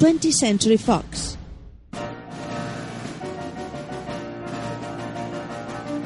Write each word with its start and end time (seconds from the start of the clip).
20th 0.00 0.32
Century 0.32 0.78
Fox. 0.78 1.36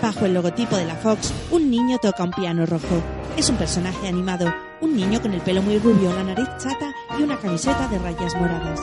Bajo 0.01 0.25
el 0.25 0.33
logotipo 0.33 0.77
de 0.77 0.87
la 0.87 0.97
Fox, 0.97 1.31
un 1.51 1.71
niño 1.71 1.99
toca 1.99 2.25
un 2.25 2.31
piano 2.31 2.65
rojo. 2.65 3.03
Es 3.37 3.51
un 3.51 3.57
personaje 3.57 4.09
animado, 4.09 4.51
un 4.81 4.97
niño 4.97 5.21
con 5.21 5.35
el 5.35 5.43
pelo 5.43 5.61
muy 5.61 5.79
rubio, 5.79 6.11
la 6.15 6.25
nariz 6.25 6.49
chata 6.59 6.91
y 7.19 7.23
una 7.23 7.39
camiseta 7.39 7.87
de 7.89 7.99
rayas 7.99 8.35
moradas. 8.37 8.81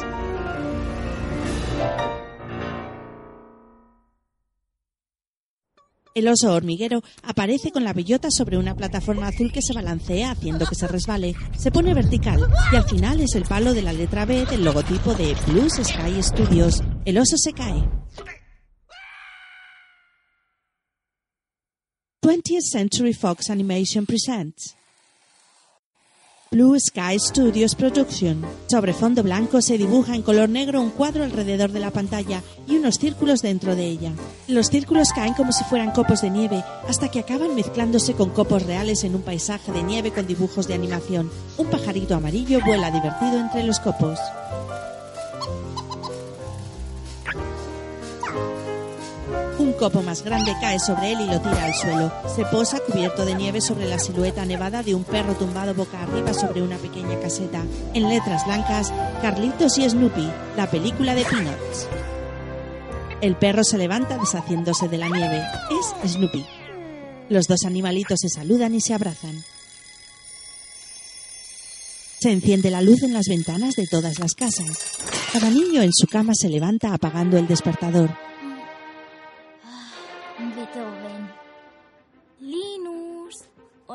El 6.19 6.27
oso 6.27 6.53
hormiguero 6.53 7.01
aparece 7.23 7.71
con 7.71 7.85
la 7.85 7.93
bellota 7.93 8.27
sobre 8.29 8.57
una 8.57 8.75
plataforma 8.75 9.29
azul 9.29 9.53
que 9.53 9.61
se 9.61 9.71
balancea 9.71 10.31
haciendo 10.31 10.65
que 10.65 10.75
se 10.75 10.85
resbale. 10.85 11.33
Se 11.57 11.71
pone 11.71 11.93
vertical 11.93 12.45
y 12.73 12.75
al 12.75 12.83
final 12.83 13.21
es 13.21 13.35
el 13.35 13.45
palo 13.45 13.73
de 13.73 13.83
la 13.83 13.93
letra 13.93 14.25
B 14.25 14.45
del 14.45 14.65
logotipo 14.65 15.13
de 15.13 15.33
Blue 15.47 15.69
Sky 15.69 16.21
Studios. 16.21 16.83
El 17.05 17.19
oso 17.19 17.37
se 17.37 17.53
cae. 17.53 17.89
20th 22.21 22.63
Century 22.69 23.13
Fox 23.13 23.49
Animation 23.49 24.05
presents 24.05 24.75
Blue 26.51 26.79
Sky 26.79 27.19
Studios 27.19 27.75
Production. 27.75 28.43
Sobre 28.65 28.93
fondo 28.93 29.21
blanco 29.21 29.61
se 29.61 29.77
dibuja 29.77 30.15
en 30.15 30.23
color 30.23 30.49
negro 30.49 30.81
un 30.81 30.89
cuadro 30.89 31.23
alrededor 31.23 31.71
de 31.71 31.79
la 31.79 31.91
pantalla 31.91 32.41
y 32.67 32.77
unos 32.77 32.97
círculos 32.97 33.43
dentro 33.43 33.75
de 33.75 33.85
ella. 33.85 34.13
Los 34.47 34.69
círculos 34.69 35.09
caen 35.13 35.35
como 35.35 35.51
si 35.51 35.63
fueran 35.65 35.91
copos 35.91 36.23
de 36.23 36.31
nieve 36.31 36.63
hasta 36.87 37.11
que 37.11 37.19
acaban 37.19 37.53
mezclándose 37.53 38.15
con 38.15 38.31
copos 38.31 38.63
reales 38.63 39.03
en 39.03 39.13
un 39.13 39.21
paisaje 39.21 39.71
de 39.71 39.83
nieve 39.83 40.09
con 40.09 40.25
dibujos 40.25 40.67
de 40.67 40.73
animación. 40.73 41.29
Un 41.59 41.67
pajarito 41.67 42.15
amarillo 42.15 42.59
vuela 42.65 42.89
divertido 42.89 43.39
entre 43.39 43.63
los 43.63 43.79
copos. 43.79 44.17
Un 49.59 49.73
copo 49.73 50.01
más 50.01 50.23
grande 50.23 50.55
cae 50.61 50.79
sobre 50.79 51.11
él 51.11 51.19
y 51.19 51.25
lo 51.25 51.41
tira 51.41 51.65
al 51.65 51.73
suelo. 51.73 52.13
Se 52.33 52.45
posa 52.45 52.79
cubierto 52.79 53.25
de 53.25 53.35
nieve 53.35 53.59
sobre 53.59 53.87
la 53.87 53.99
silueta 53.99 54.45
nevada 54.45 54.83
de 54.83 54.95
un 54.95 55.03
perro 55.03 55.35
tumbado 55.35 55.73
boca 55.73 56.01
arriba 56.01 56.33
sobre 56.33 56.61
una 56.61 56.77
pequeña 56.77 57.19
caseta. 57.19 57.65
En 57.93 58.07
letras 58.07 58.45
blancas, 58.45 58.93
Carlitos 59.21 59.77
y 59.77 59.89
Snoopy, 59.89 60.31
la 60.55 60.71
película 60.71 61.13
de 61.13 61.25
Peanuts. 61.25 61.87
El 63.19 63.35
perro 63.35 63.65
se 63.65 63.77
levanta 63.77 64.17
deshaciéndose 64.17 64.87
de 64.87 64.97
la 64.97 65.09
nieve. 65.09 65.43
Es 66.03 66.13
Snoopy. 66.13 66.45
Los 67.27 67.47
dos 67.47 67.65
animalitos 67.65 68.19
se 68.21 68.29
saludan 68.29 68.73
y 68.75 68.79
se 68.79 68.93
abrazan. 68.93 69.43
Se 72.21 72.31
enciende 72.31 72.71
la 72.71 72.81
luz 72.81 73.03
en 73.03 73.11
las 73.11 73.25
ventanas 73.27 73.75
de 73.75 73.87
todas 73.87 74.19
las 74.19 74.35
casas. 74.35 74.77
Cada 75.33 75.49
niño 75.49 75.81
en 75.81 75.91
su 75.91 76.07
cama 76.07 76.31
se 76.33 76.47
levanta 76.47 76.93
apagando 76.93 77.37
el 77.37 77.45
despertador. 77.45 78.28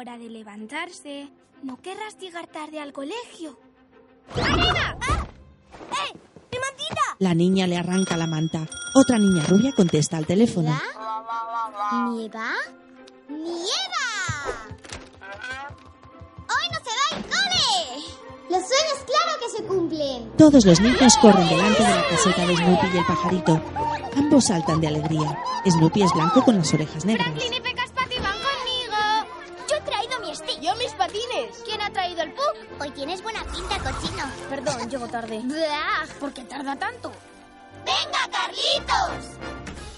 Hora 0.04 0.18
de 0.18 0.28
levantarse. 0.28 1.30
¿No 1.62 1.80
querrás 1.80 2.18
llegar 2.18 2.46
tarde 2.46 2.78
al 2.78 2.92
colegio? 2.92 3.58
¡Arena! 4.36 4.98
¡Ah! 5.00 5.26
¡Eh! 5.92 6.18
¡Mi 6.52 6.58
mantita! 6.58 7.00
La 7.20 7.32
niña 7.32 7.66
le 7.66 7.78
arranca 7.78 8.18
la 8.18 8.26
manta. 8.26 8.68
Otra 8.94 9.18
niña 9.18 9.46
rubia 9.46 9.72
contesta 9.72 10.18
al 10.18 10.26
teléfono. 10.26 10.78
¿Nieva? 12.10 12.52
¡Nieva! 13.30 14.06
¡Hoy 16.50 16.66
no 16.70 16.78
se 16.84 16.90
va 16.90 17.16
al 17.16 17.22
cole! 17.22 18.04
Los 18.50 18.62
sueños 18.68 18.98
claro 19.06 19.40
que 19.40 19.56
se 19.56 19.64
cumplen. 19.64 20.32
Todos 20.36 20.66
los 20.66 20.80
niños 20.82 21.16
corren 21.16 21.48
delante 21.48 21.82
de 21.82 21.88
la 21.88 22.08
caseta 22.10 22.46
de 22.46 22.56
Snoopy 22.56 22.86
y 22.92 22.98
el 22.98 23.06
pajarito. 23.06 23.62
Ambos 24.16 24.44
saltan 24.44 24.82
de 24.82 24.88
alegría. 24.88 25.38
Snoopy 25.66 26.02
es 26.02 26.12
blanco 26.12 26.44
con 26.44 26.56
las 26.56 26.74
orejas 26.74 27.06
negras. 27.06 27.26
Franklin 27.26 27.54
y 27.54 27.60
Yo 30.64 30.74
mis 30.76 30.92
patines. 30.92 31.58
¿Quién 31.66 31.78
ha 31.82 31.90
traído 31.90 32.22
el 32.22 32.32
pug? 32.32 32.54
Hoy 32.80 32.90
tienes 32.92 33.22
buena 33.22 33.44
pinta, 33.44 33.76
cochino. 33.80 34.24
Perdón, 34.48 34.88
llego 34.88 35.06
tarde. 35.08 35.40
Blah. 35.44 36.06
¿Por 36.18 36.32
qué 36.32 36.40
tarda 36.44 36.74
tanto? 36.74 37.12
¡Venga, 37.84 38.18
Carlitos! 38.32 39.36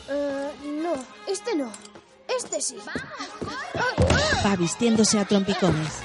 Eh, 0.09 0.51
no, 0.83 0.95
este 1.29 1.55
no. 1.55 1.71
Este 2.27 2.61
sí. 2.61 2.79
Va 4.45 4.57
vistiéndose 4.57 5.21
a 5.21 5.25
trompicones. 5.25 6.01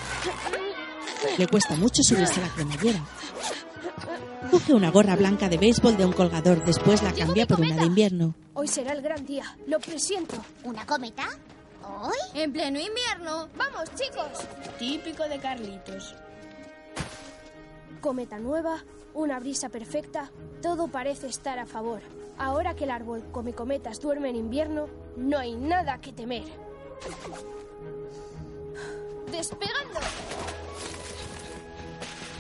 Le 1.40 1.48
cuesta 1.48 1.76
mucho 1.76 2.04
subirse 2.04 2.40
a 2.40 2.44
la 2.44 2.54
cremallera. 2.54 3.00
Coge 4.52 4.76
una 4.76 4.92
gorra 4.92 5.16
blanca 5.16 5.50
de 5.50 5.58
béisbol 5.58 5.98
de 5.98 6.06
un 6.06 6.14
colgador, 6.14 6.64
después 6.64 7.02
la 7.02 7.14
cambia 7.14 7.48
por 7.48 7.62
una 7.62 7.78
de 7.78 7.86
invierno. 7.86 8.36
Hoy 8.54 8.68
será 8.68 8.94
el 8.94 9.02
gran 9.02 9.26
día. 9.26 9.58
Lo 9.66 9.80
presiento. 9.80 10.36
¿Una 10.64 10.86
cometa? 10.86 11.28
¿Hoy? 11.84 12.42
En 12.42 12.52
pleno 12.52 12.80
invierno. 12.80 13.50
Vamos, 13.56 13.90
chicos. 13.96 14.48
Típico 14.78 15.28
de 15.28 15.40
Carlitos. 15.40 16.16
Cometa 18.02 18.40
nueva, 18.40 18.84
una 19.14 19.40
brisa 19.40 19.70
perfecta, 19.70 20.32
todo 20.62 20.88
parece 20.88 21.28
estar 21.28 21.60
a 21.60 21.66
favor. 21.66 22.02
Ahora 22.38 22.76
que 22.76 22.86
el 22.86 22.92
árbol 22.92 23.24
come 23.32 23.54
cometas 23.54 24.00
duerme 24.00 24.30
en 24.30 24.38
invierno, 24.38 24.88
no 25.16 25.38
hay 25.38 25.56
nada 25.56 26.02
que 26.02 26.12
temer. 26.12 26.44
¡Despegando! 29.32 30.00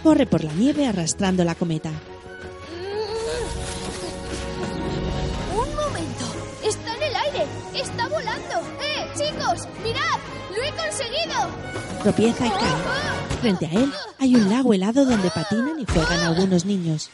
Corre 0.03 0.25
por 0.25 0.43
la 0.43 0.51
nieve 0.53 0.87
arrastrando 0.87 1.43
la 1.43 1.53
cometa. 1.53 1.91
¡Un 5.53 5.75
momento! 5.75 6.25
¡Está 6.63 6.95
en 6.95 7.03
el 7.03 7.15
aire! 7.15 7.45
¡Está 7.75 8.07
volando! 8.07 8.59
¡Eh, 8.81 8.90
chicos! 9.21 9.67
¡Mirad! 9.83 10.19
¡Lo 10.49 10.63
he 10.63 10.71
conseguido! 10.71 11.49
Tropieza 12.03 12.47
y 12.47 12.49
cae. 12.49 13.39
Frente 13.41 13.65
a 13.65 13.71
él 13.71 13.93
hay 14.19 14.35
un 14.35 14.49
lago 14.49 14.73
helado 14.73 15.05
donde 15.05 15.29
patinan 15.31 15.79
y 15.79 15.85
juegan 15.85 16.19
algunos 16.19 16.65
niños. 16.65 17.09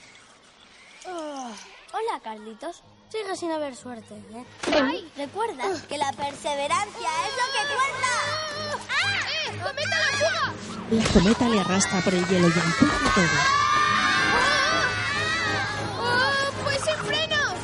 Hola, 1.05 2.19
Carlitos. 2.23 2.83
Sigue 3.09 3.35
sin 3.37 3.51
haber 3.51 3.75
suerte, 3.75 4.13
¿eh? 4.15 4.45
Ay, 4.83 5.09
recuerda 5.15 5.63
que 5.87 5.97
la 5.97 6.11
perseverancia 6.11 7.09
es 7.25 7.33
lo 7.39 7.45
que 7.53 7.61
cuenta. 7.73 8.11
¡Eh! 8.91 9.57
¡Cometa 9.63 9.97
la 9.97 10.11
fuga! 10.17 10.53
La 10.91 11.05
cometa 11.13 11.49
le 11.49 11.59
arrastra 11.61 12.01
por 12.01 12.13
el 12.13 12.27
hielo 12.27 12.47
y 12.47 12.51
empuja 12.51 13.13
todo. 13.15 13.37
¡Oh, 16.01 16.63
pues 16.65 16.81
sin 16.81 16.97
frenos! 17.05 17.57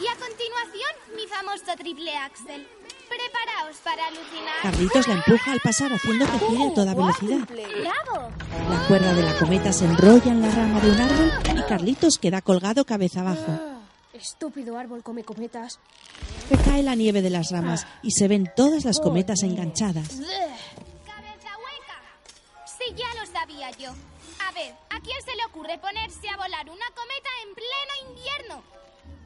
Y 0.00 0.06
a 0.06 0.14
continuación, 0.14 0.92
mi 1.16 1.26
famoso 1.26 1.76
triple 1.76 2.16
axel. 2.16 2.68
Preparaos 3.18 3.76
para 3.78 4.06
alucinar. 4.06 4.54
Carlitos 4.62 5.08
la 5.08 5.14
empuja 5.14 5.52
al 5.52 5.60
pasar 5.60 5.92
haciendo 5.92 6.24
que 6.26 6.38
gire 6.38 6.68
a 6.68 6.74
toda 6.74 6.94
velocidad. 6.94 7.48
¡Bravo! 7.48 8.30
La 8.70 8.86
cuerda 8.86 9.12
de 9.14 9.22
la 9.22 9.36
cometa 9.38 9.72
se 9.72 9.84
enrolla 9.86 10.30
en 10.30 10.40
la 10.42 10.50
rama 10.50 10.80
de 10.80 10.90
un 10.90 11.00
árbol 11.00 11.32
y 11.58 11.62
Carlitos 11.62 12.18
queda 12.18 12.42
colgado 12.42 12.84
cabeza 12.84 13.20
abajo. 13.20 13.44
Ah, 13.48 13.80
Estúpido 14.12 14.76
árbol 14.78 15.02
come 15.02 15.24
cometas. 15.24 15.78
Se 16.48 16.56
cae 16.58 16.82
la 16.82 16.94
nieve 16.94 17.20
de 17.22 17.30
las 17.30 17.50
ramas 17.50 17.86
y 18.02 18.12
se 18.12 18.28
ven 18.28 18.50
todas 18.56 18.84
las 18.84 19.00
cometas 19.00 19.42
enganchadas. 19.42 20.08
¡Cabeza 20.08 21.50
hueca! 21.58 22.00
Sí, 22.66 22.94
ya 22.96 23.20
lo 23.20 23.26
sabía 23.30 23.70
yo. 23.72 23.90
A 24.46 24.52
ver, 24.52 24.74
¿a 24.90 25.00
quién 25.00 25.20
se 25.24 25.34
le 25.36 25.44
ocurre 25.46 25.78
ponerse 25.78 26.28
a 26.28 26.36
volar 26.36 26.70
una 26.70 26.86
cometa 26.94 27.30
en 27.46 27.54
pleno 27.54 28.12
invierno? 28.12 28.62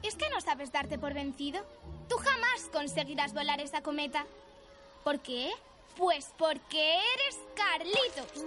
¿Es 0.03 0.15
que 0.15 0.29
no 0.29 0.41
sabes 0.41 0.71
darte 0.71 0.97
por 0.99 1.13
vencido? 1.13 1.63
Tú 2.07 2.15
jamás 2.17 2.69
conseguirás 2.71 3.33
volar 3.33 3.59
esa 3.61 3.81
cometa. 3.81 4.25
¿Por 5.03 5.19
qué? 5.19 5.51
Pues 5.97 6.33
porque 6.37 6.95
eres 6.95 7.39
Carlitos. 7.55 8.43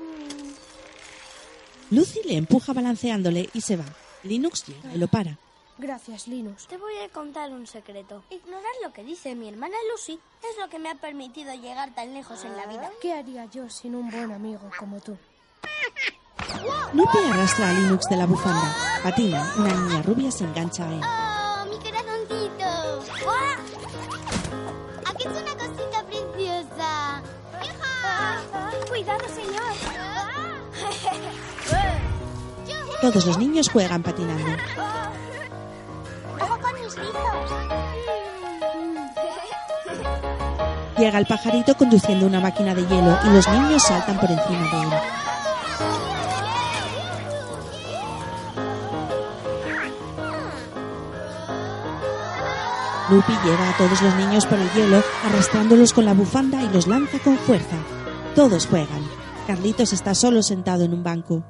Lucy 1.90 2.20
le 2.24 2.36
empuja 2.36 2.72
balanceándole 2.72 3.48
y 3.52 3.60
se 3.60 3.76
va. 3.76 3.84
Linux 4.24 4.66
llega 4.66 4.94
y 4.94 4.98
lo 4.98 5.08
para. 5.08 5.38
Gracias, 5.78 6.26
Linus. 6.26 6.66
Te 6.66 6.78
voy 6.78 6.96
a 6.98 7.08
contar 7.10 7.52
un 7.52 7.66
secreto. 7.66 8.24
Ignorar 8.30 8.72
lo 8.82 8.92
que 8.92 9.04
dice 9.04 9.34
mi 9.34 9.48
hermana 9.48 9.76
Lucy 9.92 10.18
es 10.42 10.58
lo 10.58 10.68
que 10.68 10.78
me 10.78 10.88
ha 10.88 10.94
permitido 10.94 11.52
llegar 11.54 11.94
tan 11.94 12.14
lejos 12.14 12.44
en 12.44 12.56
la 12.56 12.66
vida. 12.66 12.90
¿Qué 13.02 13.12
haría 13.12 13.44
yo 13.46 13.68
sin 13.68 13.94
un 13.94 14.10
buen 14.10 14.32
amigo 14.32 14.70
como 14.78 15.00
tú? 15.00 15.16
Snoopy 16.92 17.18
arrastra 17.30 17.70
a 17.70 17.72
Linux 17.74 18.08
de 18.08 18.16
la 18.16 18.26
bufanda. 18.26 18.74
Patina, 19.02 19.52
una 19.58 19.74
niña 19.74 20.02
rubia 20.02 20.30
se 20.30 20.44
engancha 20.44 20.88
a 20.88 20.92
él. 20.94 21.25
Aquí 25.06 25.22
es 25.22 25.26
una 25.26 25.54
cosita 25.54 26.02
preciosa. 26.06 27.22
¡Hija! 27.62 28.40
Cuidado, 28.88 29.24
señor. 29.28 29.72
Todos 33.00 33.26
los 33.26 33.38
niños 33.38 33.68
juegan 33.68 34.02
patinando. 34.02 34.56
¡Ojo 36.40 36.58
con 36.60 36.74
mis 36.74 36.96
rizos! 36.96 37.50
Llega 40.98 41.18
el 41.18 41.26
pajarito 41.26 41.76
conduciendo 41.76 42.26
una 42.26 42.40
máquina 42.40 42.74
de 42.74 42.86
hielo 42.86 43.18
y 43.24 43.28
los 43.28 43.46
niños 43.48 43.82
saltan 43.82 44.18
por 44.18 44.30
encima 44.30 44.62
de 44.62 44.82
él. 44.82 44.88
Snoopy 53.08 53.32
lleva 53.44 53.70
a 53.70 53.76
todos 53.76 54.02
los 54.02 54.16
niños 54.16 54.46
por 54.46 54.58
el 54.58 54.68
hielo, 54.72 55.00
arrastrándolos 55.22 55.92
con 55.92 56.04
la 56.04 56.12
bufanda 56.12 56.64
y 56.64 56.68
los 56.70 56.88
lanza 56.88 57.20
con 57.20 57.36
fuerza. 57.36 57.76
Todos 58.34 58.66
juegan. 58.66 59.02
Carlitos 59.46 59.92
está 59.92 60.12
solo 60.12 60.42
sentado 60.42 60.82
en 60.82 60.92
un 60.92 61.04
banco. 61.04 61.44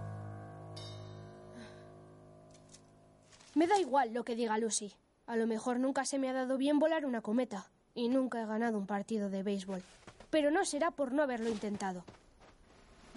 Me 3.55 3.67
da 3.67 3.79
igual 3.79 4.12
lo 4.12 4.23
que 4.23 4.37
diga 4.37 4.58
Lucy. 4.58 4.93
A 5.26 5.37
lo 5.37 5.47
mejor 5.47 5.81
nunca 5.81 6.05
se 6.05 6.19
me 6.19 6.29
ha 6.29 6.35
dado 6.35 6.58
bien 6.58 6.79
volar 6.79 7.06
una 7.06 7.23
cometa 7.23 7.70
y 7.94 8.09
nunca 8.09 8.43
he 8.43 8.47
ganado 8.47 8.76
un 8.76 8.87
partido 8.87 9.31
de 9.31 9.43
béisbol. 9.43 9.82
Pero 10.29 10.50
no 10.50 10.67
será 10.67 10.91
por 10.91 11.12
no 11.12 11.23
haberlo 11.23 11.49
intentado. 11.49 12.05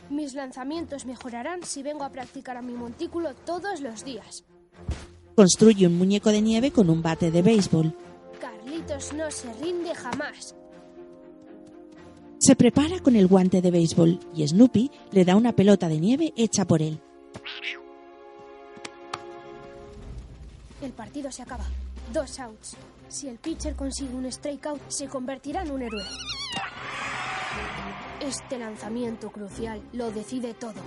Mis 0.09 0.33
lanzamientos 0.33 1.06
mejorarán 1.06 1.63
si 1.63 1.83
vengo 1.83 2.06
a 2.06 2.09
practicar 2.09 2.56
a 2.56 2.62
mi 2.62 2.74
montículo 2.74 3.33
todos 3.33 3.81
los 3.81 4.06
días. 4.06 4.45
Construye 5.35 5.88
un 5.88 5.97
muñeco 5.97 6.31
de 6.31 6.42
nieve 6.42 6.71
con 6.71 6.89
un 6.89 7.01
bate 7.01 7.31
de 7.31 7.42
béisbol. 7.42 7.94
No 8.89 9.30
se 9.30 9.53
rinde 9.53 9.94
jamás. 9.94 10.56
Se 12.39 12.56
prepara 12.56 13.00
con 13.00 13.15
el 13.15 13.27
guante 13.27 13.62
de 13.62 13.69
béisbol 13.69 14.19
y 14.33 14.47
Snoopy 14.47 14.89
le 15.12 15.25
da 15.25 15.36
una 15.36 15.51
pelota 15.51 15.88
de 15.88 16.00
nieve 16.00 16.33
hecha 16.36 16.65
por 16.65 16.81
él. 16.81 17.00
El 20.81 20.91
partido 20.94 21.31
se 21.31 21.44
acaba. 21.44 21.65
Dos 22.12 22.39
outs. 22.39 22.77
Si 23.09 23.27
el 23.27 23.38
pitcher 23.38 23.75
consigue 23.75 24.15
un 24.15 24.31
strikeout, 24.31 24.81
se 24.88 25.07
convertirá 25.07 25.62
en 25.62 25.69
un 25.69 25.83
héroe. 25.83 26.03
Este 28.21 28.57
lanzamiento 28.57 29.30
crucial 29.31 29.83
lo 29.94 30.09
decide 30.12 30.56
todo. 30.56 30.81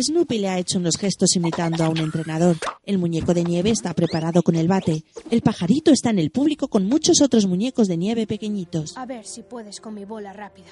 Snoopy 0.00 0.38
le 0.38 0.48
ha 0.48 0.58
hecho 0.58 0.78
unos 0.78 0.96
gestos 0.96 1.36
imitando 1.36 1.84
a 1.84 1.90
un 1.90 1.98
entrenador. 1.98 2.56
El 2.86 2.96
muñeco 2.96 3.34
de 3.34 3.44
nieve 3.44 3.70
está 3.70 3.92
preparado 3.92 4.42
con 4.42 4.56
el 4.56 4.66
bate. 4.66 5.04
El 5.30 5.42
pajarito 5.42 5.92
está 5.92 6.08
en 6.08 6.18
el 6.18 6.30
público 6.30 6.68
con 6.68 6.86
muchos 6.86 7.20
otros 7.20 7.46
muñecos 7.46 7.88
de 7.88 7.98
nieve 7.98 8.26
pequeñitos. 8.26 8.96
A 8.96 9.04
ver 9.04 9.26
si 9.26 9.42
puedes 9.42 9.80
con 9.80 9.94
mi 9.94 10.06
bola 10.06 10.32
rápida. 10.32 10.70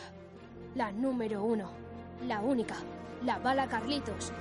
La 0.75 0.91
número 0.91 1.45
uno. 1.45 1.71
La 2.27 2.41
única. 2.41 2.77
La 3.23 3.39
bala 3.39 3.69
Carlitos. 3.69 4.33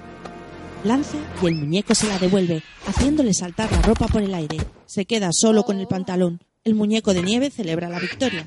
Lanza 0.86 1.18
y 1.42 1.48
el 1.48 1.56
muñeco 1.56 1.94
se 1.94 2.08
la 2.08 2.18
devuelve, 2.18 2.64
haciéndole 2.88 3.34
saltar 3.34 3.70
la 3.74 3.82
ropa 3.82 4.08
por 4.08 4.22
el 4.22 4.34
aire. 4.34 4.60
Se 4.86 5.04
queda 5.06 5.30
solo 5.34 5.64
con 5.64 5.78
el 5.78 5.88
pantalón. 5.88 6.40
El 6.64 6.76
muñeco 6.76 7.14
de 7.14 7.22
nieve 7.22 7.50
celebra 7.50 7.90
la 7.90 8.00
victoria. 8.00 8.46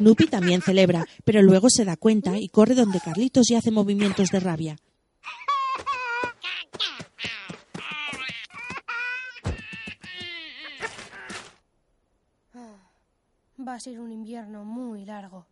Snoopy 0.00 0.28
también 0.28 0.62
celebra, 0.62 1.06
pero 1.24 1.42
luego 1.42 1.68
se 1.68 1.84
da 1.84 1.94
cuenta 1.94 2.38
y 2.38 2.48
corre 2.48 2.74
donde 2.74 3.00
Carlitos 3.00 3.50
y 3.50 3.54
hace 3.54 3.70
movimientos 3.70 4.30
de 4.30 4.40
rabia. 4.40 4.76
Va 13.62 13.74
a 13.74 13.80
ser 13.80 14.00
un 14.00 14.10
invierno 14.10 14.64
muy 14.64 15.04
largo. 15.04 15.44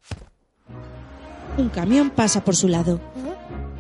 Un 1.58 1.68
camión 1.68 2.08
pasa 2.08 2.42
por 2.42 2.56
su 2.56 2.68
lado. 2.68 2.98
¿Eh? 3.16 3.77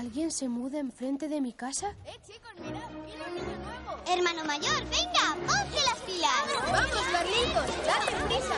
¿Alguien 0.00 0.30
se 0.30 0.48
muda 0.48 0.78
enfrente 0.78 1.28
de 1.28 1.42
mi 1.42 1.52
casa? 1.52 1.94
¡Eh, 2.06 2.16
chicos, 2.26 2.50
mirad! 2.56 2.88
¡Viene 3.04 3.22
un 3.22 3.34
niño 3.34 3.58
nuevo! 3.58 4.00
Hermano 4.08 4.44
mayor, 4.46 4.82
venga, 4.84 5.36
ponte 5.46 5.76
las 5.84 5.98
pilas. 6.06 6.30
¡Vamos, 6.72 7.06
Carlitos! 7.12 7.86
¡Date 7.86 8.24
prisa! 8.24 8.54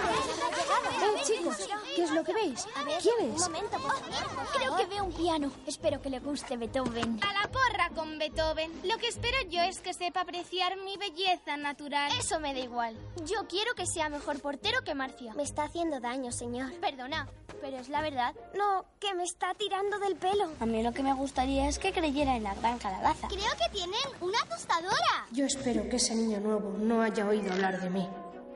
¡Eh, 1.03 1.23
chicos! 1.25 1.57
¿Qué 1.97 2.05
es 2.05 2.11
lo 2.13 2.23
que 2.23 2.33
veis? 2.33 2.65
¿Quién 3.03 3.33
es? 3.35 3.41
momento, 3.41 3.71
por 3.71 3.91
favor. 3.91 4.47
Creo 4.55 4.77
que 4.77 4.87
veo 4.87 5.05
un 5.05 5.13
piano. 5.13 5.51
Espero 5.67 6.01
que 6.01 6.11
le 6.11 6.21
guste 6.21 6.57
Beethoven. 6.57 7.19
A 7.25 7.33
la 7.33 7.51
porra 7.51 7.91
con 7.93 8.21
Beethoven. 8.21 8.71
Lo 8.85 8.97
que 8.99 9.09
espero 9.09 9.37
yo 9.51 9.63
es 9.63 9.81
que 9.81 9.95
sepa 9.95 10.21
apreciar 10.21 10.77
mi 10.85 10.97
belleza 10.97 11.57
natural. 11.57 12.13
Eso 12.21 12.39
me 12.39 12.55
da 12.55 12.61
igual. 12.61 12.97
Yo 13.25 13.49
quiero 13.49 13.75
que 13.75 13.87
sea 13.87 14.09
mejor 14.09 14.41
portero 14.41 14.85
que 14.85 14.95
Marcia. 14.95 15.35
Me 15.35 15.43
está 15.43 15.65
haciendo 15.65 15.99
daño, 15.99 16.31
señor. 16.31 16.73
Perdona, 16.75 17.29
pero 17.61 17.79
es 17.79 17.89
la 17.89 18.01
verdad. 18.01 18.33
No, 18.55 18.85
que 19.01 19.13
me 19.15 19.25
está 19.25 19.55
tirando 19.55 19.99
del 19.99 20.15
pelo. 20.17 20.53
A 20.61 20.67
mí 20.67 20.83
lo 20.83 20.93
que 20.93 21.03
me 21.03 21.11
gustaría 21.33 21.67
es 21.67 21.79
que 21.79 21.93
creyera 21.93 22.37
en 22.37 22.43
la 22.43 22.55
gran 22.57 22.79
calabaza. 22.79 23.27
Creo 23.29 23.39
que 23.39 23.75
tienen 23.75 23.99
una 24.21 24.39
tostadora. 24.51 25.27
Yo 25.33 25.47
espero 25.47 25.89
que 25.89 25.97
ese 25.97 26.15
niño 26.15 26.41
nuevo 26.41 26.77
no 26.79 27.01
haya 27.01 27.27
oído 27.27 27.51
hablar 27.55 27.81
de 27.81 27.89
mí. 27.89 28.07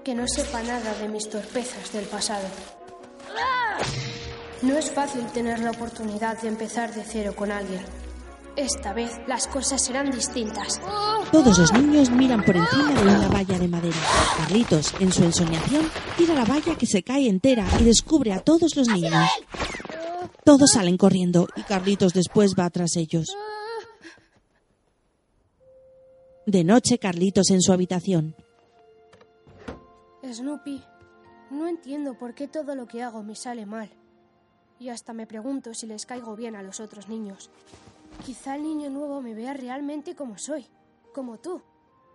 Que 0.05 0.15
no 0.15 0.29
sepa 0.29 0.63
nada 0.63 0.93
de 1.01 1.09
mis 1.09 1.27
torpezas 1.31 1.91
del 1.95 2.05
pasado. 2.05 2.47
No 4.61 4.77
es 4.77 4.91
fácil 4.91 5.25
tener 5.29 5.61
la 5.61 5.71
oportunidad 5.71 6.39
de 6.43 6.49
empezar 6.49 6.93
de 6.93 7.03
cero 7.03 7.33
con 7.35 7.51
alguien. 7.51 7.81
Esta 8.57 8.93
vez 8.93 9.11
las 9.27 9.47
cosas 9.47 9.83
serán 9.83 10.11
distintas. 10.11 10.79
Todos 11.33 11.59
los 11.59 11.73
niños 11.73 12.11
miran 12.11 12.45
por 12.45 12.59
encima 12.59 12.93
de 12.93 13.03
una 13.03 13.29
valla 13.29 13.59
de 13.59 13.69
madera. 13.69 13.97
Carlitos, 14.37 14.93
en 15.01 15.15
su 15.15 15.25
ensoñación, 15.25 15.91
tira 16.19 16.35
la 16.35 16.45
valla 16.45 16.77
que 16.77 16.85
se 16.85 17.03
cae 17.03 17.27
entera 17.27 17.67
y 17.81 17.85
descubre 17.85 18.35
a 18.35 18.41
todos 18.41 18.77
los 18.77 18.87
niños. 18.89 19.31
Todos 20.47 20.71
salen 20.75 20.97
corriendo 20.97 21.49
y 21.57 21.63
Carlitos 21.63 22.13
después 22.13 22.55
va 22.57 22.71
tras 22.71 22.95
ellos. 22.95 23.37
De 26.47 26.63
noche, 26.63 26.99
Carlitos 27.01 27.51
en 27.51 27.61
su 27.61 27.73
habitación. 27.73 28.37
Snoopy, 30.23 30.85
no 31.51 31.67
entiendo 31.67 32.17
por 32.17 32.37
qué 32.37 32.47
todo 32.47 32.77
lo 32.77 32.87
que 32.87 33.03
hago 33.03 33.25
me 33.25 33.35
sale 33.35 33.67
mal. 33.67 33.91
Y 34.79 34.91
hasta 34.91 35.13
me 35.13 35.27
pregunto 35.27 35.75
si 35.75 35.89
les 35.89 36.07
caigo 36.07 36.37
bien 36.37 36.55
a 36.55 36.63
los 36.63 36.79
otros 36.79 37.09
niños. 37.09 37.51
Quizá 38.25 38.55
el 38.55 38.63
niño 38.63 38.89
nuevo 38.89 39.21
me 39.21 39.35
vea 39.35 39.53
realmente 39.53 40.15
como 40.15 40.39
soy, 40.39 40.65
como 41.13 41.39
tú. 41.39 41.61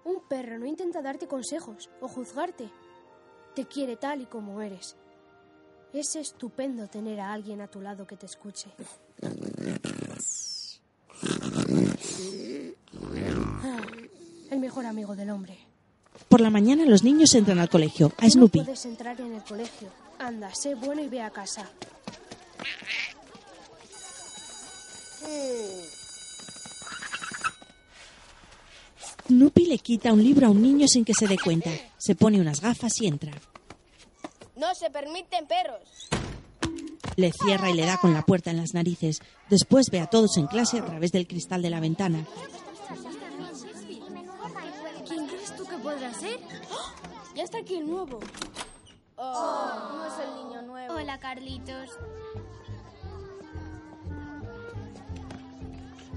Un 0.06 0.22
perro 0.30 0.58
no 0.58 0.66
intenta 0.66 1.02
darte 1.02 1.28
consejos 1.28 1.90
o 2.00 2.08
juzgarte. 2.08 2.70
Te 3.56 3.66
quiere 3.66 3.98
tal 3.98 4.22
y 4.22 4.26
como 4.26 4.62
eres. 4.62 4.96
Es 5.94 6.16
estupendo 6.16 6.88
tener 6.88 7.20
a 7.20 7.34
alguien 7.34 7.62
a 7.62 7.68
tu 7.68 7.82
lado 7.82 8.08
que 8.08 8.16
te 8.16 8.26
escuche. 8.26 8.70
Ah, 13.64 13.78
el 14.50 14.60
mejor 14.60 14.86
amigo 14.86 15.16
del 15.16 15.30
hombre. 15.30 15.58
Por 16.28 16.42
la 16.42 16.50
mañana 16.50 16.86
los 16.86 17.04
niños 17.04 17.34
entran 17.36 17.60
al 17.60 17.70
colegio. 17.70 18.08
A 18.08 18.10
Tú 18.10 18.24
no 18.24 18.30
Snoopy. 18.30 18.60
puedes 18.64 18.86
entrar 18.86 19.20
en 19.20 19.34
el 19.34 19.44
colegio. 19.44 19.90
Anda, 20.20 20.54
sé 20.54 20.76
bueno 20.76 21.02
y 21.02 21.08
ve 21.10 21.22
a 21.22 21.30
casa. 21.30 21.70
Snoopy 29.28 29.66
le 29.66 29.78
quita 29.78 30.14
un 30.14 30.24
libro 30.24 30.48
a 30.48 30.50
un 30.50 30.62
niño 30.62 30.88
sin 30.88 31.06
que 31.06 31.14
se 31.14 31.28
dé 31.28 31.38
cuenta. 31.38 31.70
Se 31.98 32.16
pone 32.16 32.40
unas 32.42 32.62
gafas 32.62 33.00
y 33.02 33.08
entra. 33.08 33.32
No 34.62 34.76
se 34.76 34.92
permiten 34.92 35.48
perros. 35.48 36.08
Le 37.16 37.32
cierra 37.32 37.72
y 37.72 37.74
le 37.74 37.84
da 37.84 37.98
con 37.98 38.14
la 38.14 38.22
puerta 38.22 38.52
en 38.52 38.58
las 38.58 38.76
narices. 38.76 39.20
Después 39.50 39.88
ve 39.92 40.00
a 40.00 40.06
todos 40.06 40.38
en 40.38 40.46
clase 40.46 40.78
a 40.78 40.86
través 40.86 41.12
del 41.12 41.26
cristal 41.26 41.64
de 41.64 41.72
la 41.72 41.80
ventana. 41.80 42.28
¿Quién 45.08 45.26
crees 45.26 45.56
tú 45.56 45.66
que 45.66 45.78
podrá 45.78 46.14
ser? 46.14 46.40
Ya 47.36 47.42
está 47.42 47.58
aquí 47.58 47.78
el 47.78 47.90
nuevo. 47.90 48.20
Oh, 49.16 49.94
no 49.96 50.06
es 50.06 50.14
el 50.28 50.36
niño 50.36 50.62
nuevo. 50.62 50.94
Hola, 50.94 51.20
Carlitos. 51.20 51.90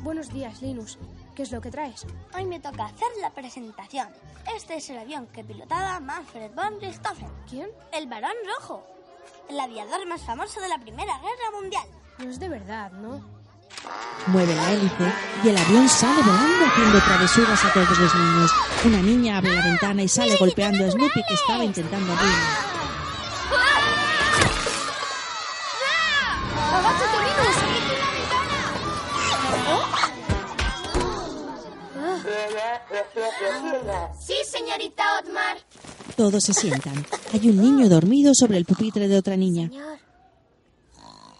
Buenos 0.02 0.28
días, 0.28 0.60
Linus. 0.60 0.98
¿Qué 1.34 1.42
es 1.42 1.50
lo 1.50 1.60
que 1.60 1.70
traes? 1.70 2.06
Hoy 2.36 2.44
me 2.44 2.60
toca 2.60 2.84
hacer 2.84 3.08
la 3.20 3.30
presentación. 3.30 4.08
Este 4.54 4.76
es 4.76 4.88
el 4.90 4.98
avión 4.98 5.26
que 5.26 5.42
pilotaba 5.42 5.98
Manfred 5.98 6.52
von 6.54 6.80
Richthofen. 6.80 7.28
¿Quién? 7.48 7.68
El 7.92 8.06
Barón 8.06 8.36
Rojo. 8.46 8.86
El 9.48 9.58
aviador 9.58 10.06
más 10.06 10.22
famoso 10.22 10.60
de 10.60 10.68
la 10.68 10.78
Primera 10.78 11.18
Guerra 11.18 11.60
Mundial. 11.60 11.86
No 12.18 12.30
es 12.30 12.38
de 12.38 12.48
verdad, 12.48 12.92
¿no? 12.92 13.20
Mueve 14.28 14.54
la 14.54 14.72
hélice 14.72 15.12
y 15.42 15.48
el 15.48 15.56
avión 15.56 15.88
sale 15.88 16.22
volando 16.22 16.66
haciendo 16.66 17.00
travesuras 17.00 17.64
a 17.64 17.72
todos 17.72 17.98
los 17.98 18.14
niños. 18.14 18.50
Una 18.84 19.02
niña 19.02 19.38
abre 19.38 19.54
la 19.54 19.64
ventana 19.64 20.02
y 20.02 20.08
sale 20.08 20.36
golpeando 20.36 20.86
a 20.86 20.90
Snoopy 20.90 21.22
que 21.26 21.34
estaba 21.34 21.64
intentando 21.64 22.12
abrirla. 22.12 22.63
Sí, 34.20 34.34
señorita 34.46 35.02
Otmar. 35.20 35.58
Todos 36.16 36.44
se 36.44 36.54
sientan. 36.54 37.04
Hay 37.32 37.48
un 37.48 37.56
niño 37.56 37.88
dormido 37.88 38.32
sobre 38.34 38.58
el 38.58 38.64
pupitre 38.64 39.08
de 39.08 39.18
otra 39.18 39.36
niña. 39.36 39.68
Señor. 39.68 39.98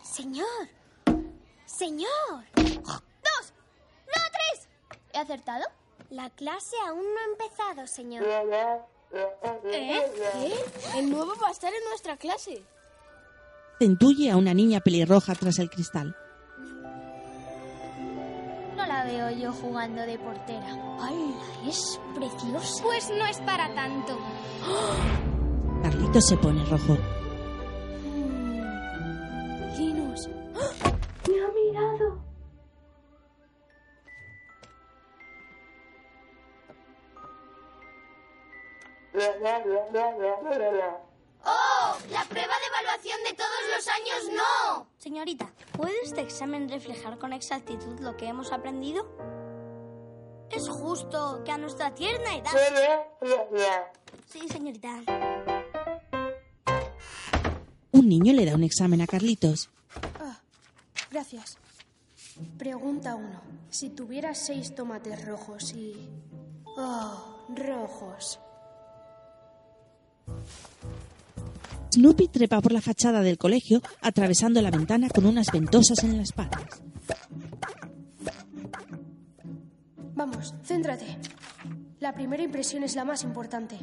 Señor. 0.04 0.68
Señor. 1.66 2.44
¡Dos! 2.56 3.52
¡No, 4.06 4.22
tres! 4.32 4.68
¿He 5.12 5.18
acertado? 5.18 5.64
La 6.10 6.30
clase 6.30 6.76
aún 6.86 7.02
no 7.02 7.20
ha 7.20 7.24
empezado, 7.32 7.86
señor. 7.86 8.24
¿Eh? 8.24 8.80
¿Qué? 9.62 10.98
El 10.98 11.10
nuevo 11.10 11.34
va 11.42 11.48
a 11.48 11.52
estar 11.52 11.72
en 11.72 11.84
nuestra 11.88 12.16
clase. 12.16 12.62
Centulle 13.78 14.30
a 14.30 14.36
una 14.36 14.54
niña 14.54 14.80
pelirroja 14.80 15.34
tras 15.34 15.58
el 15.58 15.70
cristal. 15.70 16.16
La 18.94 19.02
veo 19.02 19.28
yo 19.30 19.52
jugando 19.52 20.02
de 20.02 20.16
portera. 20.16 20.68
¡Hala! 21.00 21.34
Es 21.66 22.00
preciosa. 22.14 22.80
Pues 22.80 23.10
no 23.10 23.26
es 23.26 23.38
para 23.40 23.74
tanto. 23.74 24.16
Carlitos 25.82 26.24
se 26.28 26.36
pone 26.36 26.64
rojo. 26.66 26.96
Mm. 28.04 28.60
Linus. 29.76 30.28
Me 31.28 31.42
ha 31.42 31.48
mirado. 31.48 32.22
¡Oh! 41.44 41.98
¡La 42.10 42.24
prueba 42.26 42.54
de 42.60 42.66
evaluación 42.68 43.18
de 43.24 43.32
todos 43.34 43.62
los 43.74 43.88
años 43.88 44.30
no! 44.36 44.86
Señorita, 44.98 45.52
¿puede 45.76 45.94
este 46.02 46.20
examen 46.20 46.68
reflejar 46.68 47.18
con 47.18 47.32
exactitud 47.32 48.00
lo 48.00 48.16
que 48.16 48.26
hemos 48.26 48.52
aprendido? 48.52 49.06
Es 50.50 50.68
justo 50.68 51.42
que 51.44 51.52
a 51.52 51.58
nuestra 51.58 51.94
tierna 51.94 52.36
edad... 52.36 52.50
Sí, 54.26 54.48
señorita. 54.48 55.02
Un 57.92 58.08
niño 58.08 58.32
le 58.32 58.44
da 58.44 58.54
un 58.54 58.64
examen 58.64 59.00
a 59.00 59.06
Carlitos. 59.06 59.70
Ah, 60.20 60.40
gracias. 61.10 61.58
Pregunta 62.58 63.14
uno. 63.14 63.42
Si 63.70 63.90
tuvieras 63.90 64.38
seis 64.38 64.74
tomates 64.74 65.24
rojos 65.24 65.72
y... 65.72 66.08
Oh, 66.76 67.46
rojos. 67.54 68.40
Snoopy 71.94 72.26
trepa 72.26 72.60
por 72.60 72.72
la 72.72 72.80
fachada 72.80 73.20
del 73.20 73.38
colegio, 73.38 73.80
atravesando 74.00 74.60
la 74.60 74.72
ventana 74.72 75.08
con 75.08 75.26
unas 75.26 75.46
ventosas 75.52 76.02
en 76.02 76.16
las 76.16 76.32
patas. 76.32 76.82
Vamos, 80.16 80.54
céntrate. 80.64 81.06
La 82.00 82.12
primera 82.12 82.42
impresión 82.42 82.82
es 82.82 82.96
la 82.96 83.04
más 83.04 83.22
importante. 83.22 83.76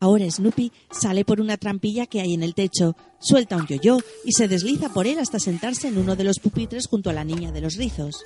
Ahora 0.00 0.28
Snoopy 0.28 0.72
sale 0.90 1.24
por 1.24 1.40
una 1.40 1.56
trampilla 1.56 2.06
que 2.06 2.20
hay 2.20 2.34
en 2.34 2.42
el 2.42 2.56
techo, 2.56 2.96
suelta 3.20 3.56
un 3.56 3.68
yo-yo 3.68 3.98
y 4.24 4.32
se 4.32 4.48
desliza 4.48 4.88
por 4.88 5.06
él 5.06 5.20
hasta 5.20 5.38
sentarse 5.38 5.86
en 5.86 5.98
uno 5.98 6.16
de 6.16 6.24
los 6.24 6.40
pupitres 6.40 6.88
junto 6.88 7.10
a 7.10 7.12
la 7.12 7.22
niña 7.22 7.52
de 7.52 7.60
los 7.60 7.76
rizos. 7.76 8.24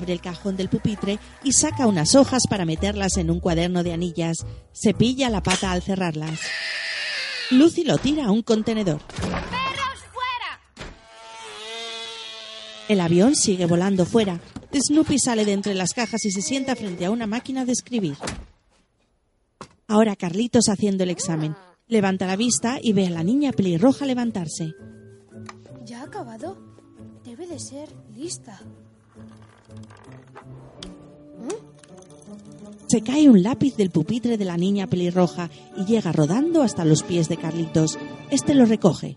Abre 0.00 0.14
el 0.14 0.22
cajón 0.22 0.56
del 0.56 0.70
pupitre 0.70 1.18
y 1.44 1.52
saca 1.52 1.86
unas 1.86 2.14
hojas 2.14 2.44
para 2.48 2.64
meterlas 2.64 3.18
en 3.18 3.30
un 3.30 3.38
cuaderno 3.38 3.82
de 3.82 3.92
anillas. 3.92 4.38
Se 4.72 4.94
pilla 4.94 5.28
la 5.28 5.42
pata 5.42 5.72
al 5.72 5.82
cerrarlas. 5.82 6.40
Lucy 7.50 7.84
lo 7.84 7.98
tira 7.98 8.24
a 8.24 8.30
un 8.30 8.40
contenedor. 8.40 9.02
¡Perros 9.20 10.00
fuera! 10.10 10.80
El 12.88 12.98
avión 12.98 13.36
sigue 13.36 13.66
volando 13.66 14.06
fuera. 14.06 14.40
Snoopy 14.72 15.18
sale 15.18 15.44
de 15.44 15.52
entre 15.52 15.74
las 15.74 15.92
cajas 15.92 16.24
y 16.24 16.30
se 16.30 16.40
sienta 16.40 16.76
frente 16.76 17.04
a 17.04 17.10
una 17.10 17.26
máquina 17.26 17.66
de 17.66 17.72
escribir. 17.72 18.16
Ahora 19.86 20.16
Carlitos 20.16 20.70
haciendo 20.70 21.04
el 21.04 21.10
examen. 21.10 21.54
Levanta 21.88 22.26
la 22.26 22.36
vista 22.36 22.78
y 22.80 22.94
ve 22.94 23.08
a 23.08 23.10
la 23.10 23.22
niña 23.22 23.52
pelirroja 23.52 24.06
levantarse. 24.06 24.72
¿Ya 25.84 26.00
ha 26.00 26.04
acabado? 26.04 26.56
Debe 27.22 27.46
de 27.46 27.58
ser 27.58 27.94
lista. 28.14 28.62
Se 32.90 33.02
cae 33.02 33.28
un 33.28 33.44
lápiz 33.44 33.76
del 33.76 33.90
pupitre 33.90 34.36
de 34.36 34.44
la 34.44 34.56
niña 34.56 34.88
pelirroja 34.88 35.48
y 35.76 35.84
llega 35.84 36.10
rodando 36.10 36.62
hasta 36.62 36.84
los 36.84 37.04
pies 37.04 37.28
de 37.28 37.36
Carlitos. 37.36 37.96
Este 38.30 38.52
lo 38.52 38.64
recoge. 38.64 39.16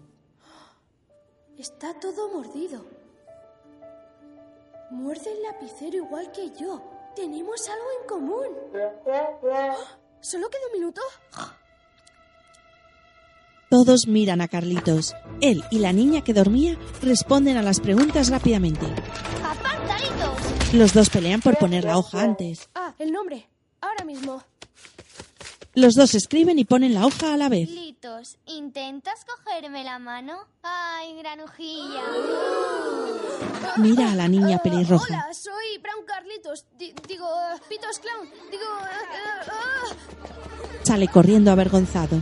Está 1.57 1.99
todo 1.99 2.31
mordido. 2.31 2.85
Muerde 4.91 5.31
el 5.31 5.41
lapicero 5.41 5.97
igual 5.97 6.31
que 6.31 6.51
yo. 6.51 6.83
Tenemos 7.15 7.67
algo 7.67 7.85
en 7.99 8.07
común. 8.07 8.47
¿Solo 10.21 10.49
queda 10.49 10.67
un 10.67 10.79
minuto? 10.79 11.01
Todos 13.73 14.05
miran 14.05 14.39
a 14.41 14.47
Carlitos. 14.47 15.15
Él 15.41 15.63
y 15.71 15.79
la 15.79 15.93
niña 15.93 16.23
que 16.23 16.35
dormía 16.35 16.77
responden 17.01 17.57
a 17.57 17.63
las 17.63 17.79
preguntas 17.79 18.29
rápidamente. 18.29 18.85
¡Apartaditos! 19.43 20.73
Los 20.75 20.93
dos 20.93 21.09
pelean 21.09 21.41
por 21.41 21.57
poner 21.57 21.83
la 21.83 21.97
hoja 21.97 22.21
antes. 22.21 22.69
Ah, 22.75 22.93
el 22.99 23.11
nombre. 23.11 23.49
Ahora 23.81 24.05
mismo. 24.05 24.43
Los 25.73 25.95
dos 25.95 26.13
escriben 26.13 26.59
y 26.59 26.65
ponen 26.65 26.93
la 26.93 27.03
hoja 27.07 27.33
a 27.33 27.37
la 27.37 27.49
vez. 27.49 27.67
Litos, 27.67 28.37
¿intentas 28.45 29.25
cogerme 29.25 29.83
la 29.83 29.97
mano? 29.97 30.37
¡Ay, 30.61 31.17
granujilla! 31.17 32.03
Mira 33.77 34.11
a 34.11 34.15
la 34.15 34.27
niña 34.27 34.59
pelirroja. 34.59 35.07
Hola, 35.07 35.33
soy 35.33 35.79
Brown 35.81 36.05
Carlitos. 36.05 36.67
Di- 36.77 36.93
digo, 37.07 37.27
Pitos 37.67 37.97
Clown. 37.97 38.29
Digo, 38.51 38.63
eh, 38.63 39.49
ah. 39.49 40.83
Sale 40.83 41.07
corriendo 41.07 41.49
avergonzado. 41.51 42.21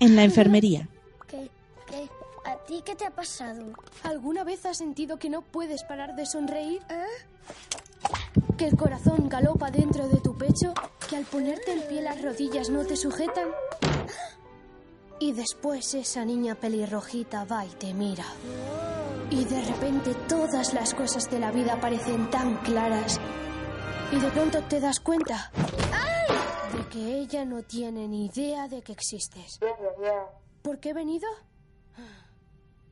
En 0.00 0.16
la 0.16 0.24
enfermería, 0.24 0.88
¿Qué? 1.26 1.50
¿Qué? 1.86 2.08
¿A 2.44 2.56
ti 2.66 2.82
qué 2.84 2.94
te 2.94 3.06
ha 3.06 3.10
pasado? 3.10 3.64
¿Alguna 4.02 4.44
vez 4.44 4.66
has 4.66 4.76
sentido 4.78 5.18
que 5.18 5.30
no 5.30 5.42
puedes 5.42 5.82
parar 5.84 6.14
de 6.14 6.26
sonreír? 6.26 6.82
¿Que 8.58 8.66
el 8.66 8.76
corazón 8.76 9.28
galopa 9.28 9.70
dentro 9.70 10.08
de 10.08 10.18
tu 10.20 10.36
pecho? 10.36 10.74
¿Que 11.08 11.16
al 11.16 11.24
ponerte 11.24 11.72
en 11.72 11.82
pie 11.88 12.02
las 12.02 12.20
rodillas 12.20 12.68
no 12.70 12.84
te 12.84 12.96
sujetan? 12.96 13.48
Y 15.20 15.32
después 15.32 15.94
esa 15.94 16.24
niña 16.24 16.54
pelirrojita 16.54 17.44
va 17.44 17.64
y 17.64 17.70
te 17.70 17.94
mira. 17.94 18.26
Y 19.30 19.44
de 19.44 19.62
repente 19.62 20.14
todas 20.28 20.74
las 20.74 20.92
cosas 20.92 21.30
de 21.30 21.38
la 21.38 21.50
vida 21.50 21.80
parecen 21.80 22.30
tan 22.30 22.56
claras. 22.58 23.18
Y 24.12 24.16
de 24.20 24.28
pronto 24.28 24.62
te 24.64 24.80
das 24.80 25.00
cuenta 25.00 25.50
que 26.94 27.18
ella 27.18 27.44
no 27.44 27.64
tiene 27.64 28.06
ni 28.06 28.26
idea 28.26 28.68
de 28.68 28.80
que 28.80 28.92
existes. 28.92 29.58
¿Por 30.62 30.78
qué 30.78 30.90
he 30.90 30.94
venido? 30.94 31.26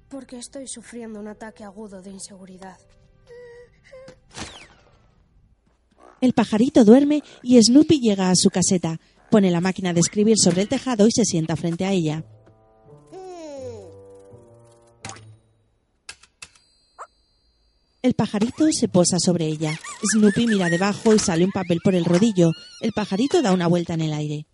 Porque 0.08 0.38
estoy 0.38 0.66
sufriendo 0.66 1.20
un 1.20 1.28
ataque 1.28 1.62
agudo 1.62 2.02
de 2.02 2.10
inseguridad. 2.10 2.76
el 6.20 6.32
pajarito 6.34 6.84
duerme 6.84 7.22
y 7.42 7.62
Snoopy 7.62 8.00
llega 8.00 8.30
a 8.30 8.36
su 8.36 8.50
caseta. 8.50 8.98
Pone 9.30 9.50
la 9.50 9.60
máquina 9.60 9.92
de 9.92 10.00
escribir 10.00 10.36
sobre 10.36 10.62
el 10.62 10.68
tejado 10.68 11.06
y 11.06 11.12
se 11.12 11.24
sienta 11.24 11.56
frente 11.56 11.84
a 11.84 11.92
ella. 11.92 12.24
El 18.02 18.14
pajarito 18.14 18.66
se 18.72 18.88
posa 18.88 19.18
sobre 19.20 19.46
ella. 19.46 19.78
Snoopy 20.12 20.48
mira 20.48 20.68
debajo 20.68 21.14
y 21.14 21.20
sale 21.20 21.44
un 21.44 21.52
papel 21.52 21.78
por 21.84 21.94
el 21.94 22.04
rodillo. 22.04 22.50
El 22.80 22.92
pajarito 22.92 23.42
da 23.42 23.52
una 23.52 23.68
vuelta 23.68 23.94
en 23.94 24.00
el 24.00 24.12
aire. 24.12 24.46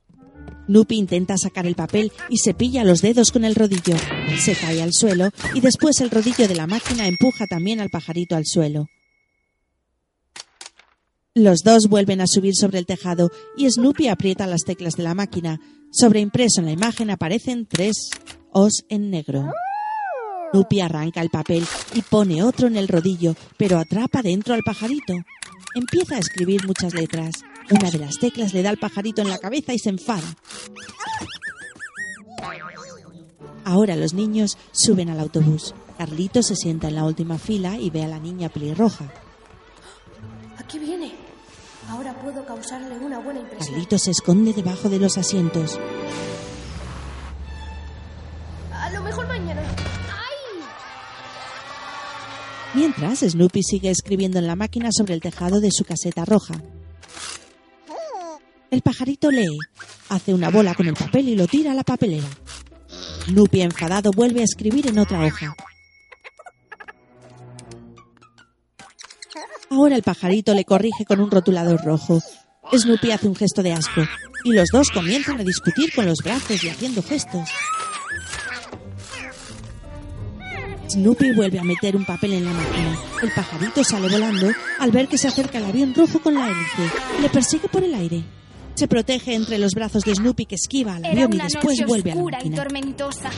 Snoopy 0.66 0.96
intenta 0.96 1.34
sacar 1.38 1.66
el 1.66 1.74
papel 1.74 2.12
y 2.28 2.36
se 2.38 2.52
pilla 2.52 2.84
los 2.84 3.00
dedos 3.00 3.32
con 3.32 3.46
el 3.46 3.54
rodillo. 3.54 3.96
Se 4.38 4.54
cae 4.54 4.82
al 4.82 4.92
suelo 4.92 5.30
y 5.54 5.60
después 5.60 5.98
el 6.02 6.10
rodillo 6.10 6.46
de 6.46 6.56
la 6.56 6.66
máquina 6.66 7.06
empuja 7.08 7.46
también 7.46 7.80
al 7.80 7.88
pajarito 7.88 8.36
al 8.36 8.44
suelo. 8.44 8.86
Los 11.34 11.60
dos 11.62 11.88
vuelven 11.88 12.20
a 12.20 12.26
subir 12.26 12.54
sobre 12.54 12.78
el 12.78 12.84
tejado 12.84 13.30
y 13.56 13.70
Snoopy 13.70 14.08
aprieta 14.08 14.46
las 14.46 14.64
teclas 14.66 14.94
de 14.96 15.04
la 15.04 15.14
máquina. 15.14 15.58
Sobreimpreso 15.90 16.60
en 16.60 16.66
la 16.66 16.72
imagen 16.72 17.08
aparecen 17.08 17.64
tres 17.66 18.10
Os 18.52 18.84
en 18.90 19.08
negro. 19.08 19.50
Snoopy 20.50 20.80
arranca 20.80 21.20
el 21.20 21.30
papel 21.30 21.66
y 21.94 22.02
pone 22.02 22.42
otro 22.42 22.66
en 22.66 22.76
el 22.76 22.88
rodillo, 22.88 23.34
pero 23.56 23.78
atrapa 23.78 24.22
dentro 24.22 24.54
al 24.54 24.62
pajarito. 24.62 25.14
Empieza 25.74 26.16
a 26.16 26.18
escribir 26.18 26.66
muchas 26.66 26.94
letras. 26.94 27.34
Una 27.70 27.90
de 27.90 27.98
las 27.98 28.18
teclas 28.18 28.54
le 28.54 28.62
da 28.62 28.70
al 28.70 28.78
pajarito 28.78 29.20
en 29.22 29.28
la 29.28 29.38
cabeza 29.38 29.74
y 29.74 29.78
se 29.78 29.90
enfada. 29.90 30.26
Ahora 33.64 33.96
los 33.96 34.14
niños 34.14 34.56
suben 34.72 35.10
al 35.10 35.20
autobús. 35.20 35.74
Carlito 35.98 36.42
se 36.42 36.56
sienta 36.56 36.88
en 36.88 36.94
la 36.94 37.04
última 37.04 37.38
fila 37.38 37.76
y 37.76 37.90
ve 37.90 38.04
a 38.04 38.08
la 38.08 38.18
niña 38.18 38.48
pelirroja. 38.48 39.12
Aquí 40.56 40.78
viene. 40.78 41.12
Ahora 41.90 42.14
puedo 42.22 42.44
causarle 42.46 42.96
una 42.98 43.18
buena 43.18 43.40
impresión. 43.40 43.74
Carlito 43.74 43.98
se 43.98 44.12
esconde 44.12 44.54
debajo 44.54 44.88
de 44.88 44.98
los 44.98 45.18
asientos. 45.18 45.78
A 48.72 48.90
lo 48.90 49.02
mejor 49.02 49.26
mañana. 49.28 49.62
Mientras, 52.74 53.20
Snoopy 53.20 53.62
sigue 53.62 53.90
escribiendo 53.90 54.38
en 54.38 54.46
la 54.46 54.56
máquina 54.56 54.90
sobre 54.92 55.14
el 55.14 55.20
tejado 55.20 55.60
de 55.60 55.70
su 55.70 55.84
caseta 55.84 56.24
roja. 56.24 56.54
El 58.70 58.82
pajarito 58.82 59.30
lee, 59.30 59.58
hace 60.10 60.34
una 60.34 60.50
bola 60.50 60.74
con 60.74 60.86
el 60.86 60.94
papel 60.94 61.30
y 61.30 61.34
lo 61.34 61.46
tira 61.46 61.72
a 61.72 61.74
la 61.74 61.84
papelera. 61.84 62.28
Snoopy, 63.24 63.62
enfadado, 63.62 64.10
vuelve 64.10 64.40
a 64.40 64.44
escribir 64.44 64.86
en 64.86 64.98
otra 64.98 65.24
hoja. 65.24 65.54
Ahora 69.70 69.96
el 69.96 70.02
pajarito 70.02 70.54
le 70.54 70.64
corrige 70.64 71.04
con 71.06 71.20
un 71.20 71.30
rotulador 71.30 71.82
rojo. 71.84 72.20
Snoopy 72.76 73.10
hace 73.10 73.28
un 73.28 73.36
gesto 73.36 73.62
de 73.62 73.72
asco 73.72 74.02
y 74.44 74.52
los 74.52 74.68
dos 74.70 74.90
comienzan 74.90 75.40
a 75.40 75.44
discutir 75.44 75.92
con 75.94 76.06
los 76.06 76.18
brazos 76.18 76.62
y 76.62 76.68
haciendo 76.68 77.02
gestos. 77.02 77.48
Snoopy 80.88 81.32
vuelve 81.32 81.58
a 81.58 81.64
meter 81.64 81.96
un 81.96 82.04
papel 82.04 82.32
en 82.34 82.44
la 82.46 82.52
máquina. 82.52 82.98
El 83.22 83.30
pajarito 83.32 83.84
sale 83.84 84.08
volando 84.08 84.48
al 84.78 84.90
ver 84.90 85.06
que 85.08 85.18
se 85.18 85.28
acerca 85.28 85.58
el 85.58 85.66
avión 85.66 85.94
rojo 85.94 86.18
con 86.20 86.34
la 86.34 86.46
hélice. 86.46 86.96
Le 87.20 87.28
persigue 87.28 87.68
por 87.68 87.84
el 87.84 87.94
aire. 87.94 88.22
Se 88.74 88.88
protege 88.88 89.34
entre 89.34 89.58
los 89.58 89.72
brazos 89.74 90.04
de 90.04 90.14
Snoopy 90.14 90.46
que 90.46 90.54
esquiva 90.54 90.96
al 90.96 91.04
avión 91.04 91.32
y 91.34 91.38
después 91.38 91.84
vuelve 91.86 92.12
a 92.12 92.14
la 92.14 92.20
oscura 92.20 92.38
y 92.38 92.44
máquina. 92.44 92.62
tormentosa. 92.62 93.30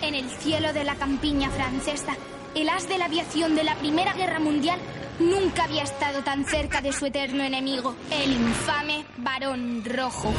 En 0.00 0.14
el 0.14 0.30
cielo 0.30 0.72
de 0.72 0.84
la 0.84 0.94
campiña 0.94 1.50
francesa, 1.50 2.16
el 2.54 2.68
as 2.68 2.88
de 2.88 2.98
la 2.98 3.06
aviación 3.06 3.54
de 3.54 3.64
la 3.64 3.74
Primera 3.76 4.14
Guerra 4.14 4.40
Mundial 4.40 4.78
nunca 5.18 5.64
había 5.64 5.82
estado 5.82 6.22
tan 6.22 6.44
cerca 6.44 6.80
de 6.80 6.92
su 6.92 7.06
eterno 7.06 7.42
enemigo, 7.44 7.94
el 8.10 8.32
infame 8.32 9.04
Barón 9.18 9.84
Rojo. 9.84 10.32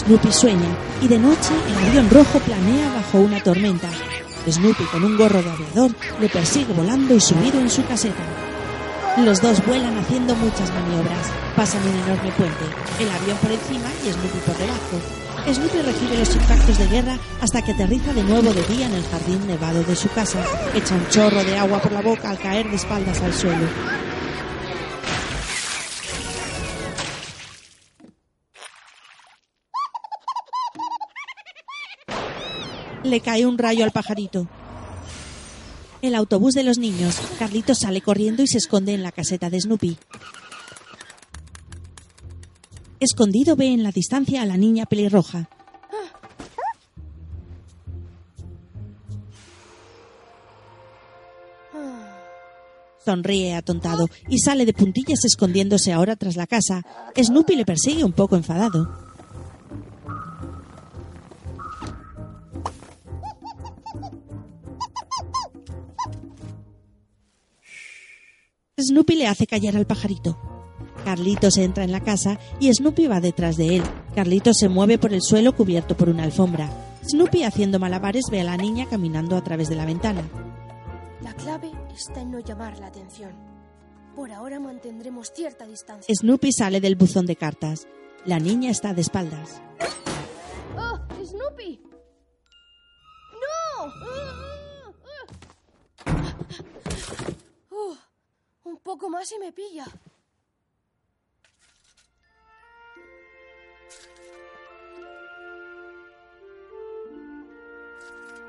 Snoopy 0.00 0.32
sueña 0.32 0.76
y 1.00 1.08
de 1.08 1.18
noche 1.18 1.54
el 1.68 1.88
avión 1.88 2.10
rojo 2.10 2.38
planea 2.40 2.92
bajo 2.94 3.18
una 3.18 3.42
tormenta. 3.42 3.88
Snoopy 4.48 4.84
con 4.84 5.04
un 5.04 5.16
gorro 5.16 5.42
de 5.42 5.50
aviador 5.50 5.90
le 6.20 6.28
persigue 6.28 6.72
volando 6.74 7.14
y 7.14 7.20
subido 7.20 7.60
en 7.60 7.70
su 7.70 7.84
caseta. 7.86 8.22
Los 9.24 9.40
dos 9.40 9.64
vuelan 9.64 9.96
haciendo 9.96 10.34
muchas 10.34 10.70
maniobras. 10.74 11.30
Pasan 11.56 11.80
un 11.82 11.94
enorme 12.04 12.32
puente, 12.32 12.64
el 12.98 13.10
avión 13.10 13.38
por 13.38 13.52
encima 13.52 13.88
y 14.04 14.12
Snoopy 14.12 14.38
por 14.44 14.56
debajo. 14.58 15.24
Snoopy 15.52 15.82
recibe 15.82 16.18
los 16.18 16.34
impactos 16.34 16.78
de 16.78 16.88
guerra 16.88 17.18
hasta 17.40 17.62
que 17.62 17.72
aterriza 17.72 18.12
de 18.12 18.24
nuevo 18.24 18.52
de 18.52 18.62
día 18.64 18.86
en 18.86 18.94
el 18.94 19.04
jardín 19.04 19.46
nevado 19.46 19.82
de 19.84 19.94
su 19.94 20.08
casa. 20.10 20.42
Echa 20.74 20.94
un 20.94 21.08
chorro 21.08 21.44
de 21.44 21.58
agua 21.58 21.80
por 21.80 21.92
la 21.92 22.02
boca 22.02 22.30
al 22.30 22.38
caer 22.38 22.68
de 22.68 22.76
espaldas 22.76 23.20
al 23.22 23.32
suelo. 23.32 23.66
Le 33.04 33.20
cae 33.20 33.44
un 33.44 33.58
rayo 33.58 33.84
al 33.84 33.90
pajarito. 33.90 34.48
El 36.00 36.14
autobús 36.14 36.54
de 36.54 36.64
los 36.64 36.78
niños. 36.78 37.20
Carlitos 37.38 37.80
sale 37.80 38.00
corriendo 38.00 38.42
y 38.42 38.46
se 38.46 38.58
esconde 38.58 38.94
en 38.94 39.02
la 39.02 39.12
caseta 39.12 39.50
de 39.50 39.60
Snoopy. 39.60 39.98
Escondido 43.00 43.56
ve 43.56 43.66
en 43.66 43.82
la 43.82 43.90
distancia 43.90 44.40
a 44.40 44.46
la 44.46 44.56
niña 44.56 44.86
pelirroja. 44.86 45.50
Sonríe 53.04 53.54
atontado 53.54 54.08
y 54.30 54.38
sale 54.38 54.64
de 54.64 54.72
puntillas 54.72 55.26
escondiéndose 55.26 55.92
ahora 55.92 56.16
tras 56.16 56.36
la 56.36 56.46
casa. 56.46 56.82
Snoopy 57.14 57.54
le 57.54 57.66
persigue 57.66 58.02
un 58.02 58.12
poco 58.12 58.36
enfadado. 58.36 59.03
Le 69.24 69.30
hace 69.30 69.46
callar 69.46 69.74
al 69.74 69.86
pajarito. 69.86 70.36
Carlitos 71.02 71.56
entra 71.56 71.82
en 71.82 71.92
la 71.92 72.00
casa 72.00 72.38
y 72.60 72.70
Snoopy 72.70 73.06
va 73.06 73.22
detrás 73.22 73.56
de 73.56 73.76
él. 73.76 73.82
Carlitos 74.14 74.58
se 74.58 74.68
mueve 74.68 74.98
por 74.98 75.14
el 75.14 75.22
suelo 75.22 75.56
cubierto 75.56 75.96
por 75.96 76.10
una 76.10 76.24
alfombra. 76.24 76.68
Snoopy 77.08 77.42
haciendo 77.42 77.78
malabares 77.78 78.24
ve 78.30 78.42
a 78.42 78.44
la 78.44 78.58
niña 78.58 78.86
caminando 78.86 79.38
a 79.38 79.42
través 79.42 79.70
de 79.70 79.76
la 79.76 79.86
ventana. 79.86 80.28
La 81.22 81.32
clave 81.32 81.72
está 81.96 82.20
en 82.20 82.32
no 82.32 82.40
llamar 82.40 82.78
la 82.78 82.88
atención. 82.88 83.32
Por 84.14 84.30
ahora 84.30 84.60
mantendremos 84.60 85.32
cierta 85.34 85.66
distancia. 85.66 86.14
Snoopy 86.14 86.52
sale 86.52 86.82
del 86.82 86.96
buzón 86.96 87.24
de 87.24 87.36
cartas. 87.36 87.88
La 88.26 88.38
niña 88.38 88.70
está 88.70 88.92
de 88.92 89.00
espaldas. 89.00 89.62
¡Oh, 90.76 90.98
Snoopy! 91.24 91.80
¡No! 93.32 93.86
Uh, 97.70 97.94
un 98.64 98.73
poco 98.84 99.08
más 99.08 99.32
y 99.32 99.38
me 99.38 99.50
pilla. 99.50 99.86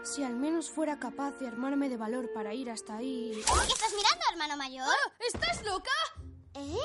Si 0.04 0.24
al 0.24 0.36
menos 0.36 0.70
fuera 0.70 1.00
capaz 1.00 1.32
de 1.40 1.48
armarme 1.48 1.90
de 1.90 1.98
valor 1.98 2.32
para 2.34 2.54
ir 2.54 2.70
hasta 2.70 2.98
ahí. 2.98 3.32
¿Qué 3.34 3.74
estás 3.74 3.92
mirando, 3.96 4.24
hermano 4.32 4.56
mayor? 4.56 4.96
¿Estás 5.34 5.66
loca? 5.66 5.92
¿Eh? 6.54 6.78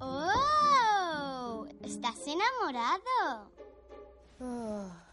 ¡Oh! 0.00 1.66
¿Estás 1.82 2.16
enamorado? 2.26 3.52
Ah, 4.40 5.04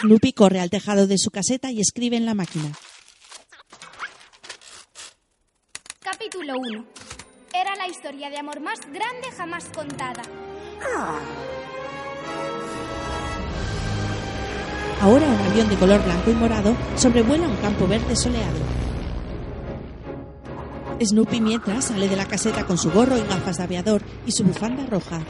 Snoopy 0.00 0.32
corre 0.32 0.60
al 0.60 0.70
tejado 0.70 1.06
de 1.06 1.18
su 1.18 1.30
caseta 1.30 1.70
y 1.70 1.80
escribe 1.80 2.16
en 2.16 2.26
la 2.26 2.34
máquina. 2.34 2.72
Capítulo 6.32 6.60
1. 6.66 6.84
Era 7.52 7.76
la 7.76 7.88
historia 7.88 8.30
de 8.30 8.38
amor 8.38 8.58
más 8.60 8.80
grande 8.80 9.30
jamás 9.36 9.68
contada. 9.74 10.22
Ahora 15.02 15.26
un 15.26 15.50
avión 15.50 15.68
de 15.68 15.76
color 15.76 16.02
blanco 16.02 16.30
y 16.30 16.34
morado 16.34 16.74
sobrevuela 16.96 17.46
un 17.46 17.56
campo 17.56 17.86
verde 17.86 18.16
soleado. 18.16 18.56
Snoopy 21.02 21.40
mientras 21.42 21.86
sale 21.86 22.08
de 22.08 22.16
la 22.16 22.24
caseta 22.24 22.64
con 22.64 22.78
su 22.78 22.90
gorro 22.90 23.18
y 23.18 23.22
gafas 23.22 23.58
de 23.58 23.64
aviador 23.64 24.00
y 24.26 24.32
su 24.32 24.42
bufanda 24.44 24.86
roja. 24.86 25.20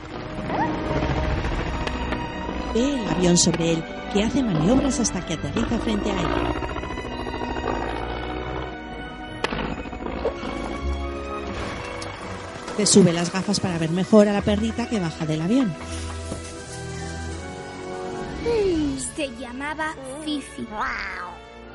Ve 2.75 3.01
el 3.01 3.09
avión 3.09 3.37
sobre 3.37 3.73
él, 3.73 3.85
que 4.13 4.23
hace 4.23 4.41
maniobras 4.41 5.01
hasta 5.01 5.27
que 5.27 5.35
aterriza 5.35 5.79
frente 5.81 6.13
a 6.13 6.21
él. 6.21 6.72
Se 12.77 12.87
sube 12.87 13.13
las 13.13 13.33
gafas 13.33 13.61
para 13.61 13.79
ver 13.79 13.91
mejor 13.91 14.29
a 14.29 14.33
la 14.33 14.43
perrita 14.43 14.89
que 14.89 14.99
baja 14.99 15.27
del 15.27 15.43
avión. 15.43 15.73
Se 19.15 19.29
llamaba 19.39 19.95
Fifi. 20.25 20.67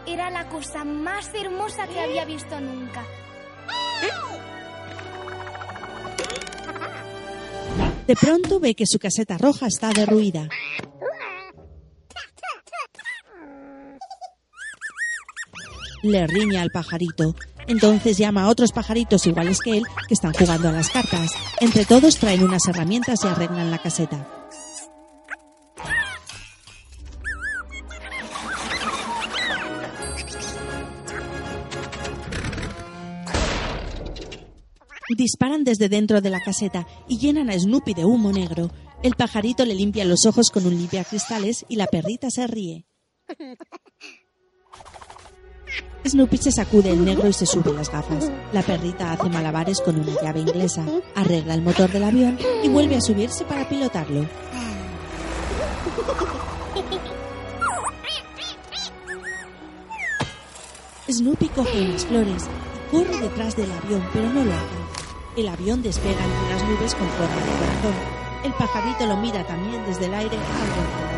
Era 0.07 0.29
la 0.31 0.49
cosa 0.49 0.83
más 0.83 1.29
hermosa 1.33 1.87
que 1.87 1.99
había 1.99 2.25
visto 2.25 2.59
nunca. 2.59 3.05
De 8.07 8.15
pronto 8.15 8.59
ve 8.59 8.73
que 8.73 8.85
su 8.87 8.99
caseta 8.99 9.37
roja 9.37 9.67
está 9.67 9.89
derruida. 9.89 10.49
Le 16.07 16.25
riña 16.25 16.61
al 16.61 16.71
pajarito. 16.71 17.35
Entonces 17.67 18.17
llama 18.17 18.43
a 18.43 18.47
otros 18.47 18.71
pajaritos 18.71 19.27
iguales 19.27 19.59
que 19.59 19.75
él 19.77 19.83
que 20.07 20.13
están 20.13 20.31
jugando 20.31 20.69
a 20.69 20.71
las 20.71 20.89
cartas. 20.89 21.31
Entre 21.59 21.83
todos 21.83 22.17
traen 22.17 22.43
unas 22.43 22.65
herramientas 22.65 23.19
y 23.25 23.27
arreglan 23.27 23.69
la 23.69 23.77
caseta. 23.77 24.25
Disparan 35.09 35.65
desde 35.65 35.89
dentro 35.89 36.21
de 36.21 36.29
la 36.29 36.39
caseta 36.39 36.87
y 37.09 37.17
llenan 37.17 37.49
a 37.49 37.59
Snoopy 37.59 37.93
de 37.95 38.05
humo 38.05 38.31
negro. 38.31 38.71
El 39.03 39.15
pajarito 39.15 39.65
le 39.65 39.75
limpia 39.75 40.05
los 40.05 40.25
ojos 40.25 40.51
con 40.51 40.65
un 40.65 40.77
limpiacristales 40.77 41.65
y 41.67 41.75
la 41.75 41.87
perrita 41.87 42.29
se 42.29 42.47
ríe. 42.47 42.85
Snoopy 46.05 46.37
se 46.37 46.51
sacude 46.51 46.91
el 46.91 47.03
negro 47.03 47.27
y 47.27 47.33
se 47.33 47.45
sube 47.45 47.73
las 47.73 47.91
gafas. 47.91 48.31
La 48.53 48.61
perrita 48.61 49.11
hace 49.11 49.29
malabares 49.29 49.81
con 49.81 49.99
una 49.99 50.13
llave 50.21 50.41
inglesa, 50.41 50.83
arregla 51.15 51.53
el 51.53 51.61
motor 51.61 51.91
del 51.91 52.03
avión 52.03 52.37
y 52.63 52.69
vuelve 52.69 52.95
a 52.95 53.01
subirse 53.01 53.43
para 53.45 53.67
pilotarlo. 53.67 54.25
Snoopy 61.09 61.47
coge 61.49 61.81
unas 61.81 62.05
flores 62.05 62.43
y 62.43 62.91
corre 62.91 63.17
detrás 63.17 63.55
del 63.55 63.71
avión, 63.71 64.03
pero 64.13 64.27
no 64.29 64.43
lo 64.43 64.51
alcanza. 64.51 64.87
El 65.37 65.47
avión 65.47 65.81
despega 65.81 66.23
entre 66.23 66.49
las 66.49 66.63
nubes 66.63 66.95
con 66.95 67.07
forma 67.09 67.35
de 67.35 67.51
corazón. 67.59 68.17
El 68.43 68.53
pajarito 68.53 69.05
lo 69.05 69.17
mira 69.17 69.45
también 69.45 69.85
desde 69.85 70.05
el 70.05 70.13
aire 70.13 70.35
algo 70.35 71.16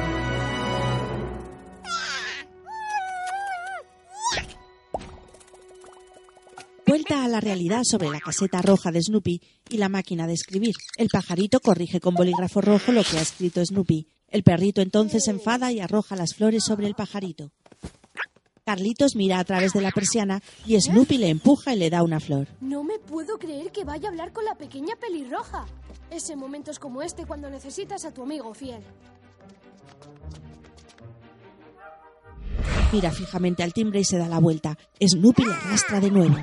Vuelta 6.89 7.23
a 7.23 7.27
la 7.27 7.39
realidad 7.39 7.83
sobre 7.83 8.09
la 8.09 8.19
caseta 8.19 8.63
roja 8.63 8.91
de 8.91 9.03
Snoopy 9.03 9.39
y 9.69 9.77
la 9.77 9.89
máquina 9.89 10.25
de 10.25 10.33
escribir. 10.33 10.73
El 10.97 11.09
pajarito 11.09 11.59
corrige 11.59 11.99
con 11.99 12.15
bolígrafo 12.15 12.61
rojo 12.61 12.91
lo 12.91 13.03
que 13.03 13.19
ha 13.19 13.21
escrito 13.21 13.63
Snoopy. 13.63 14.07
El 14.27 14.41
perrito 14.41 14.81
entonces 14.81 15.25
se 15.25 15.29
enfada 15.29 15.71
y 15.71 15.81
arroja 15.81 16.15
las 16.15 16.33
flores 16.33 16.63
sobre 16.63 16.87
el 16.87 16.95
pajarito. 16.95 17.51
Carlitos 18.65 19.15
mira 19.15 19.37
a 19.37 19.43
través 19.43 19.73
de 19.73 19.81
la 19.81 19.91
persiana 19.91 20.41
y 20.65 20.81
Snoopy 20.81 21.19
le 21.19 21.29
empuja 21.29 21.75
y 21.75 21.77
le 21.77 21.91
da 21.91 22.01
una 22.01 22.19
flor. 22.19 22.47
No 22.59 22.83
me 22.83 22.97
puedo 22.97 23.37
creer 23.37 23.71
que 23.71 23.83
vaya 23.83 24.07
a 24.07 24.11
hablar 24.11 24.33
con 24.33 24.45
la 24.45 24.55
pequeña 24.55 24.95
pelirroja. 24.95 25.67
Es 26.09 26.27
en 26.31 26.39
momentos 26.39 26.79
como 26.79 27.03
este 27.03 27.27
cuando 27.27 27.51
necesitas 27.51 28.03
a 28.03 28.11
tu 28.11 28.23
amigo 28.23 28.51
fiel. 28.55 28.81
Mira 32.91 33.11
fijamente 33.11 33.61
al 33.61 33.73
timbre 33.73 33.99
y 33.99 34.05
se 34.05 34.17
da 34.17 34.27
la 34.27 34.39
vuelta. 34.39 34.75
Snoopy 34.99 35.45
le 35.45 35.53
arrastra 35.53 35.99
de 35.99 36.09
nuevo. 36.09 36.35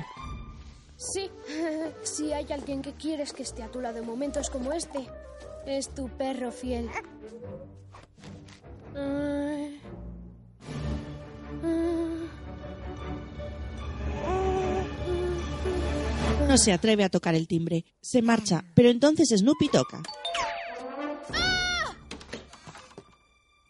Sí, 0.97 1.29
si 2.03 2.33
hay 2.33 2.51
alguien 2.51 2.81
que 2.81 2.93
quieres 2.93 3.31
que 3.31 3.43
esté 3.43 3.63
a 3.63 3.71
tu 3.71 3.79
lado 3.79 3.99
en 3.99 4.05
momentos 4.05 4.49
como 4.49 4.73
este, 4.73 5.07
es 5.65 5.93
tu 5.93 6.09
perro 6.09 6.51
fiel. 6.51 6.89
Ay. 8.95 9.79
No 16.47 16.57
se 16.57 16.71
atreve 16.71 17.03
a 17.03 17.09
tocar 17.09 17.35
el 17.35 17.47
timbre. 17.47 17.83
Se 18.01 18.21
marcha, 18.21 18.63
pero 18.73 18.89
entonces 18.89 19.29
Snoopy 19.37 19.67
toca. 19.67 20.01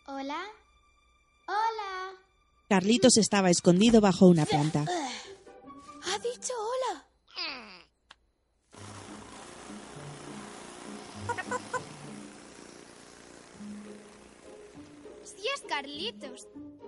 Hola. 0.06 0.44
Hola. 1.48 2.13
Carlitos 2.70 3.18
estaba 3.18 3.50
escondido 3.50 4.00
bajo 4.00 4.28
una 4.28 4.46
planta. 4.46 4.82
Ha 4.82 6.20
dicho 6.20 6.54
Carlitos. 15.78 16.48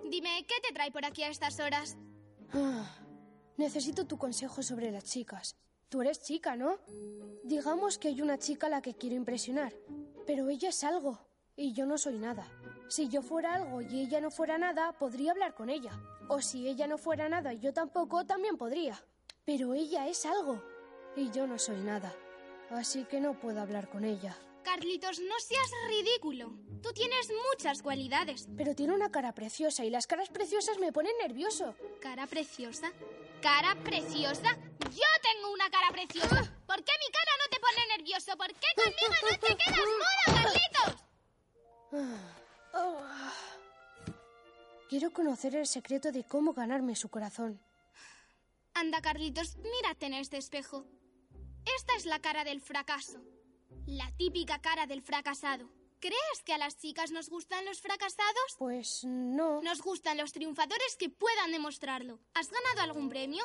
Dime, 0.09 0.43
¿qué 0.47 0.55
te 0.67 0.73
trae 0.73 0.89
por 0.89 1.05
aquí 1.05 1.21
a 1.21 1.29
estas 1.29 1.59
horas? 1.59 1.95
Ah, 2.51 2.89
necesito 3.55 4.07
tu 4.07 4.17
consejo 4.17 4.63
sobre 4.63 4.89
las 4.89 5.03
chicas. 5.03 5.55
Tú 5.89 6.01
eres 6.01 6.23
chica, 6.23 6.55
¿no? 6.55 6.79
Digamos 7.43 7.99
que 7.99 8.07
hay 8.07 8.19
una 8.23 8.39
chica 8.39 8.65
a 8.65 8.71
la 8.71 8.81
que 8.81 8.95
quiero 8.95 9.15
impresionar, 9.15 9.75
pero 10.25 10.49
ella 10.49 10.69
es 10.69 10.83
algo 10.83 11.19
y 11.55 11.73
yo 11.73 11.85
no 11.85 11.99
soy 11.99 12.17
nada. 12.17 12.47
Si 12.87 13.09
yo 13.09 13.21
fuera 13.21 13.53
algo 13.53 13.83
y 13.83 14.01
ella 14.01 14.21
no 14.21 14.31
fuera 14.31 14.57
nada, 14.57 14.93
podría 14.93 15.33
hablar 15.33 15.53
con 15.53 15.69
ella. 15.69 15.91
O 16.27 16.41
si 16.41 16.67
ella 16.67 16.87
no 16.87 16.97
fuera 16.97 17.29
nada 17.29 17.53
y 17.53 17.59
yo 17.59 17.71
tampoco, 17.71 18.25
también 18.25 18.57
podría. 18.57 18.99
Pero 19.45 19.75
ella 19.75 20.07
es 20.07 20.25
algo 20.25 20.63
y 21.15 21.29
yo 21.29 21.45
no 21.45 21.59
soy 21.59 21.79
nada. 21.81 22.11
Así 22.71 23.05
que 23.05 23.21
no 23.21 23.39
puedo 23.39 23.61
hablar 23.61 23.87
con 23.87 24.03
ella. 24.03 24.35
Carlitos, 24.69 25.19
no 25.19 25.39
seas 25.39 25.71
ridículo. 25.87 26.53
Tú 26.83 26.93
tienes 26.93 27.31
muchas 27.49 27.81
cualidades. 27.81 28.47
Pero 28.55 28.75
tiene 28.75 28.93
una 28.93 29.09
cara 29.09 29.33
preciosa 29.33 29.83
y 29.83 29.89
las 29.89 30.05
caras 30.05 30.29
preciosas 30.29 30.77
me 30.77 30.93
ponen 30.93 31.17
nervioso. 31.17 31.73
¿Cara 31.99 32.27
preciosa? 32.27 32.91
¿Cara 33.41 33.75
preciosa? 33.83 34.59
Yo 34.91 35.09
tengo 35.23 35.51
una 35.53 35.71
cara 35.71 35.89
preciosa. 35.91 36.53
¿Por 36.67 36.83
qué 36.83 36.91
mi 37.03 37.11
cara 37.11 37.31
no 37.41 37.49
te 37.49 37.59
pone 37.59 37.97
nervioso? 37.97 38.37
¿Por 38.37 38.53
qué 38.53 38.67
conmigo 38.75 39.15
no 39.23 39.39
te 39.39 39.57
quedas 39.57 39.87
muda, 39.97 40.43
Carlitos? 40.43 40.93
Quiero 44.87 45.11
conocer 45.11 45.55
el 45.55 45.65
secreto 45.65 46.11
de 46.11 46.25
cómo 46.25 46.53
ganarme 46.53 46.95
su 46.95 47.09
corazón. 47.09 47.59
Anda, 48.75 49.01
Carlitos, 49.01 49.57
mírate 49.57 50.05
en 50.05 50.13
este 50.13 50.37
espejo. 50.37 50.85
Esta 51.75 51.95
es 51.95 52.05
la 52.05 52.19
cara 52.19 52.43
del 52.43 52.61
fracaso. 52.61 53.19
La 53.89 54.11
típica 54.17 54.61
cara 54.61 54.85
del 54.85 55.01
fracasado. 55.01 55.67
¿Crees 55.99 56.43
que 56.45 56.53
a 56.53 56.59
las 56.59 56.77
chicas 56.77 57.11
nos 57.11 57.27
gustan 57.27 57.65
los 57.65 57.81
fracasados? 57.81 58.55
Pues 58.59 59.03
no. 59.03 59.63
Nos 59.63 59.81
gustan 59.81 60.17
los 60.17 60.31
triunfadores 60.31 60.95
que 60.95 61.09
puedan 61.09 61.51
demostrarlo. 61.51 62.19
¿Has 62.35 62.51
ganado 62.51 62.81
algún 62.83 63.09
premio? 63.09 63.43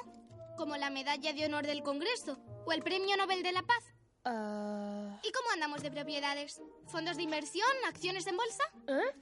Como 0.58 0.76
la 0.76 0.90
medalla 0.90 1.32
de 1.32 1.46
honor 1.46 1.66
del 1.66 1.82
Congreso 1.82 2.38
o 2.66 2.72
el 2.72 2.82
premio 2.82 3.16
Nobel 3.16 3.42
de 3.42 3.52
la 3.52 3.62
Paz. 3.62 3.84
Ah, 4.26 5.18
¿Y 5.22 5.32
cómo 5.32 5.50
andamos 5.54 5.82
de 5.82 5.90
propiedades? 5.90 6.60
¿Fondos 6.88 7.16
de 7.16 7.22
inversión? 7.22 7.66
¿Acciones 7.88 8.26
en 8.26 8.36
bolsa? 8.36 8.64
¿Eh? 8.86 9.18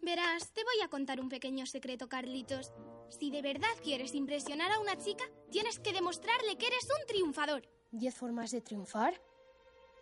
Verás, 0.00 0.52
te 0.52 0.62
voy 0.62 0.80
a 0.84 0.88
contar 0.88 1.20
un 1.20 1.28
pequeño 1.28 1.66
secreto, 1.66 2.08
Carlitos. 2.08 2.72
Si 3.08 3.32
de 3.32 3.42
verdad 3.42 3.68
quieres 3.82 4.14
impresionar 4.14 4.70
a 4.70 4.78
una 4.78 4.96
chica, 4.96 5.24
tienes 5.50 5.80
que 5.80 5.92
demostrarle 5.92 6.56
que 6.56 6.68
eres 6.68 6.84
un 6.84 7.06
triunfador. 7.08 7.68
¿Diez 7.90 8.14
formas 8.14 8.52
de 8.52 8.60
triunfar? 8.60 9.20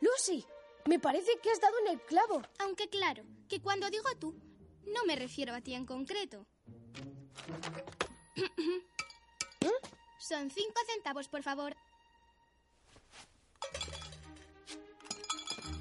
Lucy, 0.00 0.44
me 0.86 0.98
parece 0.98 1.38
que 1.42 1.50
has 1.50 1.60
dado 1.60 1.74
en 1.84 1.92
el 1.92 2.00
clavo. 2.02 2.42
Aunque 2.58 2.88
claro, 2.88 3.24
que 3.48 3.60
cuando 3.60 3.90
digo 3.90 4.08
tú, 4.18 4.34
no 4.86 5.04
me 5.06 5.16
refiero 5.16 5.54
a 5.54 5.60
ti 5.60 5.74
en 5.74 5.84
concreto. 5.86 6.46
Son 10.18 10.50
cinco 10.50 10.80
centavos, 10.86 11.28
por 11.28 11.42
favor. 11.42 11.76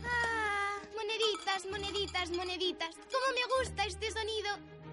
Ah, 0.05 0.81
moneditas, 0.95 1.65
moneditas, 1.69 2.31
moneditas. 2.31 2.95
¿Cómo 2.95 3.25
me 3.33 3.41
gusta 3.59 3.85
este 3.85 4.11
sonido? 4.11 4.49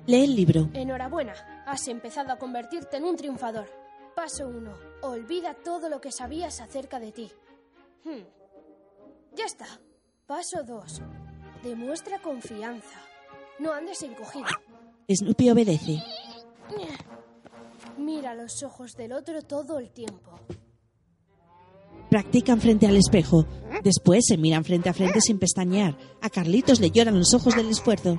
Lee 0.06 0.24
el 0.24 0.36
libro. 0.36 0.68
Enhorabuena, 0.74 1.64
has 1.66 1.88
empezado 1.88 2.32
a 2.32 2.38
convertirte 2.38 2.98
en 2.98 3.04
un 3.04 3.16
triunfador. 3.16 3.66
Paso 4.14 4.46
1. 4.46 4.72
Olvida 5.02 5.54
todo 5.54 5.88
lo 5.88 6.00
que 6.00 6.12
sabías 6.12 6.60
acerca 6.60 7.00
de 7.00 7.12
ti. 7.12 7.30
Hmm. 8.04 8.36
Ya 9.37 9.44
está. 9.44 9.66
Paso 10.27 10.64
2. 10.64 11.03
Demuestra 11.62 12.18
confianza. 12.20 12.99
No 13.59 13.72
andes 13.72 14.03
encogido. 14.03 14.46
Snoopy 15.09 15.51
obedece. 15.51 16.03
Mira 17.99 18.35
los 18.35 18.62
ojos 18.62 18.96
del 18.96 19.12
otro 19.12 19.42
todo 19.42 19.79
el 19.79 19.90
tiempo. 19.90 20.40
Practican 22.09 22.61
frente 22.61 22.87
al 22.87 22.96
espejo. 22.96 23.46
Después 23.85 24.25
se 24.27 24.38
miran 24.38 24.64
frente 24.64 24.88
a 24.88 24.94
frente 24.94 25.20
sin 25.20 25.38
pestañear. 25.38 25.99
A 26.22 26.31
Carlitos 26.31 26.81
le 26.81 26.90
lloran 26.90 27.18
los 27.18 27.35
ojos 27.35 27.55
del 27.55 27.68
esfuerzo. 27.68 28.18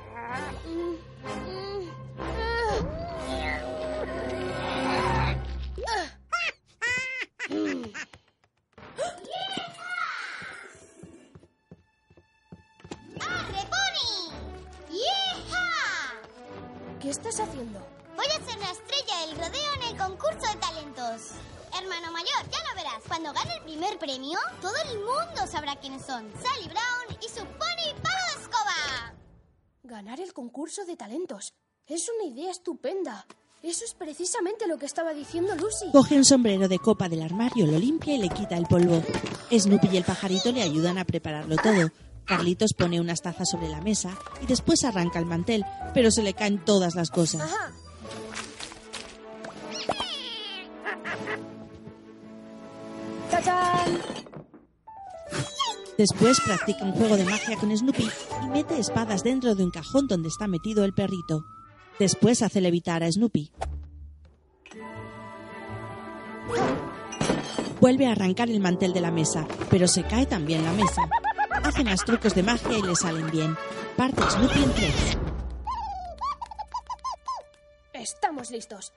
Estupenda. 32.67 33.25
Eso 33.63 33.85
es 33.85 33.93
precisamente 33.93 34.67
lo 34.67 34.77
que 34.77 34.85
estaba 34.85 35.13
diciendo 35.13 35.55
Lucy. 35.55 35.89
Coge 35.93 36.17
un 36.17 36.25
sombrero 36.25 36.67
de 36.67 36.79
copa 36.79 37.07
del 37.07 37.21
armario, 37.21 37.65
lo 37.65 37.79
limpia 37.79 38.15
y 38.15 38.17
le 38.17 38.29
quita 38.29 38.57
el 38.57 38.65
polvo. 38.65 39.01
Snoopy 39.51 39.87
y 39.93 39.97
el 39.97 40.03
pajarito 40.03 40.51
le 40.51 40.61
ayudan 40.61 40.97
a 40.97 41.05
prepararlo 41.05 41.55
todo. 41.55 41.89
Carlitos 42.25 42.73
pone 42.77 42.99
unas 42.99 43.21
tazas 43.21 43.49
sobre 43.49 43.69
la 43.69 43.79
mesa 43.79 44.17
y 44.41 44.47
después 44.47 44.83
arranca 44.83 45.17
el 45.17 45.25
mantel, 45.25 45.63
pero 45.93 46.11
se 46.11 46.23
le 46.23 46.33
caen 46.33 46.63
todas 46.65 46.95
las 46.95 47.09
cosas. 47.09 47.41
Ajá. 47.41 47.71
¡Tachán! 53.31 54.01
Después 55.97 56.41
practica 56.41 56.83
un 56.83 56.91
juego 56.91 57.15
de 57.15 57.23
magia 57.23 57.57
con 57.57 57.75
Snoopy 57.75 58.09
y 58.43 58.47
mete 58.49 58.77
espadas 58.77 59.23
dentro 59.23 59.55
de 59.55 59.63
un 59.63 59.71
cajón 59.71 60.07
donde 60.07 60.27
está 60.27 60.47
metido 60.47 60.83
el 60.83 60.93
perrito. 60.93 61.45
Después 61.99 62.41
hace 62.41 62.61
levitar 62.61 63.03
a 63.03 63.11
Snoopy. 63.11 63.51
Vuelve 67.79 68.07
a 68.07 68.11
arrancar 68.11 68.49
el 68.49 68.59
mantel 68.59 68.93
de 68.93 69.01
la 69.01 69.11
mesa, 69.11 69.47
pero 69.69 69.87
se 69.87 70.03
cae 70.03 70.25
también 70.25 70.63
la 70.63 70.73
mesa. 70.73 71.07
Hace 71.63 71.83
más 71.83 72.03
trucos 72.05 72.33
de 72.33 72.43
magia 72.43 72.77
y 72.77 72.81
le 72.81 72.95
salen 72.95 73.29
bien. 73.31 73.55
Parte 73.95 74.21
Snoopy 74.29 74.63
en 74.63 74.73
tres. 74.73 75.17
Estamos 77.93 78.51
listos. 78.51 78.93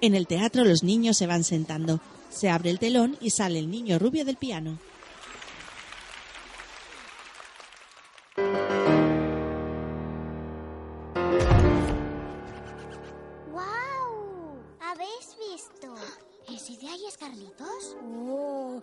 En 0.00 0.14
el 0.14 0.26
teatro 0.26 0.64
los 0.64 0.82
niños 0.82 1.16
se 1.16 1.26
van 1.26 1.44
sentando. 1.44 2.00
Se 2.30 2.50
abre 2.50 2.70
el 2.70 2.78
telón 2.78 3.16
y 3.20 3.30
sale 3.30 3.58
el 3.58 3.70
niño 3.70 3.98
rubio 3.98 4.24
del 4.24 4.36
piano. 4.36 4.78
Oh. 18.02 18.80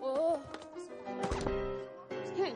Oh. 0.00 0.38
Hmm. 2.36 2.54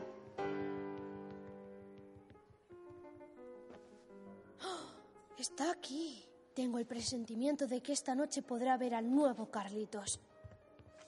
Está 5.37 5.71
aquí. 5.71 6.25
Tengo 6.53 6.77
el 6.77 6.85
presentimiento 6.85 7.67
de 7.67 7.81
que 7.81 7.93
esta 7.93 8.15
noche 8.15 8.41
podrá 8.41 8.77
ver 8.77 8.93
al 8.93 9.09
nuevo 9.09 9.49
Carlitos. 9.49 10.19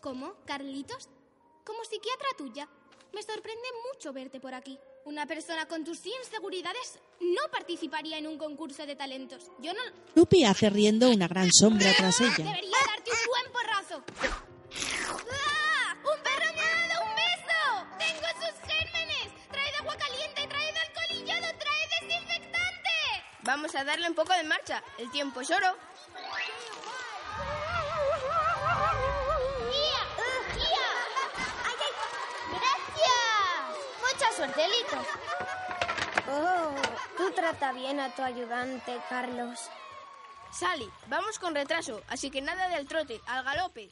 ¿Cómo? 0.02 0.34
¿Carlitos? 0.46 1.10
Como 1.66 1.84
psiquiatra 1.86 2.28
tuya. 2.38 2.68
Me 3.14 3.22
sorprende 3.22 3.68
mucho 3.92 4.12
verte 4.12 4.40
por 4.40 4.54
aquí. 4.54 4.78
Una 5.06 5.26
persona 5.26 5.66
con 5.68 5.84
tus 5.84 6.00
inseguridades 6.06 6.98
no 7.20 7.42
participaría 7.52 8.18
en 8.18 8.26
un 8.26 8.38
concurso 8.38 8.86
de 8.86 8.96
talentos. 8.96 9.52
Yo 9.60 9.74
no... 9.74 9.82
Snoopy 10.14 10.46
hace 10.46 10.70
riendo 10.70 11.10
una 11.10 11.28
gran 11.28 11.52
sombra 11.52 11.92
tras 11.98 12.22
ella. 12.22 12.38
Debería 12.38 12.78
darte 12.88 13.12
un 13.12 13.18
buen 13.28 13.52
porrazo. 13.52 14.04
¡Ah! 15.30 15.96
¡Un 15.98 16.24
perro 16.24 16.54
me 16.56 16.62
ha 16.62 16.88
dado 16.88 17.04
un 17.04 17.16
beso! 17.16 17.60
¡Tengo 18.00 18.28
sus 18.40 18.56
gérmenes! 18.62 19.28
¡Traed 19.52 19.76
agua 19.82 19.98
caliente! 19.98 20.48
¡Traed 20.48 20.76
alcohol 20.78 21.12
y 21.12 21.20
yodo! 21.20 21.50
¡Traed 21.60 21.90
desinfectante! 22.00 22.90
Vamos 23.42 23.76
a 23.76 23.84
darle 23.84 24.08
un 24.08 24.16
poco 24.16 24.32
de 24.34 24.44
marcha. 24.44 24.82
El 24.98 25.12
tiempo 25.12 25.42
es 25.42 25.52
oro. 25.52 25.76
Lito. 34.40 34.98
Oh, 36.32 36.74
tú 37.18 37.32
trata 37.36 37.72
bien 37.72 38.00
a 38.00 38.10
tu 38.16 38.24
ayudante, 38.24 39.00
Carlos. 39.08 39.70
Sally, 40.52 40.90
vamos 41.08 41.38
con 41.38 41.54
retraso, 41.54 42.02
así 42.08 42.32
que 42.32 42.42
nada 42.42 42.68
del 42.70 42.88
trote, 42.88 43.22
al 43.28 43.44
galope. 43.44 43.90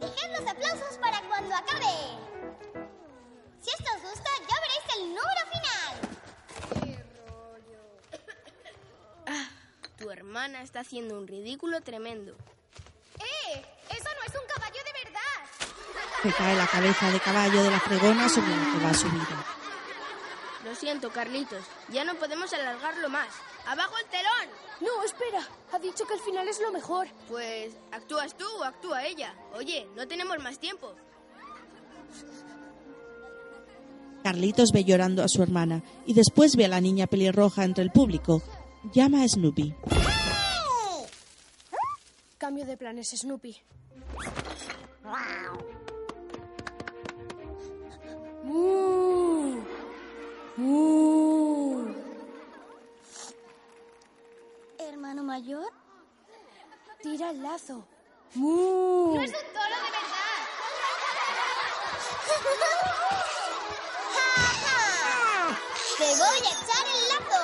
Dejad 0.00 0.30
los 0.32 0.50
aplausos 0.50 0.98
para 0.98 1.20
cuando 1.28 1.54
acabe. 1.54 2.18
Si 3.60 3.70
esto 3.70 3.84
os 3.96 4.02
gusta, 4.02 4.30
ya 4.48 4.56
veréis 4.60 4.84
el 4.96 5.02
número 5.14 5.42
final. 5.52 5.94
Tu 9.96 10.10
hermana 10.10 10.62
está 10.62 10.80
haciendo 10.80 11.16
un 11.16 11.28
ridículo 11.28 11.80
tremendo. 11.82 12.34
¡Eh! 13.20 13.64
¡Eso 13.90 14.08
no 14.18 14.26
es 14.26 14.34
un 14.40 14.46
Se 16.28 16.34
cae 16.34 16.56
la 16.56 16.66
cabeza 16.66 17.10
de 17.10 17.20
caballo 17.20 17.62
de 17.62 17.70
la 17.70 17.80
fregona 17.80 18.28
sobre 18.28 18.50
la 18.50 18.70
que 18.70 18.84
va 18.84 18.92
subida. 18.92 19.46
Lo 20.62 20.74
siento, 20.74 21.10
Carlitos. 21.10 21.64
Ya 21.88 22.04
no 22.04 22.16
podemos 22.16 22.52
alargarlo 22.52 23.08
más. 23.08 23.28
¡Abajo 23.66 23.94
el 23.96 24.10
telón! 24.10 24.54
No, 24.82 25.02
espera. 25.04 25.40
Ha 25.72 25.78
dicho 25.78 26.06
que 26.06 26.12
el 26.12 26.20
final 26.20 26.46
es 26.46 26.60
lo 26.60 26.70
mejor. 26.70 27.08
Pues, 27.30 27.72
¿actúas 27.92 28.36
tú 28.36 28.44
o 28.58 28.64
actúa 28.64 29.06
ella? 29.06 29.34
Oye, 29.54 29.88
no 29.96 30.06
tenemos 30.06 30.38
más 30.40 30.58
tiempo. 30.58 30.94
Carlitos 34.22 34.70
ve 34.70 34.84
llorando 34.84 35.24
a 35.24 35.28
su 35.28 35.42
hermana 35.42 35.82
y 36.04 36.12
después 36.12 36.56
ve 36.56 36.66
a 36.66 36.68
la 36.68 36.82
niña 36.82 37.06
pelirroja 37.06 37.64
entre 37.64 37.84
el 37.84 37.90
público. 37.90 38.42
Llama 38.92 39.22
a 39.22 39.28
Snoopy. 39.28 39.74
Cambio 42.36 42.66
de 42.66 42.76
planes, 42.76 43.14
Snoopy. 43.16 43.62
¡Mu! 48.48 49.60
¡Mu! 50.56 51.84
¿Hermano 54.78 55.22
mayor? 55.22 55.70
Tira 57.02 57.30
el 57.30 57.42
lazo. 57.42 57.84
¡Mu! 58.34 59.16
¡No 59.16 59.20
es 59.20 59.28
un 59.28 59.52
toro 59.52 59.76
de 59.84 59.90
verdad! 59.96 60.38
¡Te 65.98 66.04
voy 66.16 66.38
a 66.38 66.50
echar 66.54 66.84
el 66.96 67.02
lazo! 67.10 67.42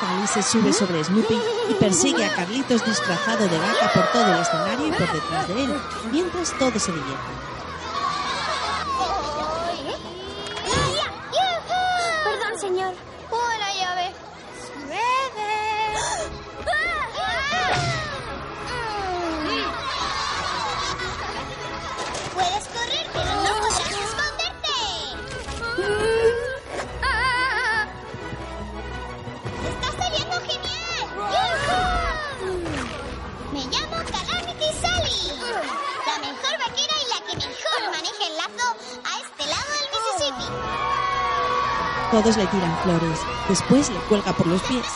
Cali 0.00 0.26
se 0.26 0.42
sube 0.42 0.72
sobre 0.74 1.02
Snoopy 1.02 1.40
y 1.70 1.74
persigue 1.74 2.26
a 2.26 2.34
Carlitos 2.34 2.84
disfrazado 2.84 3.48
de 3.48 3.58
vaca 3.58 3.90
por 3.94 4.12
todo 4.12 4.34
el 4.34 4.40
escenario 4.42 4.86
y 4.86 4.92
por 4.92 5.12
detrás 5.12 5.48
de 5.48 5.64
él, 5.64 5.80
mientras 6.12 6.58
todos 6.58 6.82
se 6.82 6.92
divierten. 6.92 7.59
Todos 42.10 42.36
le 42.36 42.46
tiran 42.46 42.76
flores. 42.82 43.18
Después 43.48 43.90
le 43.90 43.98
cuelga 44.08 44.32
por 44.32 44.46
los 44.46 44.62
pies. 44.62 44.86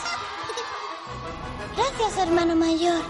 Gracias, 1.76 2.18
hermano 2.18 2.56
mayor. 2.56 3.02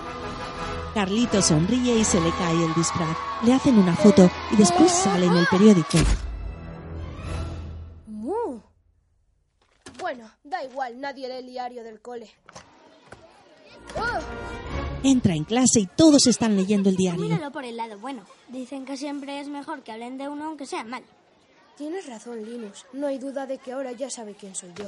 Carlitos 0.94 1.46
sonríe 1.46 1.96
y 1.96 2.04
se 2.04 2.20
le 2.20 2.30
cae 2.32 2.64
el 2.64 2.74
disfraz. 2.74 3.16
Le 3.42 3.54
hacen 3.54 3.78
una 3.78 3.96
foto 3.96 4.30
y 4.52 4.56
después 4.56 4.92
sale 4.92 5.26
en 5.26 5.36
el 5.36 5.46
periódico. 5.46 5.98
Bueno, 10.04 10.30
da 10.44 10.62
igual, 10.62 11.00
nadie 11.00 11.28
lee 11.28 11.38
el 11.38 11.46
diario 11.46 11.82
del 11.82 12.00
cole. 12.02 12.30
¡Oh! 13.96 14.18
Entra 15.02 15.34
en 15.34 15.44
clase 15.44 15.80
y 15.80 15.86
todos 15.86 16.26
están 16.26 16.56
leyendo 16.56 16.90
el 16.90 16.96
diario. 16.96 17.22
Míralo 17.22 17.50
por 17.50 17.64
el 17.64 17.78
lado 17.78 17.98
bueno. 17.98 18.22
Dicen 18.48 18.84
que 18.84 18.98
siempre 18.98 19.40
es 19.40 19.48
mejor 19.48 19.82
que 19.82 19.92
hablen 19.92 20.18
de 20.18 20.28
uno 20.28 20.44
aunque 20.44 20.66
sea 20.66 20.84
mal. 20.84 21.02
Tienes 21.76 22.06
razón, 22.06 22.44
Linus. 22.44 22.86
No 22.92 23.06
hay 23.06 23.18
duda 23.18 23.46
de 23.46 23.58
que 23.58 23.72
ahora 23.72 23.92
ya 23.92 24.08
sabe 24.10 24.34
quién 24.34 24.54
soy 24.54 24.72
yo. 24.74 24.86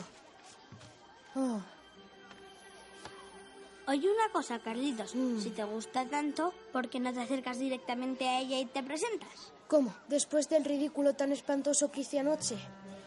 Oh, 1.34 1.60
Oye 3.88 4.08
una 4.10 4.32
cosa, 4.32 4.58
Carlitos. 4.58 5.12
Si 5.12 5.50
te 5.50 5.62
gusta 5.62 6.04
tanto, 6.06 6.52
¿por 6.72 6.88
qué 6.88 6.98
no 6.98 7.12
te 7.12 7.20
acercas 7.20 7.60
directamente 7.60 8.28
a 8.28 8.40
ella 8.40 8.58
y 8.58 8.66
te 8.66 8.82
presentas? 8.82 9.52
¿Cómo? 9.68 9.94
¿Después 10.08 10.48
del 10.48 10.64
ridículo 10.64 11.14
tan 11.14 11.30
espantoso 11.30 11.92
que 11.92 12.00
hice 12.00 12.18
anoche? 12.18 12.56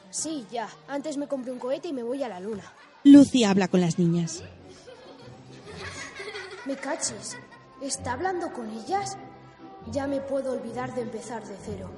Sí, 0.10 0.46
ya. 0.50 0.70
Antes 0.88 1.18
me 1.18 1.28
compré 1.28 1.52
un 1.52 1.60
cohete 1.60 1.90
y 1.90 1.94
me 1.94 2.04
voy 2.04 2.24
a 2.24 2.30
la 2.30 2.40
luna. 2.40 2.64
Lucy 3.04 3.44
habla 3.44 3.68
con 3.68 3.82
las 3.82 4.00
niñas. 4.00 4.42
Me 6.66 6.78
cachis. 6.78 7.38
¿Está 7.82 8.14
hablando 8.14 8.54
con 8.54 8.70
ellas? 8.70 9.18
Ya 9.92 10.08
me 10.08 10.22
puedo 10.22 10.54
olvidar 10.54 10.96
de 10.96 11.02
empezar 11.02 11.46
de 11.46 11.58
cero. 11.66 11.90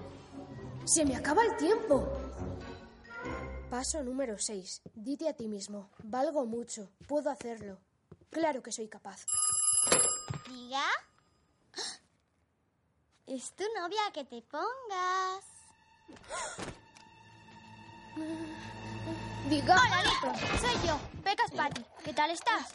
¡Se 0.86 1.06
me 1.06 1.16
acaba 1.16 1.44
el 1.44 1.56
tiempo! 1.58 2.08
Paso 3.70 4.04
número 4.04 4.38
6. 4.38 4.82
Dite 4.96 5.30
a 5.30 5.34
ti 5.34 5.48
mismo. 5.48 5.90
Valgo 6.04 6.46
mucho. 6.46 6.90
Puedo 7.08 7.30
hacerlo. 7.30 7.78
Claro 8.30 8.62
que 8.62 8.72
soy 8.72 8.88
capaz. 8.88 9.26
Diga. 10.48 10.84
Es 13.28 13.54
tu 13.56 13.64
novia 13.80 14.02
que 14.14 14.26
te 14.26 14.42
pongas. 14.42 15.46
Diga. 19.48 19.76
Hola, 19.76 20.04
Lito. 20.04 20.58
Soy 20.60 20.88
yo, 20.88 21.00
Pecas 21.24 21.52
Patty. 21.52 21.86
¿Qué 22.04 22.14
tal 22.14 22.30
estás? 22.32 22.74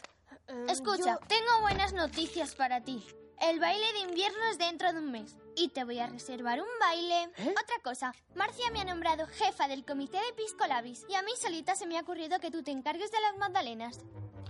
Eh, 0.49 0.67
Escucha, 0.71 1.19
yo- 1.21 1.27
tengo 1.27 1.61
buenas 1.61 1.93
noticias 1.93 2.55
para 2.55 2.81
ti. 2.83 3.05
El 3.41 3.61
baile 3.61 3.93
de 3.93 3.99
invierno 4.01 4.39
es 4.51 4.59
dentro 4.59 4.93
de 4.93 4.99
un 4.99 5.11
mes. 5.11 5.37
Y 5.55 5.69
te 5.69 5.85
voy 5.85 5.99
a 5.99 6.07
reservar 6.07 6.61
un 6.61 6.69
baile. 6.81 7.25
¿Eh? 7.37 7.51
Otra 7.51 7.79
cosa, 7.83 8.15
Marcia 8.35 8.71
me 8.71 8.81
ha 8.81 8.85
nombrado 8.85 9.27
jefa 9.27 9.69
del 9.69 9.85
comité 9.85 10.19
de 10.19 10.33
Pisco 10.35 10.67
Labis. 10.67 11.05
Y 11.09 11.15
a 11.15 11.23
mí 11.23 11.33
solita 11.37 11.77
se 11.77 11.87
me 11.87 11.99
ha 11.99 12.03
ocurrido 12.03 12.41
que 12.41 12.51
tú 12.51 12.63
te 12.63 12.71
encargues 12.71 13.11
de 13.11 13.21
las 13.21 13.37
magdalenas. 13.37 14.01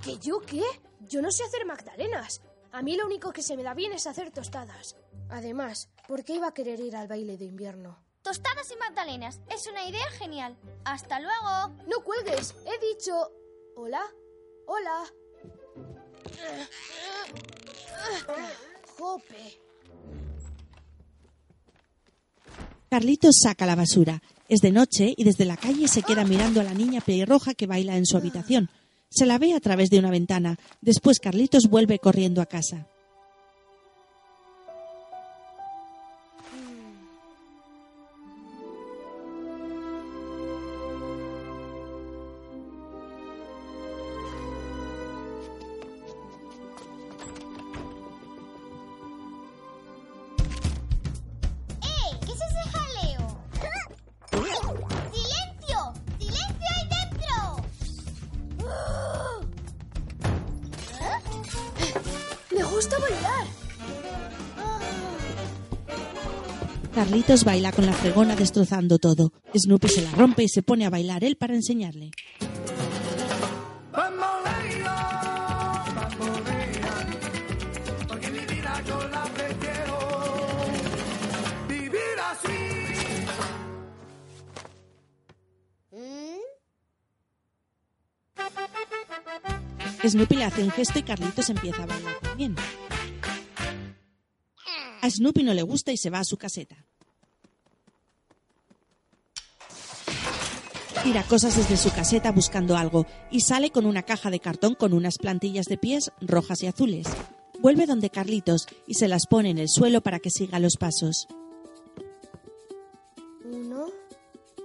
¿Que 0.03 0.19
yo 0.19 0.41
qué? 0.41 0.63
Yo 1.01 1.21
no 1.21 1.31
sé 1.31 1.45
hacer 1.45 1.67
magdalenas. 1.67 2.41
A 2.73 2.83
mí 2.83 2.97
lo 2.97 3.07
único 3.07 3.33
que 3.33 3.43
se 3.43 3.57
me 3.57 3.63
da 3.63 3.75
bien 3.75 3.93
es 3.93 4.07
hacer 4.07 4.31
tostadas. 4.31 4.97
Además, 5.29 5.89
¿por 6.07 6.25
qué 6.25 6.35
iba 6.35 6.49
a 6.49 6.55
querer 6.55 6.81
ir 6.81 6.97
al 6.97 7.09
baile 7.09 7.37
de 7.37 7.45
invierno? 7.45 7.99
Tostadas 8.23 8.71
y 8.71 8.77
magdalenas. 8.77 9.41
Es 9.49 9.67
una 9.67 9.85
idea 9.85 10.09
genial. 10.13 10.57
Hasta 10.85 11.21
luego. 11.21 11.69
¡No 11.87 12.03
cuelgues! 12.05 12.55
He 12.65 12.87
dicho... 12.87 13.33
¿Hola? 13.77 14.03
¿Hola? 14.67 15.05
Carlitos 22.89 23.37
saca 23.43 23.67
la 23.67 23.75
basura. 23.75 24.23
Es 24.49 24.61
de 24.61 24.71
noche 24.71 25.13
y 25.17 25.25
desde 25.25 25.45
la 25.45 25.57
calle 25.57 25.89
se 25.89 26.03
queda 26.03 26.25
mirando 26.25 26.61
a 26.61 26.65
la 26.65 26.73
niña 26.73 27.01
pelirroja 27.01 27.55
que 27.55 27.67
baila 27.67 27.97
en 27.97 28.07
su 28.07 28.17
habitación. 28.17 28.71
Se 29.11 29.27
la 29.27 29.39
ve 29.39 29.55
a 29.55 29.61
través 29.61 29.91
de 29.91 29.99
una 29.99 30.11
ventana. 30.11 30.59
Después 30.81 31.19
Carlitos 31.19 31.69
vuelve 31.69 31.99
corriendo 31.99 32.41
a 32.41 32.47
casa. 32.47 32.87
Gusta 62.87 62.99
bailar! 62.99 63.47
Carlitos 66.95 67.45
baila 67.45 67.73
con 67.73 67.85
la 67.85 67.93
fregona 67.93 68.37
destrozando 68.37 68.99
todo. 68.99 69.33
Snoopy 69.55 69.89
se 69.89 70.03
la 70.03 70.13
rompe 70.13 70.45
y 70.45 70.49
se 70.49 70.63
pone 70.63 70.87
a 70.87 70.91
bailar 70.91 71.25
él 71.25 71.37
para 71.37 71.55
enseñarle. 71.55 72.11
Snoopy 90.09 90.37
le 90.37 90.45
hace 90.45 90.63
un 90.63 90.71
gesto 90.71 90.99
y 90.99 91.03
Carlitos 91.03 91.51
empieza 91.51 91.83
a 91.83 91.87
bailar 91.87 92.15
también. 92.21 92.57
A 95.03 95.11
Snoopy 95.11 95.43
no 95.43 95.55
le 95.55 95.63
gusta 95.63 95.93
y 95.93 95.97
se 95.97 96.11
va 96.11 96.21
a 96.21 96.25
su 96.25 96.37
caseta. 96.37 96.85
Tira 101.03 101.23
cosas 101.23 101.57
desde 101.57 101.77
su 101.77 101.93
caseta 101.93 102.33
buscando 102.33 102.77
algo 102.77 103.07
y 103.31 103.41
sale 103.41 103.71
con 103.71 103.87
una 103.87 104.03
caja 104.03 104.31
de 104.31 104.41
cartón 104.41 104.75
con 104.75 104.93
unas 104.93 105.19
plantillas 105.19 105.67
de 105.67 105.79
pies 105.79 106.11
rojas 106.21 106.63
y 106.63 106.67
azules. 106.67 107.07
Vuelve 107.61 107.87
donde 107.87 108.11
Carlitos 108.11 108.67
y 108.87 108.95
se 108.95 109.07
las 109.07 109.27
pone 109.27 109.51
en 109.51 109.59
el 109.59 109.69
suelo 109.69 110.01
para 110.01 110.19
que 110.19 110.31
siga 110.31 110.59
los 110.59 110.77
pasos. 110.77 111.29
Uno, 113.45 113.87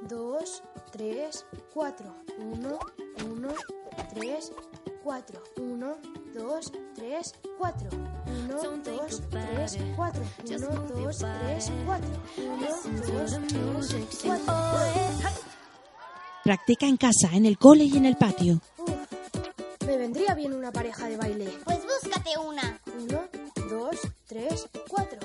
dos, 0.09 0.63
tres, 0.91 1.45
cuatro. 1.73 2.15
Uno, 2.39 2.79
uno, 3.29 3.53
tres, 4.13 4.51
cuatro. 5.03 5.41
Uno, 5.57 5.97
dos, 6.33 6.71
tres, 6.95 7.33
cuatro. 7.57 7.89
Uno, 8.25 8.57
dos, 8.83 9.21
tres, 9.29 9.77
cuatro. 9.95 10.23
Uno, 10.45 10.69
dos, 10.87 11.17
tres, 11.17 11.71
cuatro. 11.85 12.09
Uno, 12.37 12.67
dos, 13.73 13.89
tres, 13.89 14.19
cuatro. 14.23 14.53
Practica 16.43 16.85
en 16.87 16.97
casa, 16.97 17.29
en 17.33 17.45
el 17.45 17.57
cole 17.57 17.83
y 17.85 17.97
en 17.97 18.05
el 18.05 18.15
patio. 18.15 18.61
Uf, 18.77 19.85
me 19.85 19.97
vendría 19.97 20.33
bien 20.33 20.53
una 20.53 20.71
pareja 20.71 21.07
de 21.07 21.17
baile. 21.17 21.53
Pues 21.63 21.79
búscate 21.83 22.31
una. 22.37 22.79
Uno, 22.97 23.23
dos, 23.69 23.95
tres, 24.27 24.67
cuatro. 24.87 25.19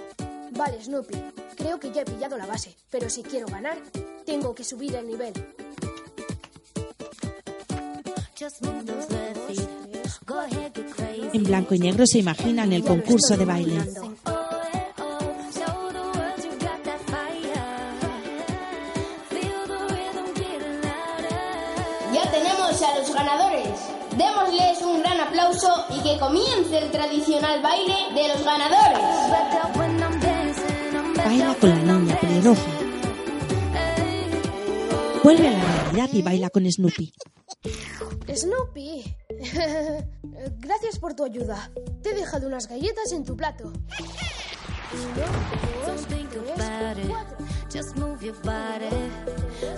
Vale, 0.52 0.82
Snoopy. 0.82 1.16
Creo 1.56 1.80
que 1.80 1.90
ya 1.92 2.02
he 2.02 2.04
pillado 2.04 2.36
la 2.36 2.46
base, 2.46 2.76
pero 2.90 3.08
si 3.08 3.22
quiero 3.22 3.46
ganar, 3.46 3.78
tengo 4.24 4.54
que 4.54 4.64
subir 4.64 4.94
el 4.94 5.06
nivel. 5.06 5.32
En 11.33 11.42
blanco 11.44 11.75
y 11.75 11.79
negro 11.79 12.07
se 12.07 12.18
imaginan 12.18 12.70
el 12.75 12.85
concurso 12.85 13.35
de 13.35 13.46
baile. 13.46 13.77
Ya 22.12 22.31
tenemos 22.31 22.83
a 22.83 22.99
los 22.99 23.14
ganadores. 23.14 23.68
Démosles 24.18 24.83
un 24.83 25.01
gran 25.01 25.18
aplauso 25.20 25.87
y 25.96 26.03
que 26.03 26.18
comience 26.18 26.79
el 26.79 26.90
tradicional 26.90 27.62
baile 27.62 27.96
de 28.14 28.29
los 28.29 28.44
ganadores. 28.44 29.01
Baila 31.25 31.55
con 31.55 31.70
la 31.70 31.77
niña 31.77 32.20
pelirroja. 32.20 32.70
Vuelve 35.25 35.49
a 35.49 35.53
la 35.53 35.64
realidad 35.64 36.11
y 36.12 36.20
baila 36.22 36.51
con 36.51 36.70
Snoopy. 36.70 37.14
Snoopy. 38.35 39.16
Gracias 40.59 40.98
por 40.98 41.14
tu 41.14 41.24
ayuda. 41.24 41.70
Te 42.02 42.11
he 42.11 42.14
dejado 42.14 42.46
unas 42.46 42.68
galletas 42.68 43.12
en 43.12 43.24
tu 43.24 43.37
plato. 43.37 43.72
Uno, 44.92 45.26
dos, 45.87 46.07
tres, 46.07 46.26
cuatro. 47.09 47.37
Just 47.72 47.96
move 47.96 48.24
your 48.24 48.37
body. 48.42 48.87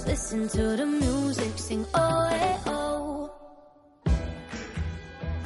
Listen 0.07 0.49
to 0.49 0.77
the 0.77 0.85
music, 0.85 1.57
sing 1.57 1.85
oh, 1.95 2.29
eh, 2.31 2.57
oh. 2.67 3.31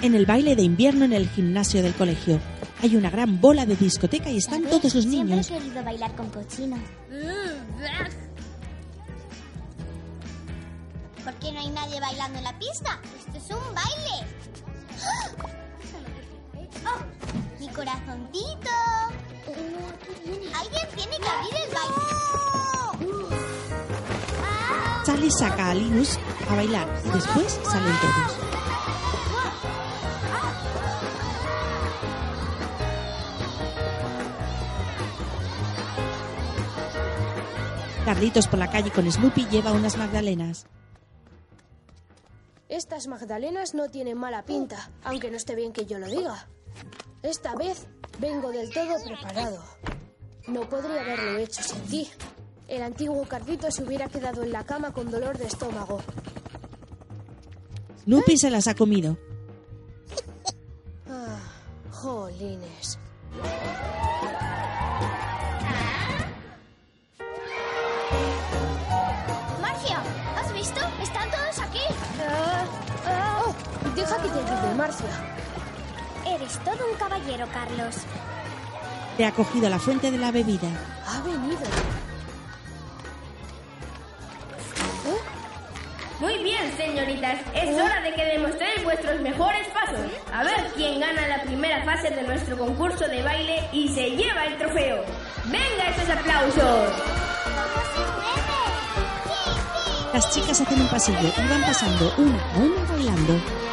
En 0.02 0.14
el 0.14 0.26
baile 0.26 0.56
de 0.56 0.62
invierno 0.62 1.04
en 1.04 1.12
el 1.12 1.28
gimnasio 1.28 1.82
del 1.82 1.94
colegio. 1.94 2.40
Hay 2.82 2.96
una 2.96 3.10
gran 3.10 3.40
bola 3.40 3.64
de 3.64 3.76
discoteca 3.76 4.28
y 4.30 4.38
están 4.38 4.64
todos 4.64 4.94
los 4.94 5.06
niños. 5.06 5.46
Siempre 5.46 5.56
he 5.56 5.70
querido 5.70 5.84
bailar 5.84 6.16
con 6.16 6.28
cochinos. 6.30 6.80
¿Por 11.24 11.34
qué 11.34 11.52
no 11.52 11.60
hay 11.60 11.70
nadie 11.70 12.00
bailando 12.00 12.38
en 12.38 12.44
la 12.44 12.58
pista? 12.58 12.98
Esto 13.18 13.38
es 13.38 13.50
un 13.50 13.74
baile. 13.74 14.26
¡Ah! 15.04 15.30
¡Oh! 16.84 17.60
Mi 17.60 17.68
corazoncito. 17.68 18.70
Alguien 19.46 20.88
tiene 20.96 21.16
que 21.18 21.28
abrir 21.28 21.54
el 21.54 21.70
baile. 21.74 22.12
Charlie 25.04 25.30
saca 25.30 25.70
a 25.70 25.74
Linus 25.74 26.18
a 26.50 26.54
bailar. 26.56 27.02
Después 27.12 27.60
salen 27.64 27.96
todos. 28.00 28.36
Carlitos 38.04 38.48
por 38.48 38.58
la 38.58 38.68
calle 38.68 38.90
con 38.90 39.10
Snoopy 39.10 39.46
lleva 39.46 39.70
unas 39.70 39.96
magdalenas. 39.96 40.66
Estas 42.92 43.08
magdalenas 43.08 43.72
no 43.72 43.88
tienen 43.88 44.18
mala 44.18 44.44
pinta, 44.44 44.90
aunque 45.02 45.30
no 45.30 45.38
esté 45.38 45.54
bien 45.54 45.72
que 45.72 45.86
yo 45.86 45.98
lo 45.98 46.06
diga. 46.08 46.46
Esta 47.22 47.54
vez 47.54 47.86
vengo 48.18 48.50
del 48.50 48.70
todo 48.70 49.02
preparado. 49.02 49.64
No 50.46 50.68
podría 50.68 51.00
haberlo 51.00 51.38
hecho 51.38 51.62
sin 51.62 51.80
ti. 51.84 52.10
El 52.68 52.82
antiguo 52.82 53.24
Carlito 53.26 53.70
se 53.70 53.82
hubiera 53.82 54.08
quedado 54.08 54.42
en 54.42 54.52
la 54.52 54.64
cama 54.64 54.92
con 54.92 55.10
dolor 55.10 55.38
de 55.38 55.46
estómago. 55.46 56.02
Snoopy 58.04 58.36
se 58.36 58.50
las 58.50 58.68
ha 58.68 58.74
comido. 58.74 59.16
Ah, 61.08 61.40
jolines. 61.92 62.98
Deja 74.12 74.22
que 74.22 74.28
te 74.28 74.52
ayude, 74.52 74.74
Marcia. 74.74 75.06
Eres 76.26 76.58
todo 76.58 76.90
un 76.90 76.96
caballero, 76.98 77.46
Carlos. 77.52 77.96
Te 79.16 79.26
ha 79.26 79.32
cogido 79.32 79.68
la 79.68 79.78
fuente 79.78 80.10
de 80.10 80.18
la 80.18 80.30
bebida. 80.30 80.68
Ha 81.06 81.20
venido. 81.22 81.60
Muy 86.20 86.38
bien, 86.44 86.72
señoritas. 86.76 87.40
Es 87.52 87.74
hora 87.74 88.00
de 88.00 88.14
que 88.14 88.24
demostréis 88.24 88.84
vuestros 88.84 89.20
mejores 89.20 89.66
pasos. 89.68 90.06
A 90.32 90.44
ver 90.44 90.70
quién 90.76 91.00
gana 91.00 91.26
la 91.26 91.42
primera 91.42 91.84
fase 91.84 92.10
de 92.10 92.22
nuestro 92.22 92.56
concurso 92.56 93.08
de 93.08 93.22
baile 93.22 93.68
y 93.72 93.88
se 93.88 94.10
lleva 94.10 94.44
el 94.46 94.56
trofeo. 94.56 95.04
¡Venga 95.46 95.88
esos 95.88 96.08
aplausos! 96.08 96.92
Las 100.14 100.30
chicas 100.30 100.60
hacen 100.60 100.80
un 100.80 100.88
pasillo 100.88 101.32
y 101.36 101.48
van 101.48 101.62
pasando 101.62 102.14
una 102.18 102.52
a 102.52 102.58
una 102.58 102.92
bailando. 102.92 103.71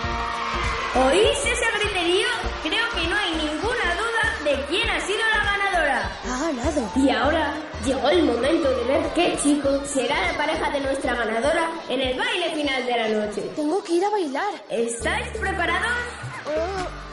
¿Oís 0.96 1.38
ese 1.46 1.66
griterío? 1.80 2.28
Creo 2.64 2.90
que 2.96 3.08
no 3.08 3.16
hay 3.16 3.32
ninguna 3.36 3.96
duda 3.96 4.24
de 4.44 4.66
quién 4.66 4.90
ha 4.90 5.00
sido 5.02 5.20
la 5.20 5.44
ganadora. 5.46 6.12
Ha 6.26 6.40
ganado. 6.48 6.92
Y 6.96 7.10
ahora 7.12 7.54
llegó 7.86 8.10
el 8.10 8.24
momento 8.24 8.70
de 8.72 8.84
ver 8.86 9.14
qué 9.14 9.38
chico 9.42 9.70
será 9.86 10.32
la 10.32 10.38
pareja 10.38 10.72
de 10.72 10.80
nuestra 10.80 11.14
ganadora 11.14 11.70
en 11.90 12.02
el 12.02 12.18
baile 12.18 12.56
final 12.56 12.86
de 12.88 12.98
la 12.98 13.08
noche. 13.10 13.42
Tengo 13.56 13.84
que 13.84 13.94
ir 13.94 14.06
a 14.06 14.10
bailar. 14.10 14.54
¿Estáis 14.70 15.28
preparados? 15.38 15.98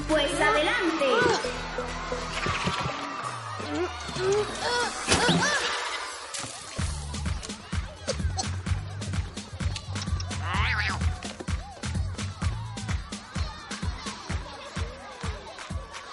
Pues 0.08 0.32
adelante. 0.40 1.06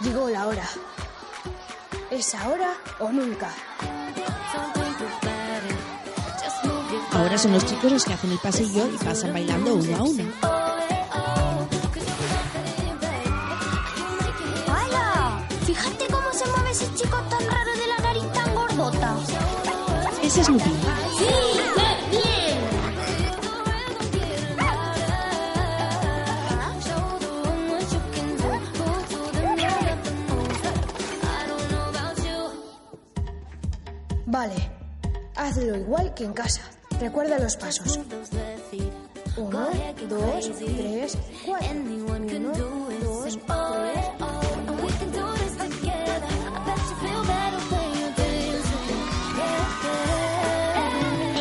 Llegó 0.04 0.30
la 0.30 0.48
hora. 0.48 0.68
¿Es 2.12 2.36
ahora 2.36 2.74
o 3.00 3.10
nunca? 3.10 3.50
Ahora 7.14 7.38
son 7.38 7.54
los 7.54 7.66
chicos 7.66 7.92
los 7.92 8.04
que 8.04 8.14
hacen 8.14 8.32
el 8.32 8.40
pasillo 8.40 8.88
y 8.88 8.98
pasan 8.98 9.32
bailando 9.32 9.76
uno 9.76 9.96
a 9.98 10.04
uno. 10.04 10.24
¡Hala! 14.68 15.48
Fíjate 15.66 16.08
cómo 16.08 16.34
se 16.34 16.46
mueve 16.48 16.72
ese 16.72 16.94
chico 16.96 17.18
tan 17.30 17.48
raro 17.48 17.72
de 17.72 17.88
la 17.88 17.98
nariz 18.00 18.32
tan 18.34 18.54
gordota. 18.56 19.16
Es 20.22 20.34
Snoopy. 20.34 20.70
¡Sí! 21.18 21.63
Hazlo 35.54 35.78
igual 35.78 36.14
que 36.16 36.24
en 36.24 36.34
casa. 36.34 36.62
Recuerda 37.00 37.38
los 37.40 37.56
pasos. 37.58 37.98
Uno, 37.98 38.06
dos, 38.10 38.30
tres, 38.30 38.60
cuatro. 38.66 38.78
Uno, 39.38 39.68
dos, 40.10 40.50
tres. 40.58 41.18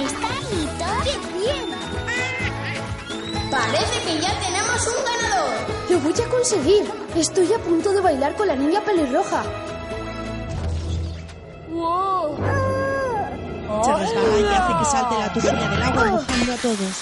¿Está 0.03 0.33
listo? 0.51 0.87
¡Qué 1.05 1.15
bien! 1.39 1.67
Parece 3.51 3.97
que 4.07 4.15
ya 4.21 4.33
tenemos 4.41 4.81
un 4.87 5.01
ganador. 5.05 5.55
Lo 5.91 5.97
voy 6.01 6.15
a 6.21 6.29
conseguir. 6.29 6.85
Estoy 7.17 7.53
a 7.53 7.59
punto 7.59 7.93
de 7.93 8.01
bailar 8.01 8.35
con 8.37 8.49
la 8.49 8.57
niña 8.57 8.81
pelirroja. 8.85 9.43
¡Wow! 11.71 12.62
Se 13.85 13.93
resbala 13.93 14.39
y 14.39 14.45
hace 14.45 14.73
que 14.79 14.85
salte 14.85 15.19
la 15.19 15.33
tubería 15.33 15.69
del 15.69 15.83
agua 15.83 16.05
mojando 16.05 16.53
a 16.53 16.57
todos. 16.57 16.95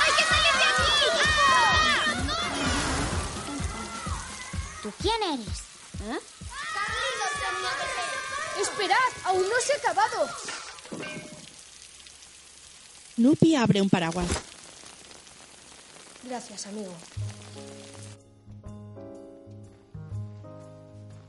¡Hay 0.00 0.12
que 0.16 0.24
salir 0.24 0.54
de 0.58 0.64
aquí! 0.72 1.02
¿Tú 4.82 4.88
quién 5.00 5.22
eres? 5.34 5.58
¡Esperad! 8.60 9.10
¡Aún 9.24 9.42
no 9.42 9.60
se 9.60 9.72
ha 9.72 9.76
acabado! 9.76 10.28
Snoopy 13.16 13.54
abre 13.54 13.80
un 13.80 13.90
paraguas. 13.90 14.26
Gracias, 16.24 16.66
amigo. 16.66 16.92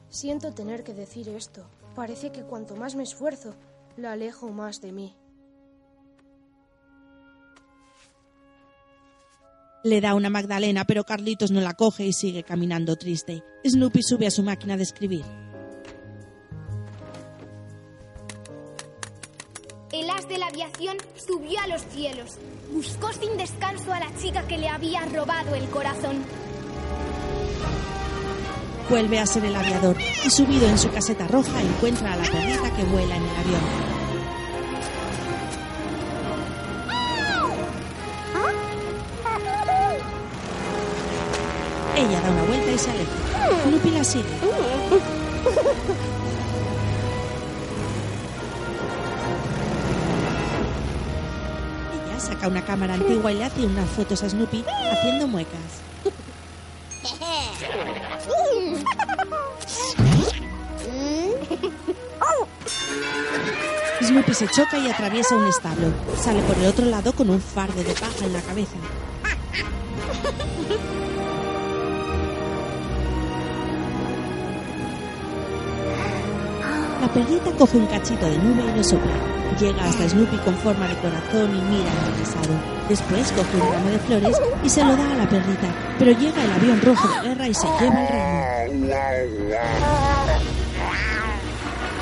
Siento 0.10 0.54
tener 0.54 0.84
que 0.84 0.94
decir 0.94 1.30
esto. 1.30 1.68
Parece 1.96 2.32
que 2.32 2.44
cuanto 2.44 2.76
más 2.76 2.96
me 2.96 3.04
esfuerzo, 3.04 3.56
la 3.96 4.12
alejo 4.12 4.50
más 4.50 4.82
de 4.82 4.92
mí. 4.92 5.16
Le 9.84 10.02
da 10.02 10.16
una 10.16 10.30
Magdalena, 10.30 10.84
pero 10.86 11.04
Carlitos 11.04 11.52
no 11.52 11.62
la 11.62 11.76
coge 11.76 12.06
y 12.06 12.12
sigue 12.12 12.44
caminando 12.44 12.96
triste. 12.96 13.44
Snoopy 13.66 14.02
sube 14.02 14.28
a 14.28 14.32
su 14.32 14.44
máquina 14.44 14.76
de 14.76 14.84
escribir. 14.84 15.24
El 19.94 20.10
as 20.10 20.28
de 20.28 20.38
la 20.38 20.48
aviación 20.48 20.98
subió 21.16 21.60
a 21.62 21.68
los 21.68 21.82
cielos. 21.84 22.38
Buscó 22.74 23.14
sin 23.14 23.38
descanso 23.38 23.94
a 23.94 24.00
la 24.00 24.14
chica 24.18 24.46
que 24.48 24.58
le 24.58 24.68
había 24.68 25.06
robado 25.06 25.56
el 25.56 25.70
corazón. 25.70 26.26
Vuelve 28.90 29.20
a 29.20 29.26
ser 29.26 29.44
el 29.46 29.56
aviador 29.56 29.98
y 30.26 30.30
subido 30.30 30.68
en 30.68 30.78
su 30.78 30.92
caseta 30.92 31.28
roja 31.28 31.60
encuentra 31.60 32.14
a 32.14 32.18
la 32.18 32.24
perrita 32.24 32.72
que 32.76 32.84
vuela 32.84 33.16
en 33.16 33.24
el 33.24 33.36
avión. 33.36 33.62
Ella 41.98 42.22
da 42.22 42.30
una 42.30 42.44
vuelta 42.44 42.72
y 42.72 42.78
se 42.78 42.92
aleja. 42.92 43.12
Snoopy 43.64 43.92
la 43.92 44.04
sigue. 44.04 44.26
Ella 52.06 52.20
saca 52.20 52.48
una 52.48 52.64
cámara 52.64 52.94
antigua 52.94 53.32
y 53.32 53.36
le 53.36 53.46
hace 53.46 53.66
unas 53.66 53.90
fotos 53.90 54.22
a 54.24 54.30
Snoopy 54.30 54.64
haciendo 54.92 55.28
muecas. 55.28 55.82
Snoopy 64.02 64.34
se 64.34 64.48
choca 64.48 64.78
y 64.78 64.90
atraviesa 64.90 65.36
un 65.36 65.48
establo. 65.48 65.88
Sale 66.18 66.42
por 66.42 66.58
el 66.58 66.68
otro 66.68 66.86
lado 66.86 67.14
con 67.14 67.30
un 67.30 67.42
fardo 67.42 67.84
de 67.84 67.94
paja 67.94 68.26
en 68.26 68.34
la 68.34 68.42
cabeza. 68.42 68.76
La 77.02 77.14
perrita 77.14 77.52
coge 77.58 77.78
un 77.78 77.88
cachito 77.88 78.26
de 78.26 78.38
nube 78.38 78.64
y 78.64 78.78
lo 78.78 78.84
sopla. 78.84 79.45
Llega 79.60 79.86
hasta 79.86 80.10
Snoopy 80.10 80.38
con 80.40 80.56
forma 80.58 80.88
de 80.88 80.96
corazón 80.96 81.56
y 81.56 81.62
mira 81.62 81.90
interesado. 81.90 82.54
Después 82.90 83.32
coge 83.32 83.56
un 83.56 83.74
ramo 83.74 83.90
de 83.90 84.00
flores 84.00 84.38
y 84.64 84.70
se 84.70 84.84
lo 84.84 84.98
da 84.98 85.12
a 85.12 85.16
la 85.16 85.30
perrita. 85.30 85.68
Pero 85.98 86.12
llega 86.12 86.44
el 86.44 86.52
avión 86.52 86.82
rojo 86.82 87.08
de 87.08 87.30
guerra 87.30 87.48
y 87.48 87.54
se 87.54 87.66
lleva 87.66 88.64
el 88.64 88.90
ramo. 88.90 89.86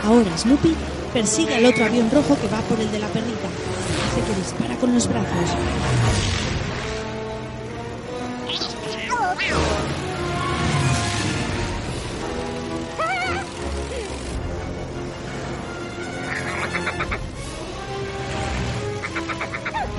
Ahora 0.04 0.38
Snoopy 0.38 0.76
persigue 1.14 1.56
al 1.56 1.66
otro 1.66 1.86
avión 1.86 2.10
rojo 2.12 2.36
que 2.41 2.47
va 2.47 2.60
por 2.62 2.80
el 2.80 2.91
de 2.91 2.99
la 2.99 3.08
perrita. 3.08 3.47
Hace 4.12 4.22
que 4.22 4.36
dispara 4.39 4.76
con 4.78 4.93
los 4.93 5.08
brazos. 5.08 5.49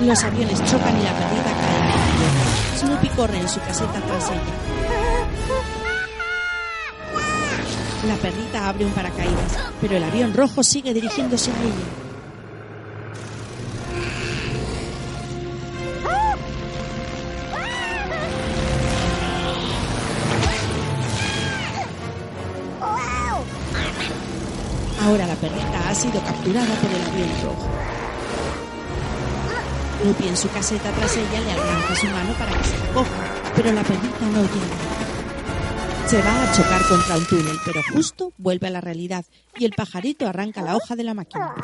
Los 0.01 0.23
aviones 0.23 0.63
chocan 0.65 0.99
y 0.99 1.03
la 1.03 1.13
perrita 1.13 1.51
cae 1.61 1.77
en. 1.79 2.79
Snoopy 2.79 3.07
corre 3.09 3.39
en 3.39 3.47
su 3.47 3.59
caseta 3.61 4.01
tras 4.01 4.29
ella. 4.29 4.41
La 8.05 8.15
perrita 8.15 8.69
abre 8.69 8.85
un 8.85 8.91
paracaídas, 8.91 9.57
pero 9.81 9.95
el 9.95 10.03
avión 10.03 10.33
rojo 10.33 10.63
sigue 10.63 10.93
dirigiéndose 10.93 11.49
a 11.49 11.53
ella. 11.63 12.05
Ahora 25.03 25.25
la 25.27 25.35
perrita 25.35 25.89
ha 25.89 25.95
sido 25.95 26.21
capturada 26.21 26.75
por 26.75 26.89
el 26.91 27.01
avión 27.01 27.29
rojo. 27.43 27.84
Snoopy 30.05 30.27
en 30.27 30.37
su 30.37 30.47
caseta 30.51 30.91
tras 30.91 31.17
ella 31.17 31.41
le 31.41 31.51
arranca 31.51 31.95
su 31.95 32.05
mano 32.05 32.31
para 32.37 32.55
que 32.55 32.63
se 32.63 32.77
la 32.77 32.93
coja, 32.93 33.53
pero 33.55 33.71
la 33.71 33.81
perrita 33.81 34.25
no 34.27 34.41
llega. 34.43 36.07
Se 36.07 36.21
va 36.21 36.43
a 36.43 36.55
chocar 36.55 36.87
contra 36.87 37.17
un 37.17 37.25
túnel, 37.25 37.57
pero 37.65 37.81
justo 37.91 38.31
vuelve 38.37 38.67
a 38.67 38.69
la 38.69 38.81
realidad 38.81 39.25
y 39.57 39.65
el 39.65 39.71
pajarito 39.71 40.27
arranca 40.27 40.61
la 40.61 40.75
hoja 40.75 40.95
de 40.95 41.03
la 41.05 41.15
máquina. 41.15 41.55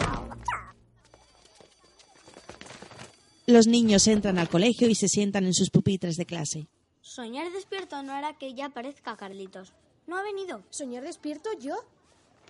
Los 3.46 3.68
niños 3.68 4.08
entran 4.08 4.40
al 4.40 4.50
colegio 4.50 4.90
y 4.90 4.96
se 4.96 5.08
sientan 5.08 5.46
en 5.46 5.54
sus 5.54 5.70
pupitres 5.70 6.18
de 6.18 6.26
clase. 6.26 6.68
Soñar 7.02 7.52
despierto 7.52 8.02
no 8.02 8.12
hará 8.12 8.40
que 8.40 8.56
ya 8.56 8.68
aparezca 8.68 9.18
Carlitos. 9.18 9.72
No 10.08 10.18
ha 10.18 10.24
venido. 10.24 10.64
¿Soñar 10.72 11.04
despierto 11.04 11.52
yo? 11.60 11.76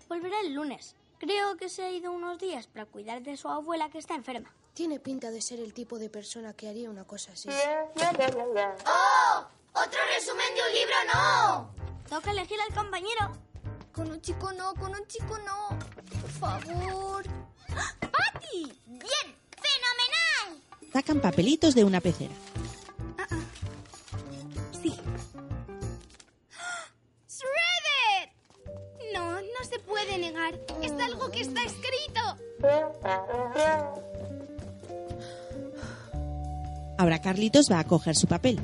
Volverá 0.07 0.39
el 0.39 0.53
lunes. 0.53 0.95
Creo 1.17 1.57
que 1.57 1.67
se 1.67 1.83
ha 1.83 1.91
ido 1.91 2.13
unos 2.13 2.39
días 2.39 2.67
para 2.67 2.85
cuidar 2.85 3.21
de 3.23 3.35
su 3.35 3.49
abuela 3.49 3.89
que 3.89 3.97
está 3.97 4.15
enferma. 4.15 4.53
Tiene 4.73 4.99
pinta 4.99 5.31
de 5.31 5.41
ser 5.41 5.59
el 5.59 5.73
tipo 5.73 5.99
de 5.99 6.09
persona 6.09 6.53
que 6.53 6.69
haría 6.69 6.89
una 6.89 7.03
cosa 7.03 7.33
así. 7.33 7.49
¡Oh! 7.49 9.45
¡Otro 9.73 9.99
resumen 10.15 10.45
de 10.55 10.61
un 10.67 10.73
libro 10.73 10.95
no! 11.13 11.73
Toca 12.09 12.31
elegir 12.31 12.57
al 12.61 12.73
compañero. 12.73 13.31
Con 13.91 14.09
un 14.09 14.21
chico 14.21 14.51
no, 14.53 14.73
con 14.75 14.91
un 14.95 15.05
chico 15.07 15.37
no. 15.39 15.77
Por 16.21 16.31
favor. 16.31 17.23
¡Patty! 17.99 18.73
¡Bien! 18.85 19.35
¡Fenomenal! 19.61 20.61
Sacan 20.93 21.19
papelitos 21.19 21.75
de 21.75 21.83
una 21.83 21.99
pecera. 21.99 22.33
Sí. 24.81 24.97
¡Shredder! 27.27 28.31
No, 29.13 29.41
no 29.41 29.65
se 29.69 29.79
puede 29.79 30.17
negar. 30.17 30.57
Es 30.81 30.91
algo 30.93 31.29
que 31.29 31.41
está 31.41 31.61
escrito. 31.63 32.21
Ahora 37.01 37.19
Carlitos 37.19 37.65
va 37.71 37.79
a 37.79 37.83
coger 37.83 38.15
su 38.15 38.27
papel. 38.27 38.59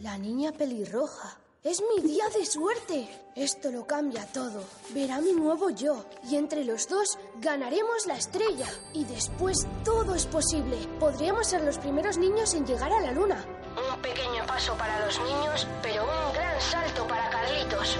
La 0.00 0.16
niña 0.16 0.52
pelirroja. 0.52 1.36
Es 1.62 1.82
mi 1.94 2.02
día 2.02 2.24
de 2.34 2.46
suerte. 2.46 3.06
Esto 3.36 3.70
lo 3.70 3.86
cambia 3.86 4.24
todo. 4.32 4.64
Verá 4.94 5.20
mi 5.20 5.32
nuevo 5.32 5.68
yo. 5.68 6.06
Y 6.30 6.36
entre 6.36 6.64
los 6.64 6.88
dos 6.88 7.18
ganaremos 7.42 8.06
la 8.06 8.16
estrella. 8.16 8.68
Y 8.94 9.04
después 9.04 9.66
todo 9.84 10.14
es 10.14 10.24
posible. 10.24 10.78
Podríamos 10.98 11.48
ser 11.48 11.64
los 11.64 11.76
primeros 11.76 12.16
niños 12.16 12.54
en 12.54 12.64
llegar 12.64 12.94
a 12.94 13.00
la 13.02 13.12
luna. 13.12 13.44
Un 13.98 14.02
pequeño 14.02 14.46
paso 14.46 14.76
para 14.76 15.04
los 15.04 15.18
niños, 15.18 15.66
pero 15.82 16.04
un 16.04 16.32
gran 16.32 16.60
salto 16.60 17.04
para 17.08 17.28
Carlitos. 17.30 17.98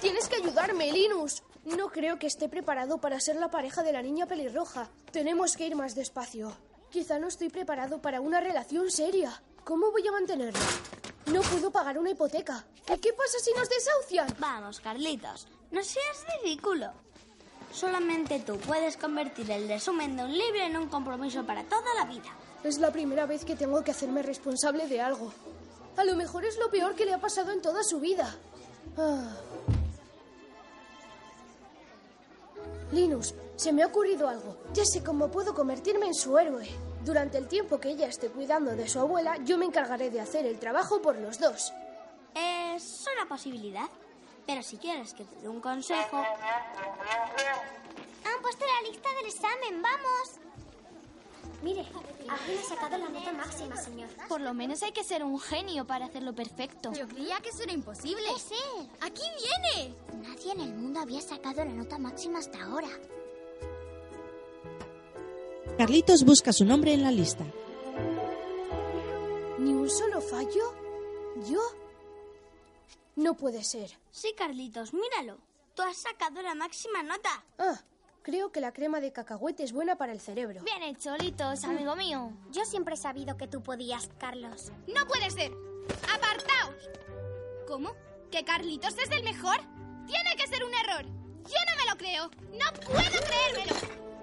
Tienes 0.00 0.28
que 0.28 0.36
ayudarme, 0.36 0.92
Linus. 0.92 1.42
No 1.64 1.88
creo 1.90 2.20
que 2.20 2.28
esté 2.28 2.48
preparado 2.48 2.98
para 2.98 3.18
ser 3.18 3.34
la 3.36 3.50
pareja 3.50 3.82
de 3.82 3.92
la 3.92 4.02
niña 4.02 4.26
pelirroja. 4.26 4.88
Tenemos 5.10 5.56
que 5.56 5.66
ir 5.66 5.74
más 5.74 5.96
despacio. 5.96 6.56
Quizá 6.90 7.18
no 7.18 7.26
estoy 7.26 7.48
preparado 7.48 8.00
para 8.00 8.20
una 8.20 8.38
relación 8.38 8.88
seria. 8.92 9.42
¿Cómo 9.64 9.90
voy 9.90 10.06
a 10.06 10.12
mantenerla? 10.12 10.60
No 11.26 11.40
puedo 11.40 11.72
pagar 11.72 11.98
una 11.98 12.10
hipoteca. 12.10 12.64
¿Y 12.88 12.98
qué 12.98 13.12
pasa 13.14 13.40
si 13.40 13.52
nos 13.54 13.68
desahucian? 13.68 14.28
Vamos, 14.38 14.78
Carlitos, 14.78 15.48
no 15.72 15.82
seas 15.82 16.24
ridículo. 16.40 16.92
Solamente 17.72 18.38
tú 18.40 18.58
puedes 18.58 18.96
convertir 18.96 19.50
el 19.50 19.66
resumen 19.66 20.16
de 20.16 20.24
un 20.24 20.32
libro 20.32 20.60
en 20.60 20.76
un 20.76 20.88
compromiso 20.88 21.44
para 21.44 21.64
toda 21.64 21.94
la 21.98 22.04
vida. 22.04 22.28
Es 22.62 22.78
la 22.78 22.92
primera 22.92 23.26
vez 23.26 23.44
que 23.44 23.56
tengo 23.56 23.82
que 23.82 23.90
hacerme 23.90 24.22
responsable 24.22 24.86
de 24.86 25.00
algo. 25.00 25.32
A 25.96 26.04
lo 26.04 26.14
mejor 26.14 26.44
es 26.44 26.58
lo 26.58 26.70
peor 26.70 26.94
que 26.94 27.06
le 27.06 27.14
ha 27.14 27.20
pasado 27.20 27.50
en 27.50 27.62
toda 27.62 27.82
su 27.82 27.98
vida. 27.98 28.36
Ah. 28.96 29.36
Linus, 32.92 33.34
se 33.56 33.72
me 33.72 33.82
ha 33.82 33.86
ocurrido 33.86 34.28
algo. 34.28 34.58
Ya 34.74 34.84
sé 34.84 35.02
cómo 35.02 35.28
puedo 35.28 35.54
convertirme 35.54 36.06
en 36.06 36.14
su 36.14 36.36
héroe. 36.36 36.68
Durante 37.04 37.38
el 37.38 37.48
tiempo 37.48 37.80
que 37.80 37.90
ella 37.90 38.06
esté 38.06 38.28
cuidando 38.28 38.76
de 38.76 38.86
su 38.86 39.00
abuela, 39.00 39.38
yo 39.44 39.56
me 39.56 39.64
encargaré 39.64 40.10
de 40.10 40.20
hacer 40.20 40.44
el 40.44 40.58
trabajo 40.58 41.00
por 41.00 41.16
los 41.16 41.38
dos. 41.38 41.72
Es 42.34 43.04
una 43.16 43.26
posibilidad. 43.26 43.88
Pero 44.46 44.62
si 44.62 44.76
quieres 44.76 45.14
que 45.14 45.24
te 45.24 45.36
dé 45.36 45.48
un 45.48 45.60
consejo, 45.60 46.18
Han 48.24 48.42
puesto 48.42 48.64
la 48.64 48.88
lista 48.88 49.08
del 49.16 49.26
examen, 49.26 49.82
vamos. 49.82 50.38
Mire, 51.62 51.86
alguien 52.28 52.58
ha 52.58 52.62
sacado 52.68 52.98
la 52.98 53.08
nota 53.08 53.32
máxima, 53.32 53.76
señor. 53.76 54.08
Por 54.28 54.40
lo 54.40 54.52
menos 54.52 54.82
hay 54.82 54.90
que 54.90 55.04
ser 55.04 55.22
un 55.22 55.38
genio 55.38 55.86
para 55.86 56.06
hacerlo 56.06 56.34
perfecto. 56.34 56.92
Yo 56.92 57.06
creía 57.06 57.38
que 57.40 57.50
eso 57.50 57.62
era 57.62 57.72
imposible. 57.72 58.24
¿Qué 58.34 58.40
sé? 58.40 58.54
¡Aquí 59.00 59.22
viene! 59.38 59.94
Nadie 60.26 60.52
en 60.52 60.60
el 60.60 60.74
mundo 60.74 61.00
había 61.00 61.20
sacado 61.20 61.64
la 61.64 61.72
nota 61.72 61.98
máxima 61.98 62.40
hasta 62.40 62.62
ahora. 62.64 62.88
Carlitos 65.78 66.24
busca 66.24 66.52
su 66.52 66.64
nombre 66.64 66.92
en 66.94 67.02
la 67.02 67.12
lista. 67.12 67.44
¿Ni 69.58 69.72
un 69.72 69.88
solo 69.88 70.20
fallo? 70.20 70.74
¿Yo? 71.48 71.60
No 73.16 73.34
puede 73.34 73.62
ser. 73.64 73.90
sí, 74.10 74.34
Carlitos, 74.36 74.92
míralo. 74.94 75.38
Tú 75.74 75.82
has 75.82 75.96
sacado 75.96 76.42
la 76.42 76.54
máxima 76.54 77.02
nota. 77.02 77.44
Ah, 77.58 77.80
creo 78.22 78.52
que 78.52 78.60
la 78.60 78.72
crema 78.72 79.00
de 79.00 79.12
cacahuete 79.12 79.64
es 79.64 79.72
buena 79.72 79.96
para 79.96 80.12
el 80.12 80.20
cerebro. 80.20 80.62
Bien 80.64 80.82
hecho, 80.82 81.16
Litos, 81.16 81.64
amigo 81.64 81.96
mío. 81.96 82.30
Yo 82.50 82.64
siempre 82.64 82.94
he 82.94 82.98
sabido 82.98 83.36
que 83.36 83.48
tú 83.48 83.62
podías, 83.62 84.08
Carlos. 84.18 84.70
¡No 84.86 85.06
puede 85.06 85.30
ser! 85.30 85.52
¡Apartaos! 86.14 86.90
¿Cómo? 87.66 87.92
¿Que 88.30 88.44
Carlitos 88.44 88.96
es 88.98 89.10
el 89.10 89.22
mejor? 89.24 89.56
¡Tiene 90.06 90.36
que 90.36 90.46
ser 90.46 90.64
un 90.64 90.72
error! 90.74 91.04
¡Yo 91.04 91.58
no 91.70 91.76
me 91.76 91.90
lo 91.90 91.96
creo! 91.96 92.30
¡No 92.52 92.72
puedo 92.86 93.20
creérmelo! 93.26 93.76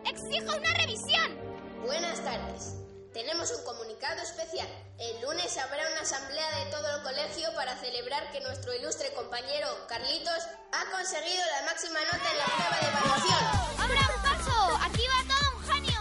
¡Exijo 0.06 0.56
una 0.58 0.74
revisión! 0.76 1.38
Buenas 1.86 2.24
tardes. 2.24 2.76
Tenemos 3.20 3.52
un 3.52 3.62
comunicado 3.66 4.22
especial. 4.22 4.70
El 4.98 5.22
lunes 5.22 5.58
habrá 5.58 5.92
una 5.92 6.02
asamblea 6.04 6.64
de 6.64 6.72
todo 6.72 6.96
el 6.96 7.04
colegio 7.04 7.54
para 7.54 7.76
celebrar 7.76 8.32
que 8.32 8.40
nuestro 8.40 8.74
ilustre 8.74 9.12
compañero 9.12 9.68
Carlitos 9.90 10.48
ha 10.72 10.90
conseguido 10.90 11.44
la 11.52 11.66
máxima 11.66 12.00
nota 12.06 12.32
en 12.32 12.38
la 12.38 12.46
prueba 12.46 12.78
de 12.80 12.88
evaluación. 12.88 13.44
¡Abra 13.78 14.16
un 14.16 14.22
paso! 14.24 14.80
¡Aquí 14.84 15.04
va 15.12 15.36
todo 15.36 15.58
un 15.58 15.64
genio! 15.68 16.00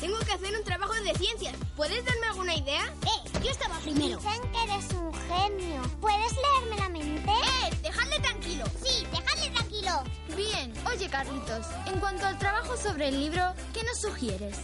Tengo 0.00 0.18
que 0.18 0.32
hacer 0.32 0.58
un 0.58 0.64
trabajo 0.64 0.94
de 0.94 1.14
ciencias. 1.14 1.54
¿Puedes 1.76 2.04
darme 2.04 2.26
alguna 2.26 2.56
idea? 2.56 2.92
¡Eh! 3.06 3.38
Yo 3.40 3.50
estaba 3.52 3.78
primero. 3.78 4.18
Dicen 4.18 4.50
que 4.50 4.62
eres 4.64 4.92
un 4.94 5.14
genio. 5.14 5.82
¿Puedes 6.00 6.32
leerme 6.32 6.76
la 6.76 6.88
mente? 6.88 7.30
¡Eh! 7.30 7.70
¡Dejadle 7.82 8.18
tranquilo! 8.18 8.64
Sí, 8.84 9.06
dejadle 9.12 9.50
tranquilo. 9.50 10.02
Bien, 10.34 10.74
oye, 10.88 11.08
Carlitos, 11.08 11.66
en 11.86 12.00
cuanto 12.00 12.26
al 12.26 12.36
trabajo 12.36 12.76
sobre 12.76 13.10
el 13.10 13.20
libro, 13.20 13.54
¿qué 13.72 13.84
nos 13.84 14.00
sugieres? 14.00 14.56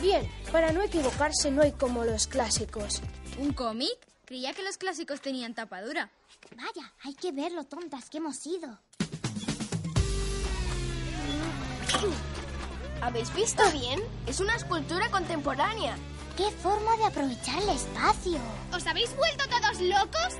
Bien, 0.00 0.26
para 0.50 0.72
no 0.72 0.82
equivocarse 0.82 1.50
no 1.50 1.62
hay 1.62 1.72
como 1.72 2.04
los 2.04 2.26
clásicos. 2.26 3.02
¿Un 3.38 3.52
cómic? 3.52 3.98
Creía 4.24 4.52
que 4.54 4.62
los 4.62 4.78
clásicos 4.78 5.20
tenían 5.20 5.54
tapadura. 5.54 6.10
Vaya, 6.56 6.92
hay 7.04 7.14
que 7.14 7.32
ver 7.32 7.52
lo 7.52 7.64
tontas 7.64 8.08
que 8.08 8.18
hemos 8.18 8.36
sido. 8.36 8.78
¿Habéis 13.02 13.34
visto 13.34 13.62
bien? 13.72 14.00
Es 14.26 14.40
una 14.40 14.56
escultura 14.56 15.10
contemporánea. 15.10 15.96
¡Qué 16.36 16.50
forma 16.50 16.96
de 16.96 17.04
aprovechar 17.04 17.62
el 17.62 17.68
espacio! 17.70 18.38
¿Os 18.72 18.86
habéis 18.86 19.14
vuelto 19.16 19.44
todos 19.48 19.80
locos? 19.80 20.36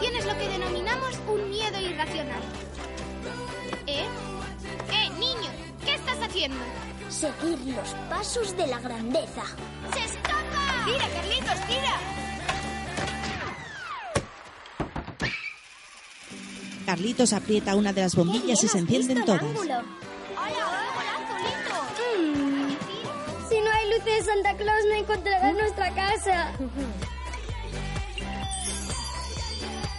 Tienes 0.00 0.26
lo 0.26 0.36
que 0.36 0.48
denominamos 0.48 0.81
un 1.28 1.50
miedo 1.50 1.80
irracional. 1.80 2.42
¿Eh? 3.86 4.06
¡Eh, 4.92 5.10
niño! 5.18 5.50
¿Qué 5.84 5.94
estás 5.94 6.18
haciendo? 6.22 6.58
Seguir 7.08 7.58
los 7.74 7.94
pasos 8.08 8.56
de 8.56 8.66
la 8.66 8.78
grandeza. 8.80 9.42
¡Se 9.92 10.04
escapa! 10.04 10.84
¡Tira, 10.86 11.08
Carlitos, 11.08 11.66
tira! 11.66 11.98
Carlitos 16.86 17.32
aprieta 17.32 17.76
una 17.76 17.92
de 17.92 18.02
las 18.02 18.14
bombillas 18.16 18.62
y 18.64 18.68
se 18.68 18.78
encienden 18.78 19.24
todas. 19.24 19.42
¡Hola! 19.42 19.82
¡Golazo, 20.34 21.38
lindo! 21.38 21.74
Si 23.48 23.60
no 23.60 23.70
hay 23.70 23.88
luces 23.90 24.04
de 24.04 24.22
Santa 24.24 24.56
Claus, 24.56 24.84
no 24.88 24.94
encontrarás 24.94 25.54
nuestra 25.54 25.94
casa. 25.94 26.52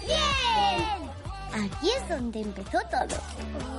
¡Bien! 0.05 1.02
Aquí 1.53 1.91
es 1.91 2.09
donde 2.09 2.41
empezó 2.41 2.79
todo. 2.89 3.15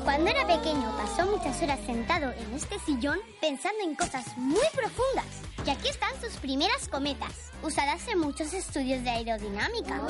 Cuando 0.05 0.31
era 0.31 0.47
pequeño 0.47 0.97
pasó 0.97 1.27
muchas 1.27 1.61
horas 1.61 1.81
sentado 1.85 2.31
en 2.33 2.55
este 2.55 2.79
sillón 2.79 3.19
pensando 3.41 3.83
en 3.83 3.97
cosas 3.97 4.25
muy 4.37 4.65
profundas. 4.73 5.27
Y 5.67 5.71
aquí 5.71 5.89
están 5.89 6.11
sus 6.21 6.35
primeras 6.35 6.89
cometas, 6.89 7.51
usadas 7.63 8.07
en 8.09 8.21
muchos 8.21 8.53
estudios 8.53 9.03
de 9.03 9.11
aerodinámica. 9.11 10.01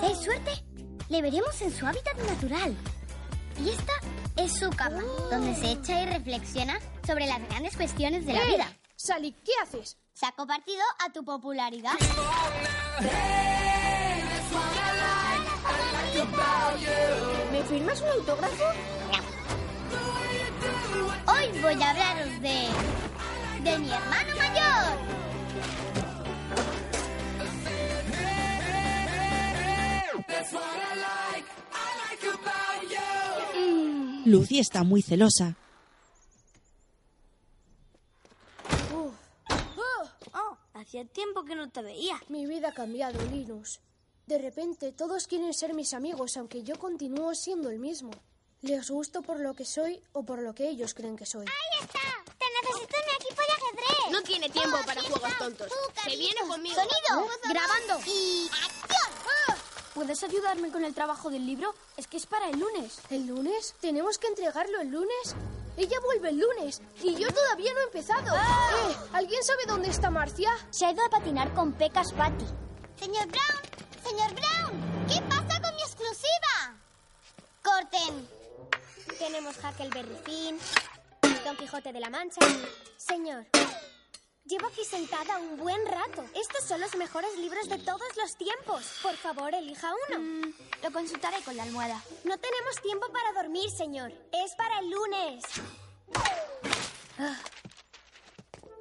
Si 0.00 0.06
hay 0.06 0.14
suerte, 0.14 0.52
le 1.10 1.20
veremos 1.20 1.60
en 1.60 1.70
su 1.70 1.86
hábitat 1.86 2.16
natural. 2.26 2.74
Y 3.62 3.68
esta 3.68 3.92
es 4.36 4.54
su 4.54 4.70
cama, 4.70 5.02
donde 5.30 5.54
se 5.56 5.72
echa 5.72 6.00
y 6.02 6.06
reflexiona 6.06 6.78
sobre 7.06 7.26
las 7.26 7.46
grandes 7.48 7.76
cuestiones 7.76 8.24
de 8.24 8.32
la 8.32 8.42
¡Eh! 8.44 8.46
vida. 8.52 8.72
Sally, 8.96 9.32
¿qué 9.44 9.52
haces? 9.62 9.98
Saco 10.14 10.46
partido 10.46 10.82
a 11.06 11.12
tu 11.12 11.24
popularidad. 11.24 11.92
¿Me 17.52 17.62
firmas 17.64 18.00
un 18.02 18.08
autógrafo? 18.08 18.64
Hoy 21.26 21.60
voy 21.62 21.82
a 21.82 21.90
hablaros 21.90 22.40
de... 22.42 22.68
de 23.64 23.78
mi 23.78 23.90
hermano 23.90 24.36
mayor. 24.36 24.98
Lucy 34.26 34.58
está 34.58 34.84
muy 34.84 35.02
celosa. 35.02 35.56
Uf, 38.94 39.14
Oh, 40.34 40.56
hacía 40.74 41.04
tiempo 41.06 41.44
que 41.44 41.56
no 41.56 41.70
te 41.70 41.82
veía. 41.82 42.16
mi 42.28 42.46
vida 42.46 42.68
ha 42.68 42.72
cambiado, 42.74 43.18
Linus. 43.30 43.80
De 44.26 44.38
repente 44.38 44.92
todos 44.92 45.26
quieren 45.26 45.52
ser 45.54 45.74
mis 45.74 45.92
amigos, 45.94 46.36
aunque 46.36 46.62
yo 46.62 46.78
continúo 46.78 47.34
siendo 47.34 47.68
el 47.70 47.78
mismo. 47.78 48.10
Les 48.62 48.90
gusto 48.90 49.22
por 49.22 49.40
lo 49.40 49.54
que 49.54 49.64
soy 49.64 50.02
o 50.12 50.22
por 50.22 50.40
lo 50.40 50.54
que 50.54 50.68
ellos 50.68 50.92
creen 50.94 51.16
que 51.16 51.24
soy. 51.26 51.46
¡Ahí 51.46 51.84
está! 51.84 51.98
¡Te 52.38 52.44
necesito 52.62 52.94
en 52.96 53.06
mi 53.06 53.24
equipo 53.24 53.40
de 53.42 53.52
ajedrez! 53.52 54.12
No 54.12 54.22
tiene 54.22 54.48
tiempo 54.50 54.76
Oh, 54.80 54.86
para 54.86 55.00
juegos 55.00 55.24
está. 55.24 55.38
tontos. 55.38 55.72
Se 56.04 56.16
viene 56.16 56.40
conmigo. 56.46 56.74
Sonido. 56.76 57.28
Grabando. 57.48 58.00
Y... 58.06 58.48
¡Acción! 58.48 59.58
¿Puedes 59.94 60.22
ayudarme 60.22 60.70
con 60.70 60.84
el 60.84 60.94
trabajo 60.94 61.30
del 61.30 61.46
libro? 61.46 61.74
Es 61.96 62.06
que 62.06 62.18
es 62.18 62.26
para 62.26 62.48
el 62.50 62.58
lunes. 62.60 62.98
¿El 63.10 63.26
lunes? 63.26 63.74
¿Tenemos 63.80 64.18
que 64.18 64.26
entregarlo 64.28 64.80
el 64.80 64.88
lunes? 64.88 65.34
Ella 65.76 65.98
vuelve 66.04 66.28
el 66.28 66.38
lunes 66.38 66.82
y 67.02 67.14
yo 67.14 67.28
todavía 67.32 67.72
no 67.72 67.80
he 67.80 67.84
empezado. 67.84 68.36
Eh, 68.36 68.96
¿Alguien 69.14 69.42
sabe 69.42 69.64
dónde 69.66 69.88
está 69.88 70.10
Marcia? 70.10 70.50
Se 70.70 70.84
ha 70.84 70.92
ido 70.92 71.02
a 71.04 71.08
patinar 71.10 71.54
con 71.54 71.72
Pecas 71.72 72.12
Patty. 72.12 72.44
Señor 72.98 73.26
Brown, 73.28 73.79
señor 74.02 74.34
Brown, 74.34 75.06
¿qué 75.08 75.20
pasa 75.22 75.60
con 75.60 75.74
mi 75.74 75.82
exclusiva? 75.82 76.76
Corten. 77.62 78.28
Tenemos 79.18 79.56
Huckleberry 79.56 80.16
Finn, 80.24 80.58
Don 81.44 81.56
Quijote 81.56 81.92
de 81.92 82.00
la 82.00 82.10
Mancha. 82.10 82.40
Señor, 82.96 83.46
Llevo 84.50 84.66
aquí 84.66 84.84
sentada 84.84 85.38
un 85.38 85.58
buen 85.58 85.86
rato. 85.86 86.24
Estos 86.34 86.64
son 86.64 86.80
los 86.80 86.96
mejores 86.96 87.36
libros 87.36 87.68
de 87.68 87.78
todos 87.78 88.16
los 88.16 88.34
tiempos. 88.36 88.98
Por 89.00 89.14
favor, 89.14 89.54
elija 89.54 89.92
uno. 90.08 90.18
Mm, 90.18 90.54
lo 90.82 90.92
consultaré 90.92 91.40
con 91.44 91.56
la 91.56 91.62
almohada. 91.62 92.02
No 92.24 92.36
tenemos 92.36 92.80
tiempo 92.82 93.06
para 93.12 93.32
dormir, 93.32 93.70
señor. 93.70 94.10
Es 94.32 94.56
para 94.56 94.80
el 94.80 94.90
lunes. 94.90 95.44
Ah. 97.18 97.36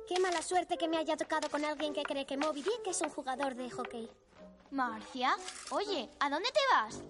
Qué 0.07 0.19
mala 0.19 0.41
suerte 0.41 0.75
que 0.75 0.87
me 0.87 0.97
haya 0.97 1.15
tocado 1.17 1.49
con 1.51 1.63
alguien 1.63 1.93
que 1.93 2.01
cree 2.01 2.25
que 2.25 2.35
Moby 2.35 2.63
Dick 2.63 2.87
es 2.87 3.01
un 3.01 3.09
jugador 3.09 3.53
de 3.53 3.69
hockey. 3.69 4.09
Marcia, 4.71 5.35
oye, 5.71 6.09
¿a 6.19 6.29
dónde 6.29 6.49
te 6.51 6.59
vas? 6.71 7.01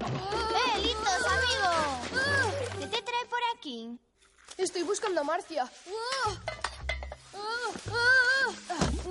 ¡Eh, 0.00 0.78
listos, 0.82 1.26
amigo! 1.26 2.80
¿Qué 2.80 2.86
te 2.88 3.02
trae 3.02 3.24
por 3.26 3.38
aquí? 3.54 3.98
Estoy 4.56 4.82
buscando 4.82 5.20
a 5.20 5.24
Marcia. 5.24 5.70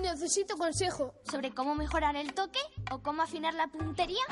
Necesito 0.01 0.57
consejo. 0.57 1.13
¿Sobre 1.29 1.53
cómo 1.53 1.75
mejorar 1.75 2.17
el 2.17 2.33
toque 2.33 2.59
o 2.91 2.99
cómo 3.01 3.21
afinar 3.21 3.53
la 3.53 3.67
puntería? 3.67 4.23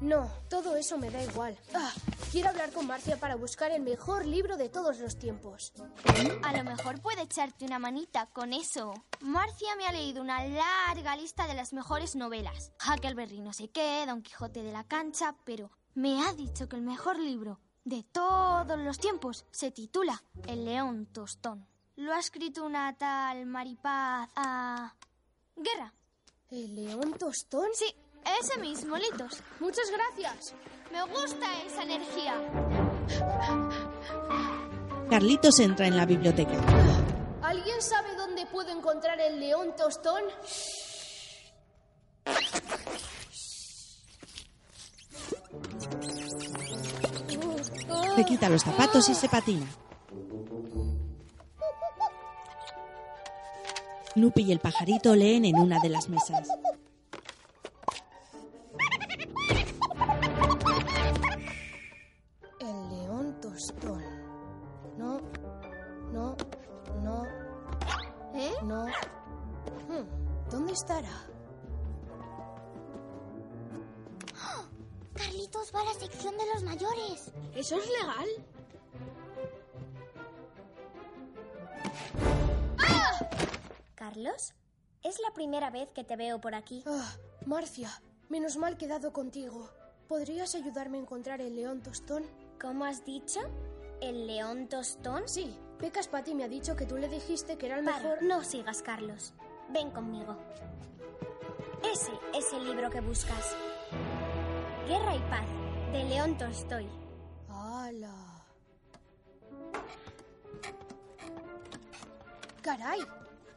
No, 0.00 0.28
todo 0.50 0.76
eso 0.76 0.98
me 0.98 1.10
da 1.10 1.22
igual. 1.22 1.56
Ah, 1.72 1.92
quiero 2.32 2.48
hablar 2.48 2.72
con 2.72 2.86
Marcia 2.86 3.18
para 3.18 3.36
buscar 3.36 3.70
el 3.70 3.82
mejor 3.82 4.26
libro 4.26 4.56
de 4.56 4.68
todos 4.68 4.98
los 4.98 5.16
tiempos. 5.18 5.72
A 6.42 6.56
lo 6.56 6.64
mejor 6.64 7.00
puede 7.00 7.22
echarte 7.22 7.64
una 7.64 7.78
manita 7.78 8.26
con 8.26 8.52
eso. 8.52 8.92
Marcia 9.20 9.76
me 9.76 9.86
ha 9.86 9.92
leído 9.92 10.20
una 10.20 10.44
larga 10.46 11.16
lista 11.16 11.46
de 11.46 11.54
las 11.54 11.72
mejores 11.72 12.16
novelas. 12.16 12.72
Huckleberry 12.84 13.40
no 13.40 13.52
sé 13.52 13.68
qué, 13.68 14.04
Don 14.06 14.22
Quijote 14.22 14.62
de 14.62 14.72
la 14.72 14.84
Cancha, 14.84 15.36
pero 15.44 15.70
me 15.94 16.26
ha 16.26 16.32
dicho 16.32 16.68
que 16.68 16.76
el 16.76 16.82
mejor 16.82 17.18
libro 17.18 17.60
de 17.84 18.02
todos 18.02 18.78
los 18.78 18.98
tiempos 18.98 19.46
se 19.52 19.70
titula 19.70 20.22
El 20.48 20.64
León 20.64 21.06
Tostón. 21.06 21.66
Lo 21.96 22.12
ha 22.12 22.18
escrito 22.18 22.64
una 22.64 22.96
tal 22.96 23.46
Maripaz 23.46 24.28
a... 24.34 24.94
Guerra. 25.56 25.94
¿El 26.50 26.74
león 26.74 27.14
tostón? 27.18 27.68
Sí, 27.72 27.86
ese 28.40 28.58
mismo, 28.58 28.96
Litos. 28.96 29.42
Muchas 29.60 29.90
gracias. 29.90 30.54
Me 30.92 31.02
gusta 31.04 31.46
esa 31.66 31.82
energía. 31.82 32.34
Carlitos 35.10 35.58
entra 35.60 35.86
en 35.86 35.96
la 35.96 36.06
biblioteca. 36.06 36.54
¿Alguien 37.42 37.82
sabe 37.82 38.14
dónde 38.16 38.46
puedo 38.46 38.70
encontrar 38.70 39.20
el 39.20 39.38
león 39.38 39.74
tostón? 39.76 40.22
Se 48.16 48.24
quita 48.24 48.48
los 48.48 48.62
zapatos 48.62 49.08
y 49.08 49.14
se 49.14 49.28
patina. 49.28 49.66
Nupi 54.14 54.42
y 54.42 54.52
el 54.52 54.60
pajarito 54.60 55.16
leen 55.16 55.44
en 55.44 55.56
una 55.56 55.80
de 55.80 55.88
las 55.88 56.08
mesas. 56.08 56.48
No, 64.98 65.20
no, 66.12 66.36
no, 67.02 67.24
¿Eh? 68.34 68.52
no. 68.62 68.84
Hmm, 69.88 70.50
¿Dónde 70.50 70.74
estará? 70.74 71.08
Carlitos 75.14 75.72
va 75.74 75.80
a 75.80 75.84
la 75.84 75.94
sección 75.94 76.36
de 76.36 76.44
los 76.52 76.62
mayores. 76.62 77.32
¿Eso 77.54 77.76
es 77.76 77.88
legal? 77.88 78.28
¿Carlos? 83.94 84.52
Es 85.02 85.18
la 85.20 85.32
primera 85.32 85.70
vez 85.70 85.88
que 85.94 86.04
te 86.04 86.16
veo 86.16 86.38
por 86.38 86.54
aquí. 86.54 86.84
Ah, 86.86 87.16
Marcia, 87.46 87.90
menos 88.28 88.58
mal 88.58 88.76
que 88.76 88.84
he 88.84 88.88
dado 88.88 89.14
contigo. 89.14 89.70
¿Podrías 90.06 90.54
ayudarme 90.54 90.98
a 90.98 91.00
encontrar 91.00 91.40
el 91.40 91.56
león 91.56 91.82
tostón? 91.82 92.24
¿Cómo 92.60 92.84
has 92.84 93.04
dicho? 93.04 93.40
¿El 94.00 94.26
león 94.26 94.68
tostón? 94.68 95.28
Sí, 95.28 95.56
Pecas 95.78 96.08
Patty 96.08 96.34
me 96.34 96.44
ha 96.44 96.48
dicho 96.48 96.76
que 96.76 96.86
tú 96.86 96.96
le 96.96 97.08
dijiste 97.08 97.56
que 97.58 97.66
era 97.66 97.78
el 97.78 97.84
Para, 97.84 97.98
mejor. 97.98 98.22
no 98.22 98.42
sigas, 98.42 98.82
Carlos. 98.82 99.32
Ven 99.70 99.90
conmigo. 99.90 100.36
Ese 101.82 102.12
es 102.34 102.52
el 102.52 102.64
libro 102.64 102.90
que 102.90 103.00
buscas. 103.00 103.54
Guerra 104.86 105.14
y 105.16 105.20
paz, 105.20 105.46
de 105.92 106.04
León 106.04 106.36
Tolstoy. 106.38 106.88
¡Hala! 107.48 108.14
¡Caray! 112.62 113.00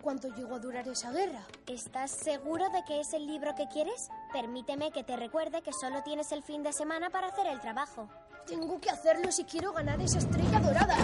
¿Cuánto 0.01 0.29
llegó 0.29 0.55
a 0.55 0.59
durar 0.59 0.87
esa 0.87 1.11
guerra? 1.11 1.45
¿Estás 1.65 2.11
seguro 2.11 2.69
de 2.69 2.83
que 2.85 2.99
es 3.01 3.13
el 3.13 3.25
libro 3.27 3.55
que 3.55 3.67
quieres? 3.67 4.09
Permíteme 4.31 4.91
que 4.91 5.03
te 5.03 5.17
recuerde 5.17 5.61
que 5.61 5.73
solo 5.73 6.01
tienes 6.03 6.31
el 6.31 6.43
fin 6.43 6.63
de 6.63 6.71
semana 6.71 7.09
para 7.09 7.27
hacer 7.27 7.47
el 7.47 7.59
trabajo. 7.59 8.07
Tengo 8.47 8.79
que 8.79 8.89
hacerlo 8.89 9.29
si 9.31 9.43
quiero 9.43 9.73
ganar 9.73 9.99
esa 10.01 10.19
estrella 10.19 10.59
dorada. 10.61 10.95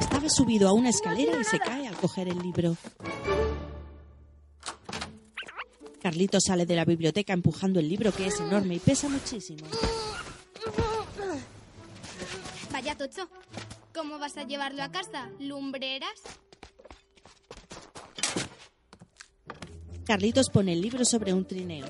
Estaba 0.00 0.28
subido 0.28 0.68
a 0.68 0.72
una 0.72 0.90
escalera 0.90 1.40
y 1.40 1.44
se 1.44 1.58
cae 1.58 1.88
al 1.88 1.96
coger 1.96 2.28
el 2.28 2.38
libro. 2.38 2.76
Carlitos 6.02 6.44
sale 6.44 6.66
de 6.66 6.76
la 6.76 6.84
biblioteca 6.84 7.32
empujando 7.32 7.80
el 7.80 7.88
libro 7.88 8.12
que 8.12 8.26
es 8.26 8.38
enorme 8.40 8.74
y 8.74 8.78
pesa 8.78 9.08
muchísimo. 9.08 9.66
Vaya 12.72 12.96
tocho. 12.96 13.28
¿Cómo 13.94 14.18
vas 14.18 14.36
a 14.36 14.44
llevarlo 14.44 14.82
a 14.82 14.90
casa? 14.90 15.30
¿Lumbreras? 15.38 16.20
Carlitos 20.04 20.50
pone 20.50 20.74
el 20.74 20.80
libro 20.80 21.04
sobre 21.04 21.32
un 21.32 21.46
trineo. 21.46 21.86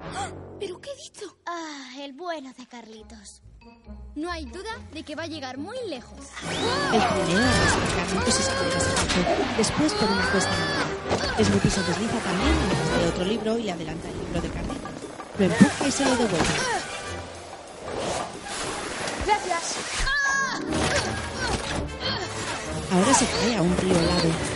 ¡Ah! 0.00 0.30
¿Pero 0.60 0.80
qué 0.80 0.90
he 0.90 0.96
dicho? 0.96 1.36
Ah, 1.46 1.90
el 1.98 2.12
bueno 2.12 2.52
de 2.56 2.66
Carlitos. 2.66 3.42
No 4.14 4.30
hay 4.30 4.44
duda 4.44 4.70
de 4.92 5.02
que 5.02 5.16
va 5.16 5.24
a 5.24 5.26
llegar 5.26 5.58
muy 5.58 5.76
lejos. 5.88 6.18
El 6.92 7.00
trineo 7.00 7.42
arrastra 7.42 7.84
a 7.84 8.06
Carlitos 8.06 8.48
adelanta 8.48 8.90
abajo, 8.90 9.56
después 9.56 9.92
por 9.94 10.10
una 10.10 10.30
cuesta. 10.30 10.52
Snoopy 11.42 11.70
se 11.70 11.82
desliza 11.82 12.18
también 12.18 12.56
mientras 12.58 13.02
lee 13.02 13.08
otro 13.08 13.24
libro 13.24 13.58
y 13.58 13.62
le 13.64 13.72
adelanta 13.72 14.08
el 14.08 14.18
libro 14.18 14.40
de 14.40 14.48
Carlitos. 14.50 14.90
Lo 15.38 15.44
empuja 15.44 15.88
y 15.88 15.90
se 15.90 16.04
lo 16.04 16.10
devuelve. 16.10 16.54
¡Gracias! 19.26 19.76
Ahora 22.92 23.14
se 23.14 23.26
cae 23.26 23.56
a 23.56 23.62
un 23.62 23.76
río 23.78 23.98
helado. 23.98 24.53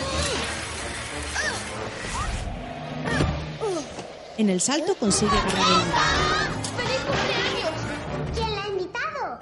En 4.39 4.49
el 4.49 4.61
salto 4.61 4.95
consigue 4.95 5.33
agarrar 5.33 5.57
el 5.59 5.79
libro. 5.79 7.71
¿Quién 8.35 8.55
la 8.55 8.63
ha 8.63 8.69
invitado? 8.69 9.41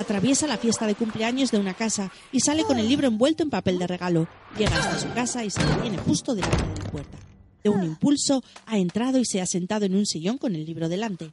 Atraviesa 0.00 0.46
la 0.46 0.56
fiesta 0.56 0.86
de 0.86 0.94
cumpleaños 0.94 1.50
de 1.50 1.58
una 1.58 1.74
casa 1.74 2.10
y 2.32 2.40
sale 2.40 2.64
con 2.64 2.78
el 2.78 2.88
libro 2.88 3.06
envuelto 3.06 3.42
en 3.42 3.50
papel 3.50 3.78
de 3.78 3.86
regalo. 3.86 4.26
Llega 4.56 4.78
hasta 4.78 4.98
su 4.98 5.12
casa 5.12 5.44
y 5.44 5.50
se 5.50 5.62
detiene 5.62 5.98
justo 5.98 6.34
delante 6.34 6.64
de 6.64 6.84
la 6.84 6.90
puerta. 6.90 7.18
De 7.62 7.68
un 7.68 7.84
impulso, 7.84 8.42
ha 8.66 8.78
entrado 8.78 9.18
y 9.18 9.26
se 9.26 9.42
ha 9.42 9.46
sentado 9.46 9.84
en 9.84 9.94
un 9.94 10.06
sillón 10.06 10.38
con 10.38 10.54
el 10.54 10.64
libro 10.64 10.88
delante. 10.88 11.32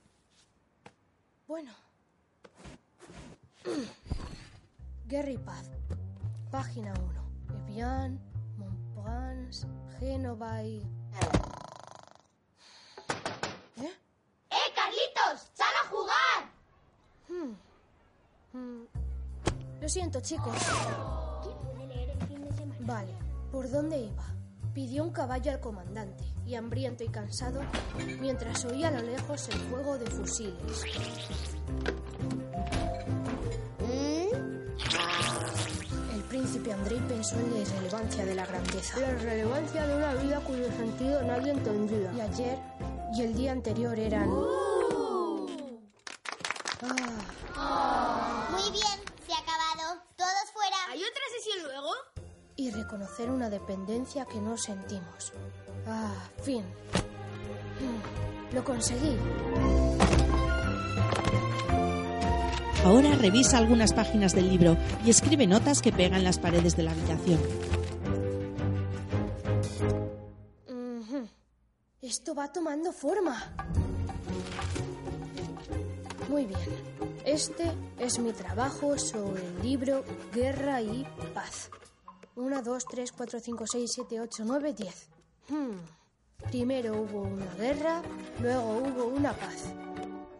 Bueno. 1.48 1.72
Guerra 5.08 5.32
y 5.32 5.38
paz. 5.38 5.70
Página 6.52 6.94
1. 6.94 7.66
Evian, 7.70 8.20
Montparnasse, 8.58 9.68
Génova 10.00 10.64
y... 10.64 10.82
¿Eh? 13.78 13.92
¡Eh, 14.50 14.56
Carlitos! 14.86 15.48
¡Sal 15.56 15.74
a 15.84 15.88
jugar! 15.90 16.52
Hmm. 17.28 17.56
Mm. 18.54 18.88
Lo 19.82 19.90
siento, 19.90 20.20
chicos. 20.22 20.56
Vale, 22.82 23.18
¿por 23.52 23.70
dónde 23.72 23.98
iba? 23.98 24.24
Pidió 24.76 25.04
un 25.04 25.12
caballo 25.12 25.52
al 25.52 25.60
comandante 25.60 26.24
y 26.46 26.54
hambriento 26.54 27.04
y 27.04 27.08
cansado, 27.08 27.62
mientras 28.20 28.64
oía 28.66 28.90
a 28.90 28.92
lo 28.92 29.02
lejos 29.02 29.50
el 29.50 29.60
fuego 29.70 29.98
de 29.98 30.06
fusiles. 30.06 30.84
El 36.14 36.24
príncipe 36.30 36.74
Andrei 36.74 37.00
pensó 37.08 37.36
en 37.38 37.54
la 37.54 37.60
irrelevancia 37.60 38.26
de 38.26 38.36
la 38.36 38.46
grandeza. 38.46 39.00
La 39.00 39.12
irrelevancia 39.14 39.88
de 39.88 39.96
una 39.96 40.14
vida 40.14 40.40
cuyo 40.42 40.66
sentido 40.74 41.24
nadie 41.24 41.52
entendía. 41.54 42.12
Y 42.14 42.22
ayer 42.22 42.60
y 43.16 43.22
el 43.22 43.34
día 43.34 43.54
anterior 43.54 43.98
eran... 43.98 44.30
Ah. 47.56 48.48
Muy 48.52 48.72
bien, 48.72 49.00
se 49.26 49.34
ha 49.34 49.38
acabado. 49.38 50.02
Todos 50.18 50.52
fuera. 50.54 50.76
¿Hay 50.90 51.02
otra 51.02 51.22
sesión 51.38 51.64
luego? 51.64 51.92
Y 52.66 52.72
reconocer 52.72 53.30
una 53.30 53.50
dependencia 53.50 54.26
que 54.26 54.42
no 54.42 54.58
sentimos. 54.58 55.34
Ah, 55.88 56.14
fin. 56.42 56.64
Mm, 57.80 58.56
Lo 58.56 58.64
conseguí. 58.64 59.18
Ahora 62.84 63.16
revisa 63.16 63.58
algunas 63.58 63.94
páginas 63.94 64.34
del 64.34 64.50
libro 64.50 64.78
y 65.04 65.10
escribe 65.10 65.48
notas 65.48 65.82
que 65.82 65.92
pega 65.92 66.18
en 66.18 66.24
las 66.24 66.40
paredes 66.40 66.76
de 66.76 66.84
la 66.84 66.92
habitación. 66.92 67.40
Esto 72.02 72.36
va 72.36 72.52
tomando 72.54 72.92
forma. 72.92 73.36
Muy 76.30 76.46
bien. 76.46 76.60
Este 77.26 77.72
es 77.98 78.20
mi 78.20 78.32
trabajo 78.32 78.98
sobre 79.00 79.44
el 79.44 79.62
libro 79.64 80.04
Guerra 80.32 80.82
y 80.82 81.06
Paz. 81.34 81.72
1, 82.36 82.62
2, 82.62 82.86
3, 82.86 83.12
4, 83.12 83.40
5, 83.40 83.68
6, 83.68 83.92
7, 83.92 84.22
8, 84.22 84.44
9, 84.46 84.74
10. 84.74 85.10
Hmm. 85.50 85.80
Primero 86.50 87.02
hubo 87.02 87.22
una 87.22 87.54
guerra, 87.56 88.02
luego 88.42 88.78
hubo 88.78 89.06
una 89.06 89.34
paz. 89.34 89.74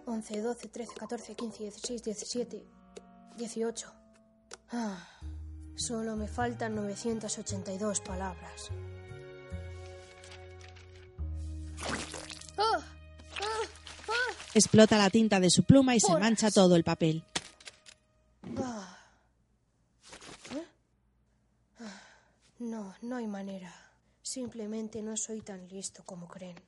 11, 0.06 0.42
12, 0.42 0.68
13, 0.68 0.94
14, 0.94 1.36
15, 1.36 1.64
16, 1.64 2.04
17, 2.04 2.66
18. 3.38 3.92
Ah, 4.72 5.08
solo 5.76 6.16
me 6.16 6.28
faltan 6.28 6.76
982 6.76 8.02
palabras. 8.02 8.70
¡Ah! 12.58 12.80
¡Ah! 13.42 13.64
¡Ah! 14.08 14.34
Explota 14.54 14.98
la 14.98 15.10
tinta 15.10 15.40
de 15.40 15.50
su 15.50 15.64
pluma 15.64 15.96
y 15.96 16.00
se 16.00 16.16
mancha 16.18 16.52
todo 16.52 16.76
el 16.76 16.84
papel. 16.84 17.24
Ah. 18.58 18.98
¿Eh? 20.56 20.66
Ah, 21.80 22.02
No, 22.66 22.96
no 23.04 23.18
hay 23.18 23.28
manera. 23.28 23.72
Simplemente 24.24 25.00
no 25.04 25.16
soy 25.16 25.42
tan 25.42 25.68
listo 25.68 26.04
como 26.04 26.28
creen. 26.28 26.60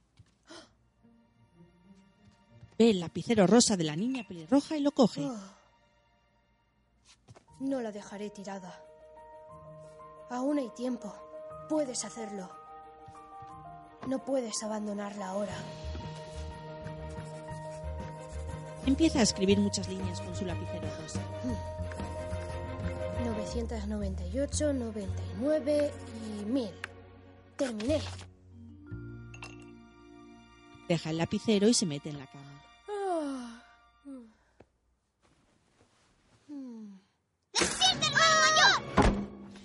Ve 2.78 2.92
el 2.92 3.00
lapicero 3.00 3.48
rosa 3.48 3.76
de 3.76 3.84
la 3.84 3.96
niña 3.96 4.24
pelirroja 4.28 4.78
y 4.78 4.82
lo 4.82 4.92
coge. 4.92 5.26
Ah. 5.26 5.58
No 7.60 7.82
la 7.82 7.92
dejaré 7.92 8.30
tirada. 8.30 8.80
Aún 10.30 10.60
hay 10.60 10.70
tiempo. 10.76 11.12
Puedes 11.68 12.06
hacerlo. 12.06 12.48
No 14.06 14.24
puedes 14.24 14.62
abandonarla 14.62 15.30
ahora. 15.30 15.58
Empieza 18.86 19.20
a 19.20 19.24
escribir 19.24 19.60
muchas 19.60 19.90
líneas 19.90 20.22
con 20.22 20.36
su 20.36 20.46
lapicero 20.46 20.88
rosa. 21.02 21.22
998, 23.28 24.74
99 24.74 25.92
y 26.26 26.46
1000. 26.46 26.72
Terminé. 27.58 28.02
Deja 30.88 31.10
el 31.10 31.18
lapicero 31.18 31.68
y 31.68 31.74
se 31.74 31.86
mete 31.86 32.10
en 32.10 32.20
la 32.20 32.28
cama. 32.28 32.64
¡Despierta, 37.54 38.08
hermano 38.08 38.36
mayor! 38.46 38.82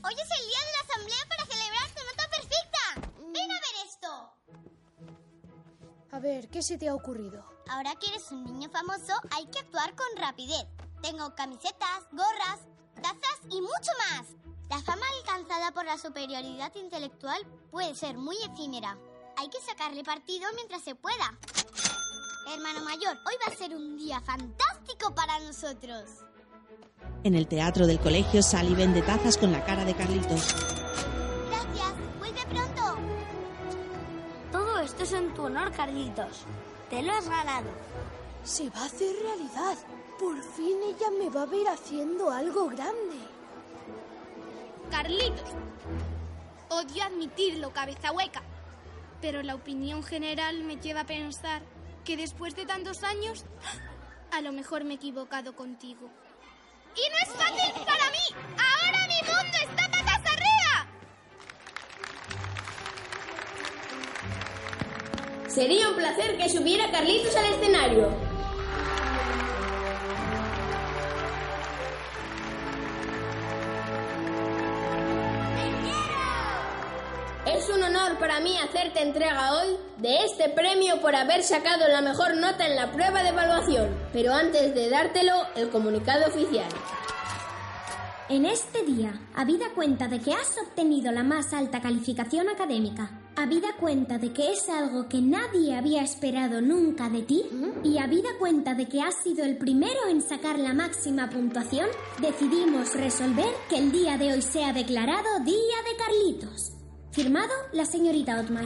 Hoy 0.02 0.14
es 0.14 0.30
el 0.40 0.46
día 0.48 0.62
de 0.66 0.72
la 0.72 0.82
asamblea 0.88 1.22
para 1.28 1.46
celebrar 1.46 1.88
tu 1.94 2.02
nota 2.02 2.24
perfecta. 2.30 2.82
Ven 3.18 3.50
a 3.50 3.60
ver 3.60 3.76
esto. 3.86 4.10
A 6.10 6.18
ver, 6.18 6.48
¿qué 6.48 6.62
se 6.62 6.78
te 6.78 6.88
ha 6.88 6.94
ocurrido? 6.94 7.44
Ahora 7.68 7.94
que 7.94 8.08
eres 8.08 8.32
un 8.32 8.44
niño 8.44 8.68
famoso, 8.70 9.14
hay 9.30 9.46
que 9.46 9.60
actuar 9.60 9.94
con 9.94 10.08
rapidez. 10.16 10.66
Tengo 11.02 11.34
camisetas, 11.34 12.08
gorras, 12.10 12.60
tazas 13.02 13.40
y 13.50 13.60
mucho 13.60 13.90
más. 13.98 14.28
La 14.70 14.80
fama 14.80 15.04
alcanzada 15.18 15.72
por 15.72 15.84
la 15.84 15.98
superioridad 15.98 16.74
intelectual 16.76 17.44
puede 17.70 17.94
ser 17.94 18.16
muy 18.16 18.36
efímera. 18.42 18.96
Hay 19.36 19.48
que 19.48 19.60
sacarle 19.60 20.02
partido 20.04 20.48
mientras 20.54 20.82
se 20.82 20.94
pueda. 20.94 21.38
Hermano 22.48 22.82
mayor, 22.84 23.16
hoy 23.26 23.34
va 23.46 23.52
a 23.52 23.56
ser 23.56 23.74
un 23.74 23.96
día 23.98 24.20
fantástico 24.20 25.14
para 25.14 25.38
nosotros. 25.40 26.04
En 27.24 27.34
el 27.34 27.46
teatro 27.46 27.86
del 27.86 28.00
colegio, 28.00 28.42
Sally 28.42 28.74
vende 28.74 29.02
tazas 29.02 29.36
con 29.36 29.52
la 29.52 29.64
cara 29.64 29.84
de 29.84 29.94
Carlitos. 29.94 30.54
Gracias, 31.48 32.18
vuelve 32.18 32.46
pronto. 32.46 32.96
Todo 34.50 34.78
esto 34.80 35.02
es 35.02 35.12
en 35.12 35.34
tu 35.34 35.42
honor, 35.44 35.70
Carlitos. 35.72 36.44
Te 36.90 37.02
lo 37.02 37.12
has 37.12 37.28
ganado. 37.28 37.70
Se 38.44 38.70
va 38.70 38.82
a 38.82 38.86
hacer 38.86 39.14
realidad. 39.22 39.76
Por 40.22 40.40
fin 40.40 40.78
ella 40.84 41.10
me 41.18 41.28
va 41.30 41.42
a 41.42 41.46
ver 41.46 41.66
haciendo 41.66 42.30
algo 42.30 42.68
grande. 42.68 43.18
Carlitos. 44.88 45.50
Odio 46.68 47.02
admitirlo, 47.02 47.72
cabeza 47.72 48.12
hueca. 48.12 48.40
Pero 49.20 49.42
la 49.42 49.56
opinión 49.56 50.04
general 50.04 50.62
me 50.62 50.76
lleva 50.76 51.00
a 51.00 51.06
pensar 51.06 51.62
que 52.04 52.16
después 52.16 52.54
de 52.54 52.66
tantos 52.66 53.02
años, 53.02 53.44
a 54.30 54.40
lo 54.42 54.52
mejor 54.52 54.84
me 54.84 54.92
he 54.92 54.96
equivocado 54.96 55.56
contigo. 55.56 56.08
¡Y 56.94 57.00
no 57.10 57.16
es 57.24 57.28
fácil 57.36 57.72
para 57.84 58.10
mí! 58.12 58.26
¡Ahora 58.52 59.08
mi 59.08 59.20
mundo 59.26 59.58
está 59.60 59.90
patas 59.90 60.22
arriba! 60.34 60.86
Sería 65.48 65.88
un 65.88 65.96
placer 65.96 66.36
que 66.36 66.48
subiera 66.48 66.92
Carlitos 66.92 67.34
al 67.34 67.46
escenario. 67.46 68.31
Un 77.82 77.96
honor 77.96 78.18
para 78.18 78.40
mí 78.40 78.56
hacerte 78.58 79.02
entrega 79.02 79.54
hoy 79.54 79.76
de 79.98 80.24
este 80.24 80.48
premio 80.50 81.00
por 81.00 81.16
haber 81.16 81.42
sacado 81.42 81.88
la 81.88 82.00
mejor 82.00 82.36
nota 82.36 82.66
en 82.66 82.76
la 82.76 82.92
prueba 82.92 83.22
de 83.22 83.30
evaluación. 83.30 83.88
Pero 84.12 84.32
antes 84.32 84.74
de 84.74 84.88
dártelo, 84.88 85.34
el 85.56 85.68
comunicado 85.68 86.26
oficial. 86.26 86.68
En 88.28 88.46
este 88.46 88.82
día, 88.84 89.20
habida 89.34 89.66
cuenta 89.74 90.06
de 90.08 90.20
que 90.20 90.32
has 90.32 90.56
obtenido 90.58 91.12
la 91.12 91.22
más 91.22 91.52
alta 91.52 91.80
calificación 91.80 92.48
académica, 92.48 93.10
habida 93.36 93.74
cuenta 93.78 94.18
de 94.18 94.32
que 94.32 94.52
es 94.52 94.68
algo 94.68 95.08
que 95.08 95.20
nadie 95.20 95.74
había 95.74 96.02
esperado 96.02 96.60
nunca 96.60 97.08
de 97.08 97.22
ti, 97.22 97.44
y 97.82 97.98
habida 97.98 98.30
cuenta 98.38 98.74
de 98.74 98.86
que 98.86 99.02
has 99.02 99.16
sido 99.22 99.44
el 99.44 99.58
primero 99.58 100.06
en 100.08 100.22
sacar 100.22 100.58
la 100.58 100.72
máxima 100.72 101.28
puntuación, 101.28 101.88
decidimos 102.20 102.94
resolver 102.94 103.52
que 103.68 103.78
el 103.78 103.92
día 103.92 104.16
de 104.16 104.32
hoy 104.32 104.42
sea 104.42 104.72
declarado 104.72 105.40
Día 105.44 105.76
de 105.84 105.96
Carlitos. 105.96 106.71
Firmado 107.12 107.52
la 107.72 107.84
señorita 107.84 108.40
Otmar. 108.40 108.64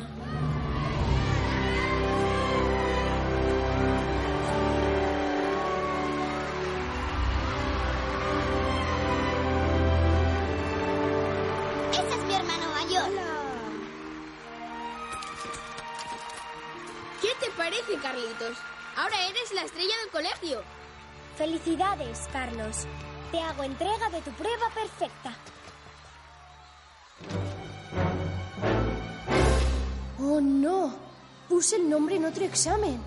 Ese 11.90 12.08
es 12.08 12.24
mi 12.24 12.34
hermano 12.34 12.70
mayor. 12.70 13.10
¿Qué 17.20 17.28
te 17.40 17.50
parece, 17.56 17.96
Carlitos? 18.00 18.56
Ahora 18.96 19.26
eres 19.26 19.52
la 19.54 19.62
estrella 19.62 19.94
del 20.02 20.10
colegio. 20.12 20.62
Felicidades, 21.36 22.28
Carlos. 22.32 22.86
Te 23.32 23.40
hago 23.40 23.64
entrega 23.64 24.08
de 24.10 24.20
tu 24.20 24.30
prueba 24.30 24.70
perfecta. 24.72 25.34
¡Oh, 30.28 30.40
no! 30.40 30.92
Puse 31.48 31.76
el 31.76 31.88
nombre 31.88 32.16
en 32.16 32.24
otro 32.24 32.44
examen. 32.44 33.00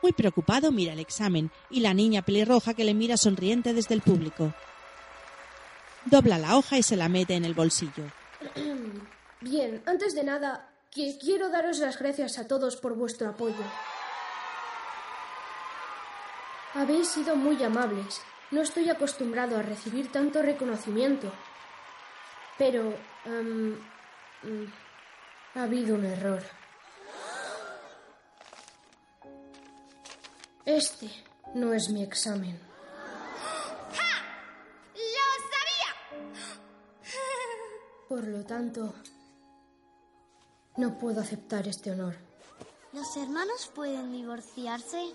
Muy 0.00 0.12
preocupado 0.12 0.70
mira 0.70 0.92
el 0.92 1.00
examen 1.00 1.50
y 1.70 1.80
la 1.80 1.92
niña 1.92 2.22
pelirroja 2.22 2.74
que 2.74 2.84
le 2.84 2.94
mira 2.94 3.16
sonriente 3.16 3.74
desde 3.74 3.94
el 3.94 4.00
público. 4.00 4.54
Dobla 6.04 6.38
la 6.38 6.56
hoja 6.56 6.78
y 6.78 6.84
se 6.84 6.96
la 6.96 7.08
mete 7.08 7.34
en 7.34 7.44
el 7.44 7.54
bolsillo. 7.54 8.04
Bien, 9.40 9.82
antes 9.86 10.14
de 10.14 10.22
nada, 10.22 10.70
quiero 10.92 11.50
daros 11.50 11.80
las 11.80 11.98
gracias 11.98 12.38
a 12.38 12.46
todos 12.46 12.76
por 12.76 12.94
vuestro 12.94 13.28
apoyo. 13.28 13.64
Habéis 16.74 17.08
sido 17.08 17.36
muy 17.36 17.62
amables. 17.62 18.20
No 18.50 18.62
estoy 18.62 18.88
acostumbrado 18.90 19.58
a 19.58 19.62
recibir 19.62 20.10
tanto 20.12 20.42
reconocimiento. 20.42 21.32
Pero... 22.56 22.94
em, 23.24 23.74
mm, 24.42 24.66
ha 25.54 25.62
habido 25.64 25.94
un 25.96 26.04
error. 26.04 26.42
Este 30.64 31.10
no 31.54 31.72
es 31.72 31.88
mi 31.90 32.02
examen. 32.02 32.60
¡Lo 34.94 35.26
sabía! 35.52 35.90
Por 38.08 38.28
lo 38.28 38.44
tanto, 38.44 38.94
no 40.76 40.98
puedo 40.98 41.20
aceptar 41.20 41.66
este 41.66 41.90
honor. 41.90 42.14
¿Los 42.92 43.16
hermanos 43.16 43.70
pueden 43.74 44.12
divorciarse? 44.12 45.12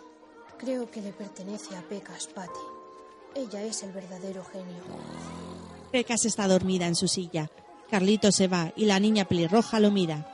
Creo 0.64 0.90
que 0.90 1.02
le 1.02 1.12
pertenece 1.12 1.76
a 1.76 1.82
Pecas 1.82 2.28
Patty. 2.28 2.60
Ella 3.36 3.64
es 3.64 3.84
el 3.84 3.92
verdadero 3.92 4.46
genio. 4.46 4.82
Pecas 5.92 6.24
está 6.24 6.48
dormida 6.48 6.88
en 6.88 6.96
su 6.96 7.10
silla. 7.10 7.52
Carlito 7.90 8.32
se 8.32 8.48
va 8.48 8.72
y 8.78 8.86
la 8.86 8.98
niña 8.98 9.26
pelirroja 9.26 9.82
lo 9.82 9.92
mira. 9.92 10.26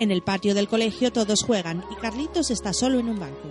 En 0.00 0.10
el 0.10 0.22
patio 0.22 0.52
del 0.52 0.66
colegio 0.66 1.12
todos 1.12 1.44
juegan 1.44 1.84
y 1.92 1.94
Carlitos 1.94 2.50
está 2.50 2.72
solo 2.72 2.98
en 2.98 3.08
un 3.08 3.20
banco. 3.20 3.48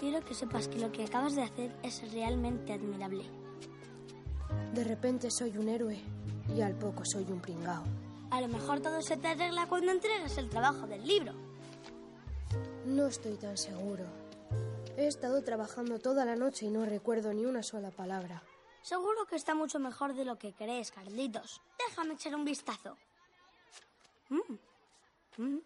Quiero 0.00 0.24
que 0.24 0.34
sepas 0.34 0.66
que 0.66 0.80
lo 0.80 0.90
que 0.90 1.04
acabas 1.04 1.36
de 1.36 1.42
hacer 1.42 1.76
es 1.84 2.12
realmente 2.12 2.72
admirable. 2.72 3.24
De 4.74 4.84
repente 4.84 5.30
soy 5.30 5.56
un 5.56 5.68
héroe 5.68 6.02
y 6.56 6.60
al 6.60 6.74
poco 6.74 7.04
soy 7.04 7.24
un 7.24 7.40
pringao. 7.40 7.84
A 8.30 8.40
lo 8.40 8.48
mejor 8.48 8.80
todo 8.80 9.00
se 9.02 9.16
te 9.16 9.28
arregla 9.28 9.66
cuando 9.66 9.92
entregas 9.92 10.36
el 10.38 10.50
trabajo 10.50 10.86
del 10.86 11.06
libro. 11.06 11.32
No 12.86 13.06
estoy 13.06 13.36
tan 13.36 13.56
seguro. 13.56 14.04
He 14.96 15.06
estado 15.06 15.42
trabajando 15.42 15.98
toda 15.98 16.24
la 16.24 16.36
noche 16.36 16.66
y 16.66 16.70
no 16.70 16.84
recuerdo 16.84 17.32
ni 17.32 17.44
una 17.44 17.62
sola 17.62 17.90
palabra. 17.90 18.42
Seguro 18.82 19.26
que 19.26 19.36
está 19.36 19.54
mucho 19.54 19.78
mejor 19.78 20.14
de 20.14 20.24
lo 20.24 20.36
que 20.36 20.52
crees, 20.52 20.90
Carlitos. 20.90 21.62
Déjame 21.88 22.14
echar 22.14 22.34
un 22.34 22.44
vistazo. 22.44 22.96
Mm. 24.28 25.42
Mm. 25.42 25.58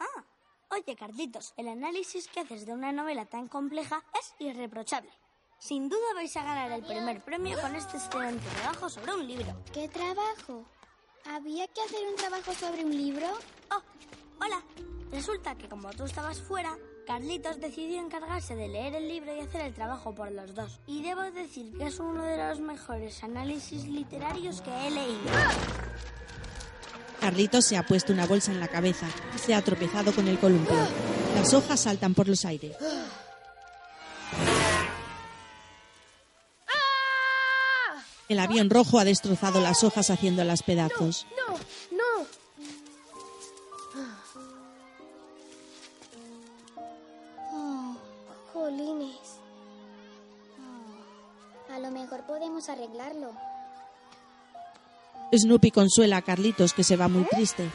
Ah, 0.00 0.24
oye, 0.70 0.96
Carlitos, 0.96 1.54
el 1.56 1.68
análisis 1.68 2.28
que 2.28 2.40
haces 2.40 2.66
de 2.66 2.72
una 2.72 2.92
novela 2.92 3.26
tan 3.26 3.48
compleja 3.48 4.02
es 4.18 4.34
irreprochable. 4.38 5.10
Sin 5.66 5.88
duda 5.88 6.14
vais 6.14 6.36
a 6.36 6.44
ganar 6.44 6.70
el 6.70 6.84
primer 6.84 7.20
premio 7.24 7.60
con 7.60 7.74
este 7.74 7.96
excelente 7.96 8.46
trabajo 8.60 8.88
sobre 8.88 9.12
un 9.14 9.26
libro. 9.26 9.64
¿Qué 9.72 9.88
trabajo? 9.88 10.64
¿Había 11.24 11.66
que 11.66 11.80
hacer 11.80 12.06
un 12.08 12.14
trabajo 12.14 12.54
sobre 12.54 12.84
un 12.84 12.96
libro? 12.96 13.26
Oh, 13.72 13.82
hola. 14.44 14.62
Resulta 15.10 15.56
que 15.56 15.68
como 15.68 15.90
tú 15.90 16.04
estabas 16.04 16.40
fuera, 16.40 16.78
Carlitos 17.04 17.58
decidió 17.58 18.00
encargarse 18.00 18.54
de 18.54 18.68
leer 18.68 18.94
el 18.94 19.08
libro 19.08 19.34
y 19.34 19.40
hacer 19.40 19.62
el 19.62 19.74
trabajo 19.74 20.14
por 20.14 20.30
los 20.30 20.54
dos. 20.54 20.78
Y 20.86 21.02
debo 21.02 21.22
decir 21.22 21.76
que 21.76 21.88
es 21.88 21.98
uno 21.98 22.22
de 22.22 22.36
los 22.48 22.60
mejores 22.60 23.24
análisis 23.24 23.88
literarios 23.88 24.60
que 24.60 24.70
he 24.70 24.90
leído. 24.92 25.32
Carlitos 27.20 27.64
se 27.64 27.76
ha 27.76 27.84
puesto 27.84 28.12
una 28.12 28.28
bolsa 28.28 28.52
en 28.52 28.60
la 28.60 28.68
cabeza 28.68 29.08
y 29.34 29.38
se 29.40 29.52
ha 29.52 29.62
tropezado 29.62 30.14
con 30.14 30.28
el 30.28 30.38
columpio. 30.38 30.76
Las 31.34 31.52
hojas 31.54 31.80
saltan 31.80 32.14
por 32.14 32.28
los 32.28 32.44
aires. 32.44 32.76
El 38.28 38.40
avión 38.40 38.70
rojo 38.70 38.98
ha 38.98 39.04
destrozado 39.04 39.60
las 39.60 39.84
hojas 39.84 40.10
haciéndolas 40.10 40.62
pedazos. 40.62 41.26
¡No! 41.36 41.54
¡No! 41.96 42.26
Oh, 47.52 47.96
jolines. 48.52 49.38
Oh, 50.58 51.72
a 51.72 51.78
lo 51.78 51.90
mejor 51.92 52.26
podemos 52.26 52.68
arreglarlo. 52.68 53.32
Snoopy 55.32 55.70
consuela 55.70 56.18
a 56.18 56.22
Carlitos 56.22 56.72
que 56.72 56.82
se 56.84 56.96
va 56.96 57.08
muy 57.08 57.24
triste. 57.24 57.68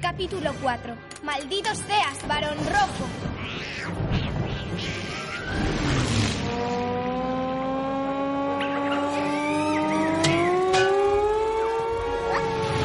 Capítulo 0.00 0.52
4. 0.62 0.94
Maldito 1.24 1.74
seas, 1.74 2.26
varón 2.28 2.58
rojo. 2.58 4.21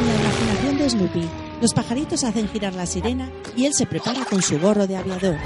La 0.05 0.15
imaginación 0.15 0.78
de 0.78 0.89
Snoopy, 0.89 1.30
los 1.61 1.73
pajaritos 1.73 2.23
hacen 2.23 2.47
girar 2.49 2.73
la 2.73 2.86
sirena 2.86 3.30
y 3.55 3.65
él 3.65 3.73
se 3.73 3.86
prepara 3.86 4.25
con 4.25 4.41
su 4.41 4.59
gorro 4.59 4.88
de 4.88 4.97
aviador. 4.97 5.38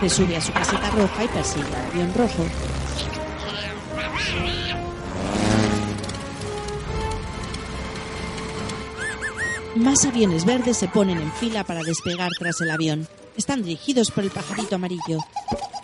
Se 0.00 0.08
sube 0.08 0.36
a 0.36 0.40
su 0.40 0.52
caseta 0.52 0.90
roja 0.90 1.24
y 1.24 1.28
persigue 1.28 1.76
al 1.76 1.86
avión 1.86 2.14
rojo. 2.14 2.44
Más 9.76 10.04
aviones 10.04 10.44
verdes 10.44 10.76
se 10.76 10.88
ponen 10.88 11.18
en 11.18 11.32
fila 11.32 11.64
para 11.64 11.80
despegar 11.82 12.28
tras 12.38 12.60
el 12.60 12.70
avión. 12.70 13.06
Están 13.40 13.62
dirigidos 13.62 14.10
por 14.10 14.22
el 14.22 14.30
pajarito 14.30 14.74
amarillo. 14.74 15.18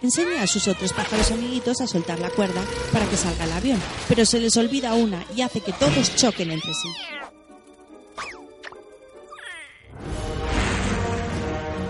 Enseña 0.03 0.43
a 0.43 0.47
sus 0.47 0.69
otros 0.69 0.93
pájaros 0.93 1.31
amiguitos 1.31 1.81
a 1.81 1.87
soltar 1.87 2.19
la 2.21 2.29
cuerda 2.29 2.61
para 2.93 3.07
que 3.07 3.17
salga 3.17 3.45
el 3.45 3.53
avión, 3.53 3.81
pero 4.09 4.27
se 4.27 4.39
les 4.39 4.59
olvida 4.59 4.93
una 4.93 5.25
y 5.35 5.41
hace 5.41 5.63
que 5.63 5.73
todos 5.73 6.15
choquen 6.17 6.51
entre 6.51 6.75
sí. 6.75 6.91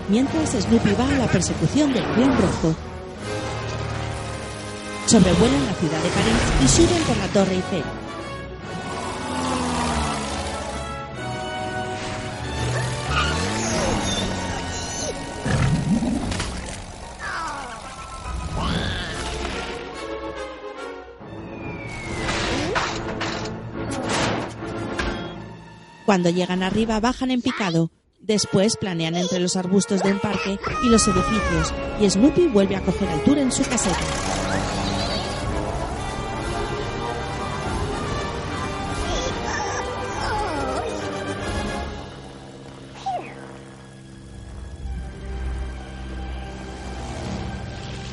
Mientras 0.07 0.51
Snoopy 0.51 0.93
va 0.93 1.05
a 1.05 1.17
la 1.17 1.27
persecución 1.27 1.91
del 1.91 2.05
avión 2.05 2.31
rojo. 2.37 2.73
Sobrevuelan 5.05 5.65
la 5.65 5.73
ciudad 5.73 6.01
de 6.01 6.09
París 6.09 6.63
y 6.63 6.67
suben 6.69 7.03
por 7.03 7.17
la 7.17 7.27
Torre 7.27 7.55
Eiffel. 7.55 8.06
Cuando 26.07 26.29
llegan 26.29 26.63
arriba 26.63 27.01
bajan 27.01 27.31
en 27.31 27.41
picado. 27.41 27.91
Después 28.21 28.77
planean 28.77 29.17
entre 29.17 29.41
los 29.41 29.57
arbustos 29.57 30.01
de 30.01 30.13
un 30.13 30.19
parque 30.19 30.57
y 30.81 30.87
los 30.87 31.05
edificios, 31.05 31.73
y 31.99 32.09
Snoopy 32.09 32.47
vuelve 32.47 32.77
a 32.77 32.81
coger 32.81 33.09
altura 33.09 33.41
en 33.41 33.51
su 33.51 33.61
caseta. 33.63 33.99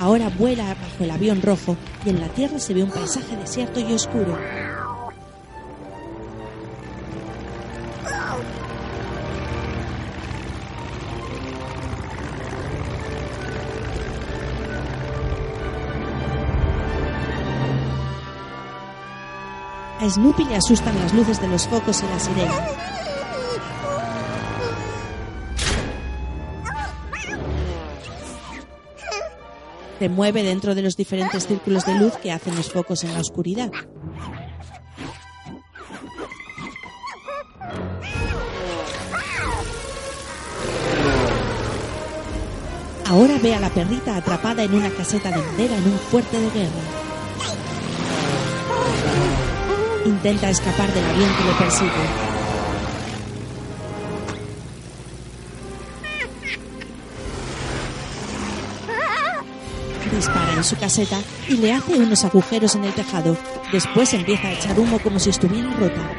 Ahora 0.00 0.30
vuela 0.30 0.74
bajo 0.74 1.04
el 1.04 1.12
avión 1.12 1.42
rojo 1.42 1.76
y 2.04 2.10
en 2.10 2.20
la 2.20 2.28
tierra 2.30 2.58
se 2.58 2.74
ve 2.74 2.82
un 2.82 2.90
paisaje 2.90 3.36
desierto 3.36 3.78
y 3.78 3.92
oscuro. 3.92 4.36
A 20.04 20.10
Snoopy 20.10 20.44
le 20.44 20.56
asustan 20.56 20.94
las 20.98 21.14
luces 21.14 21.40
de 21.40 21.48
los 21.48 21.66
focos 21.66 22.02
y 22.02 22.06
la 22.06 22.20
sirena. 22.20 22.52
Se 29.98 30.08
mueve 30.10 30.42
dentro 30.42 30.74
de 30.74 30.82
los 30.82 30.98
diferentes 30.98 31.46
círculos 31.46 31.86
de 31.86 31.94
luz 31.94 32.12
que 32.18 32.32
hacen 32.32 32.54
los 32.54 32.70
focos 32.70 33.02
en 33.04 33.14
la 33.14 33.20
oscuridad. 33.20 33.70
Ahora 43.06 43.38
ve 43.42 43.54
a 43.54 43.60
la 43.60 43.70
perrita 43.70 44.16
atrapada 44.16 44.64
en 44.64 44.74
una 44.74 44.90
caseta 44.90 45.30
de 45.30 45.42
madera 45.42 45.78
en 45.78 45.84
un 45.84 45.98
fuerte 45.98 46.38
de 46.38 46.50
guerra. 46.50 47.03
Intenta 50.04 50.50
escapar 50.50 50.92
del 50.92 51.04
avión 51.04 51.30
que 51.34 51.44
le 51.44 51.52
persigue. 51.54 51.90
Dispara 60.14 60.52
en 60.54 60.64
su 60.64 60.76
caseta 60.76 61.18
y 61.48 61.56
le 61.56 61.72
hace 61.72 61.94
unos 61.94 62.24
agujeros 62.24 62.74
en 62.74 62.84
el 62.84 62.92
tejado. 62.92 63.36
Después 63.72 64.12
empieza 64.12 64.48
a 64.48 64.52
echar 64.52 64.78
humo 64.78 64.98
como 64.98 65.18
si 65.18 65.30
estuviera 65.30 65.72
rota. 65.72 66.10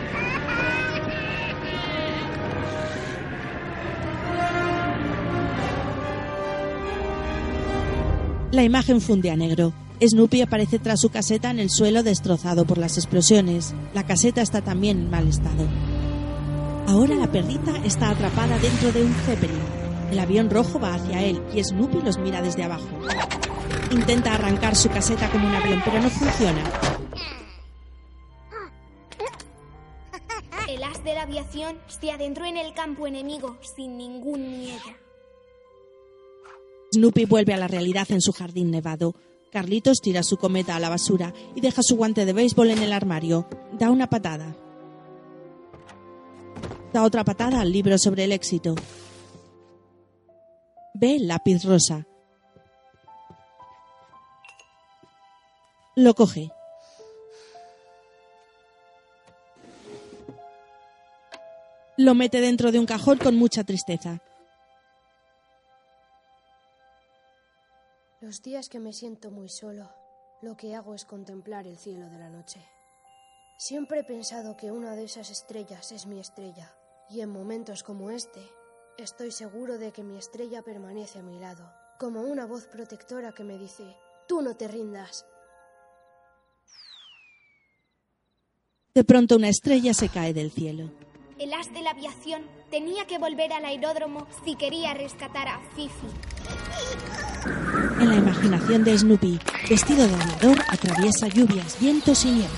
La 8.52 8.64
imagen 8.64 9.00
funde 9.00 9.30
a 9.30 9.36
negro. 9.36 9.85
Snoopy 10.08 10.42
aparece 10.42 10.80
tras 10.80 11.02
su 11.02 11.10
caseta 11.10 11.50
en 11.50 11.60
el 11.60 11.70
suelo 11.70 12.04
destrozado 12.04 12.66
por 12.66 12.78
las 12.78 12.98
explosiones. 12.98 13.74
La 13.94 14.06
caseta 14.06 14.42
está 14.42 14.62
también 14.62 15.00
en 15.00 15.10
mal 15.10 15.28
estado. 15.28 15.68
Ahora 16.88 17.16
la 17.16 17.32
perrita 17.32 17.78
está 17.84 18.10
atrapada 18.10 18.60
dentro 18.60 18.92
de 18.92 19.04
un 19.04 19.14
Zeppelin. 19.26 19.62
El 20.12 20.20
avión 20.20 20.50
rojo 20.50 20.80
va 20.80 20.94
hacia 20.94 21.24
él 21.24 21.42
y 21.54 21.64
Snoopy 21.64 22.02
los 22.02 22.18
mira 22.18 22.42
desde 22.42 22.64
abajo. 22.64 22.88
Intenta 23.92 24.36
arrancar 24.36 24.76
su 24.76 24.90
caseta 24.90 25.30
como 25.32 25.48
un 25.48 25.56
avión, 25.56 25.82
pero 25.84 26.02
no 26.02 26.10
funciona. 26.10 26.64
El 30.68 30.84
as 30.84 31.04
de 31.04 31.14
la 31.14 31.24
aviación 31.24 31.78
se 31.88 32.12
adentró 32.12 32.46
en 32.46 32.58
el 32.58 32.74
campo 32.74 33.08
enemigo 33.08 33.58
sin 33.76 33.98
ningún 33.98 34.60
miedo. 34.60 34.84
Snoopy 36.94 37.26
vuelve 37.26 37.54
a 37.54 37.58
la 37.58 37.68
realidad 37.68 38.08
en 38.10 38.22
su 38.22 38.32
jardín 38.32 38.72
nevado. 38.72 39.16
Carlitos 39.56 40.02
tira 40.02 40.22
su 40.22 40.36
cometa 40.36 40.76
a 40.76 40.82
la 40.82 40.90
basura 40.90 41.34
y 41.56 41.62
deja 41.62 41.82
su 41.82 41.96
guante 41.96 42.26
de 42.26 42.34
béisbol 42.34 42.72
en 42.72 42.80
el 42.80 42.92
armario. 42.92 43.48
Da 43.72 43.90
una 43.90 44.10
patada. 44.10 44.54
Da 46.92 47.04
otra 47.04 47.24
patada 47.24 47.62
al 47.62 47.72
libro 47.72 47.98
sobre 47.98 48.26
el 48.26 48.34
éxito. 48.34 48.76
Ve 50.94 51.16
el 51.16 51.30
lápiz 51.30 51.64
rosa. 51.64 52.06
Lo 55.96 56.14
coge. 56.16 56.52
Lo 61.96 62.14
mete 62.14 62.42
dentro 62.42 62.74
de 62.74 62.80
un 62.80 62.86
cajón 62.86 63.20
con 63.20 63.38
mucha 63.38 63.64
tristeza. 63.64 64.20
Los 68.26 68.42
días 68.42 68.70
que 68.70 68.80
me 68.80 68.92
siento 68.92 69.30
muy 69.30 69.50
solo, 69.50 69.88
lo 70.42 70.58
que 70.58 70.74
hago 70.74 70.96
es 70.96 71.06
contemplar 71.06 71.68
el 71.68 71.78
cielo 71.78 72.10
de 72.10 72.18
la 72.18 72.28
noche. 72.28 72.60
Siempre 73.60 74.00
he 74.00 74.04
pensado 74.04 74.58
que 74.58 74.72
una 74.72 74.96
de 74.96 75.04
esas 75.04 75.30
estrellas 75.30 75.92
es 75.92 76.08
mi 76.08 76.20
estrella, 76.20 76.76
y 77.08 77.22
en 77.22 77.30
momentos 77.30 77.84
como 77.84 78.10
este, 78.10 78.42
estoy 78.98 79.32
seguro 79.32 79.78
de 79.78 79.92
que 79.92 80.02
mi 80.02 80.18
estrella 80.18 80.64
permanece 80.64 81.20
a 81.20 81.22
mi 81.22 81.38
lado, 81.38 81.72
como 82.00 82.22
una 82.22 82.48
voz 82.48 82.66
protectora 82.66 83.32
que 83.32 83.44
me 83.44 83.60
dice, 83.60 83.96
tú 84.28 84.42
no 84.42 84.56
te 84.56 84.70
rindas. 84.70 85.24
De 88.96 89.04
pronto 89.04 89.36
una 89.36 89.50
estrella 89.50 89.94
se 89.94 90.10
cae 90.10 90.34
del 90.34 90.50
cielo. 90.50 90.90
El 91.38 91.54
as 91.54 91.72
de 91.72 91.84
la 91.84 91.92
aviación 91.92 92.42
tenía 92.72 93.06
que 93.06 93.20
volver 93.20 93.54
al 93.54 93.66
aeródromo 93.66 94.26
si 94.44 94.56
quería 94.56 94.96
rescatar 94.96 95.48
a 95.48 95.60
Fifi. 95.76 96.08
En 98.06 98.12
la 98.12 98.18
imaginación 98.18 98.84
de 98.84 98.96
Snoopy, 98.96 99.40
vestido 99.68 100.08
de 100.08 100.14
aviador, 100.14 100.60
atraviesa 100.70 101.28
lluvias, 101.28 101.76
vientos 101.80 102.24
y 102.26 102.30
nieves. 102.30 102.52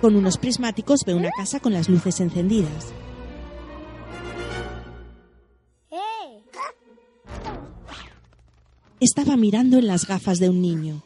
Con 0.00 0.16
unos 0.16 0.38
prismáticos 0.38 1.00
ve 1.06 1.12
una 1.12 1.28
casa 1.36 1.60
con 1.60 1.74
las 1.74 1.90
luces 1.90 2.18
encendidas. 2.20 2.94
Estaba 9.00 9.36
mirando 9.36 9.76
en 9.76 9.86
las 9.86 10.06
gafas 10.06 10.38
de 10.38 10.48
un 10.48 10.62
niño. 10.62 11.02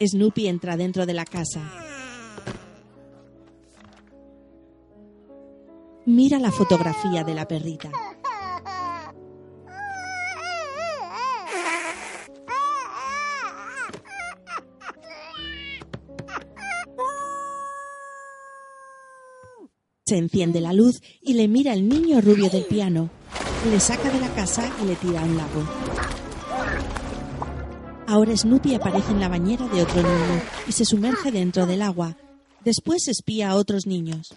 Snoopy 0.00 0.48
entra 0.48 0.78
dentro 0.78 1.04
de 1.04 1.12
la 1.12 1.26
casa. 1.26 1.87
Mira 6.08 6.38
la 6.38 6.50
fotografía 6.50 7.22
de 7.22 7.34
la 7.34 7.46
perrita. 7.46 7.90
Se 20.06 20.16
enciende 20.16 20.62
la 20.62 20.72
luz 20.72 21.02
y 21.20 21.34
le 21.34 21.46
mira 21.46 21.74
el 21.74 21.86
niño 21.86 22.22
rubio 22.22 22.48
del 22.48 22.64
piano. 22.64 23.10
Le 23.70 23.78
saca 23.78 24.10
de 24.10 24.18
la 24.18 24.34
casa 24.34 24.66
y 24.82 24.86
le 24.86 24.96
tira 24.96 25.20
a 25.20 25.24
un 25.24 25.36
lago. 25.36 25.62
Ahora 28.06 28.34
Snoopy 28.34 28.76
aparece 28.76 29.12
en 29.12 29.20
la 29.20 29.28
bañera 29.28 29.68
de 29.68 29.82
otro 29.82 29.96
niño 29.96 30.40
y 30.66 30.72
se 30.72 30.86
sumerge 30.86 31.30
dentro 31.30 31.66
del 31.66 31.82
agua. 31.82 32.16
Después 32.64 33.08
espía 33.08 33.50
a 33.50 33.56
otros 33.56 33.86
niños. 33.86 34.34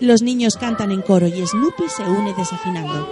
Los 0.00 0.22
niños 0.22 0.56
cantan 0.56 0.92
en 0.92 1.02
coro 1.02 1.26
y 1.26 1.44
Snoopy 1.44 1.88
se 1.88 2.04
une 2.04 2.32
desafinando. 2.32 3.08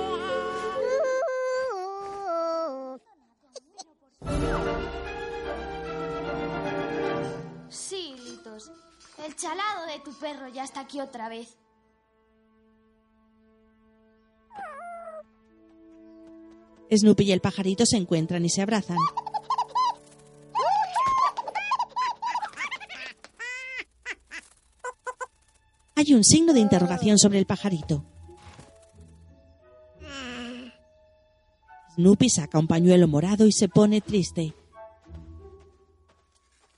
Sí, 7.69 8.15
Litos. 8.25 8.71
El 9.27 9.35
chalado 9.35 9.87
de 9.87 9.99
tu 10.05 10.13
perro 10.13 10.49
ya 10.49 10.63
está 10.63 10.81
aquí 10.81 11.01
otra 11.01 11.29
vez. 11.29 11.57
Snoopy 16.95 17.25
y 17.25 17.33
el 17.33 17.41
pajarito 17.41 17.85
se 17.85 17.97
encuentran 17.97 18.45
y 18.45 18.49
se 18.49 18.63
abrazan. 18.63 18.99
Hay 26.07 26.15
un 26.15 26.23
signo 26.23 26.53
de 26.53 26.61
interrogación 26.61 27.19
sobre 27.19 27.41
el 27.41 27.47
pajarito. 27.47 28.05
Snoopy 31.97 32.31
saca 32.31 32.61
un 32.61 32.69
pañuelo 32.69 33.09
morado 33.09 33.45
y 33.45 33.51
se 33.51 33.69
pone 33.69 34.01
triste. 34.01 34.55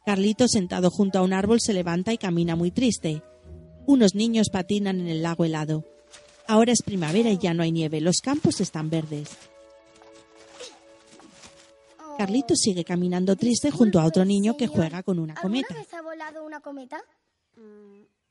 Carlito, 0.06 0.48
sentado 0.48 0.90
junto 0.90 1.18
a 1.18 1.22
un 1.22 1.34
árbol, 1.34 1.60
se 1.60 1.74
levanta 1.74 2.14
y 2.14 2.16
camina 2.16 2.56
muy 2.56 2.70
triste. 2.70 3.22
Unos 3.84 4.14
niños 4.14 4.48
patinan 4.48 4.98
en 4.98 5.08
el 5.08 5.22
lago 5.22 5.44
helado. 5.44 5.84
Ahora 6.46 6.72
es 6.72 6.80
primavera 6.80 7.30
y 7.30 7.36
ya 7.36 7.52
no 7.52 7.62
hay 7.62 7.70
nieve. 7.70 8.00
Los 8.00 8.22
campos 8.22 8.62
están 8.62 8.88
verdes. 8.88 9.28
Carlito 12.16 12.56
sigue 12.56 12.82
caminando 12.82 13.36
triste 13.36 13.70
junto 13.70 14.00
a 14.00 14.06
otro 14.06 14.24
niño 14.24 14.56
que 14.56 14.68
juega 14.68 15.02
con 15.02 15.18
una 15.18 15.34
cometa. 15.34 15.66
¿Alguna 15.68 15.84
vez 15.84 15.92
ha 15.92 16.00
volado 16.00 16.46
una 16.46 16.60
cometa? 16.60 17.02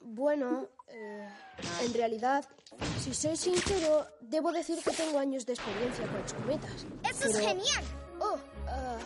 Bueno, 0.10 0.70
eh, 0.88 1.28
en 1.84 1.93
realidad, 1.93 2.45
si 2.97 3.14
soy 3.14 3.36
sincero, 3.36 4.08
debo 4.22 4.53
decir 4.53 4.82
que 4.82 4.91
tengo 4.91 5.20
años 5.20 5.45
de 5.45 5.51
experiencia 5.51 6.08
con 6.08 6.22
las 6.22 6.34
cometas. 6.34 6.86
¡Eso 7.03 7.28
es 7.28 7.39
genial! 7.39 7.84
Oh, 8.22 8.38
ah, 8.68 8.97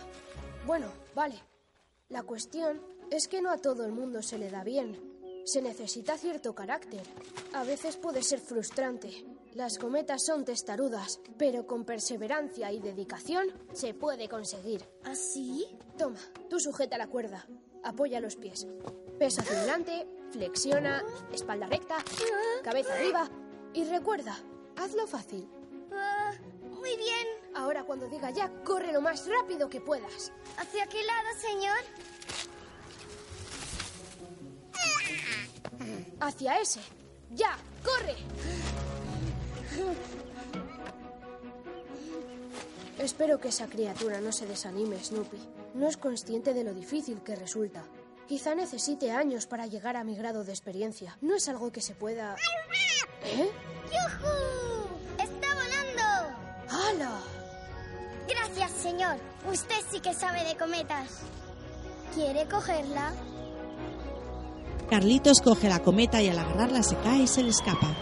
bueno, 0.67 0.85
vale. 1.15 1.41
La 2.09 2.21
cuestión 2.21 2.79
es 3.09 3.27
que 3.27 3.41
no 3.41 3.49
a 3.49 3.57
todo 3.57 3.83
el 3.83 3.93
mundo 3.93 4.21
se 4.21 4.37
le 4.37 4.51
da 4.51 4.63
bien. 4.63 4.95
Se 5.43 5.63
necesita 5.63 6.19
cierto 6.19 6.53
carácter. 6.53 7.01
A 7.53 7.63
veces 7.63 7.97
puede 7.97 8.21
ser 8.21 8.39
frustrante. 8.39 9.25
Las 9.55 9.79
cometas 9.79 10.23
son 10.23 10.45
testarudas, 10.45 11.19
pero 11.35 11.65
con 11.65 11.83
perseverancia 11.83 12.71
y 12.71 12.79
dedicación 12.79 13.47
se 13.73 13.95
puede 13.95 14.29
conseguir. 14.29 14.87
¿Así? 15.03 15.65
Toma, 15.97 16.19
tú 16.47 16.59
sujeta 16.59 16.99
la 16.99 17.07
cuerda. 17.07 17.47
Apoya 17.83 18.19
los 18.19 18.35
pies. 18.35 18.67
Pesa 19.17 19.41
hacia 19.41 19.57
adelante, 19.57 20.07
flexiona, 20.31 21.03
espalda 21.31 21.67
recta, 21.67 21.97
cabeza 22.63 22.93
arriba. 22.93 23.29
Y 23.73 23.83
recuerda, 23.85 24.37
hazlo 24.77 25.07
fácil. 25.07 25.47
Muy 26.69 26.95
bien. 26.97 27.27
Ahora 27.53 27.83
cuando 27.83 28.07
diga 28.07 28.31
ya, 28.31 28.49
corre 28.63 28.91
lo 28.91 29.01
más 29.01 29.27
rápido 29.27 29.69
que 29.69 29.81
puedas. 29.81 30.31
¿Hacia 30.57 30.87
qué 30.87 31.03
lado, 31.03 31.27
señor? 31.39 31.77
Hacia 36.19 36.59
ese. 36.59 36.79
¡Ya! 37.31 37.57
¡Corre! 37.83 38.15
Espero 42.99 43.39
que 43.39 43.47
esa 43.49 43.67
criatura 43.67 44.21
no 44.21 44.31
se 44.31 44.45
desanime, 44.45 45.03
Snoopy. 45.03 45.37
No 45.73 45.87
es 45.87 45.97
consciente 45.97 46.53
de 46.53 46.63
lo 46.63 46.73
difícil 46.73 47.21
que 47.23 47.35
resulta. 47.35 47.83
Quizá 48.31 48.55
necesite 48.55 49.11
años 49.11 49.45
para 49.45 49.67
llegar 49.67 49.97
a 49.97 50.05
mi 50.05 50.15
grado 50.15 50.45
de 50.45 50.53
experiencia. 50.53 51.17
No 51.19 51.35
es 51.35 51.49
algo 51.49 51.69
que 51.69 51.81
se 51.81 51.95
pueda... 51.95 52.37
¿Eh? 53.25 53.51
¡Yujú! 53.91 54.87
¡Está 55.17 55.47
volando! 55.53 56.37
¡Hala! 56.69 57.19
Gracias, 58.29 58.71
señor. 58.71 59.17
Usted 59.51 59.75
sí 59.91 59.99
que 59.99 60.13
sabe 60.13 60.45
de 60.45 60.55
cometas. 60.55 61.09
¿Quiere 62.15 62.47
cogerla? 62.47 63.11
Carlitos 64.89 65.41
coge 65.41 65.67
la 65.67 65.79
cometa 65.79 66.21
y 66.21 66.29
al 66.29 66.39
agarrarla 66.39 66.83
se 66.83 66.95
cae 66.99 67.23
y 67.23 67.27
se 67.27 67.43
le 67.43 67.49
escapa. 67.49 67.93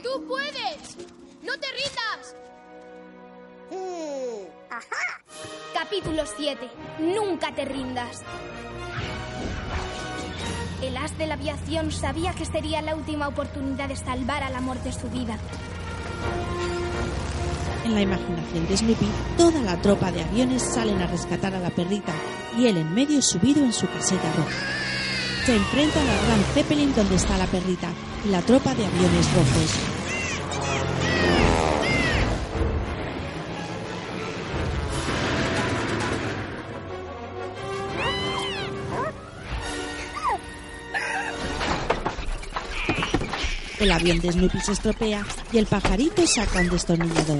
¡Tú 0.00 0.28
puedes! 0.28 0.96
¡No 1.42 1.58
te 1.58 1.66
rindas! 1.72 2.36
Capítulo 5.74 6.24
7. 6.36 6.68
Nunca 7.00 7.54
te 7.54 7.64
rindas. 7.64 8.22
El 10.82 10.96
as 10.96 11.16
de 11.16 11.26
la 11.26 11.34
aviación 11.34 11.90
sabía 11.90 12.32
que 12.32 12.44
sería 12.44 12.82
la 12.82 12.94
última 12.94 13.28
oportunidad 13.28 13.88
de 13.88 13.96
salvar 13.96 14.42
al 14.42 14.54
amor 14.54 14.78
de 14.82 14.92
su 14.92 15.08
vida. 15.08 15.38
En 17.84 17.94
la 17.94 18.02
imaginación 18.02 18.66
de 18.66 18.76
Snoopy, 18.76 19.06
toda 19.36 19.60
la 19.62 19.80
tropa 19.80 20.10
de 20.10 20.22
aviones 20.22 20.62
salen 20.62 21.00
a 21.00 21.06
rescatar 21.06 21.54
a 21.54 21.60
la 21.60 21.70
perrita 21.70 22.12
y 22.58 22.66
él 22.66 22.76
en 22.78 22.94
medio 22.94 23.22
subido 23.22 23.64
en 23.64 23.72
su 23.72 23.86
caseta 23.88 24.32
roja. 24.36 24.50
Se 25.44 25.54
enfrentan 25.54 26.06
al 26.08 26.26
gran 26.26 26.42
Zeppelin 26.54 26.94
donde 26.94 27.14
está 27.14 27.38
la 27.38 27.46
perrita 27.46 27.88
y 28.24 28.28
la 28.30 28.42
tropa 28.42 28.74
de 28.74 28.84
aviones 28.84 29.32
rojos. 29.34 30.05
El 43.86 43.92
avión 43.92 44.18
de 44.18 44.32
Snoopy 44.32 44.58
se 44.58 44.72
estropea 44.72 45.24
y 45.52 45.58
el 45.58 45.66
pajarito 45.66 46.26
saca 46.26 46.58
un 46.58 46.70
destornillador. 46.70 47.38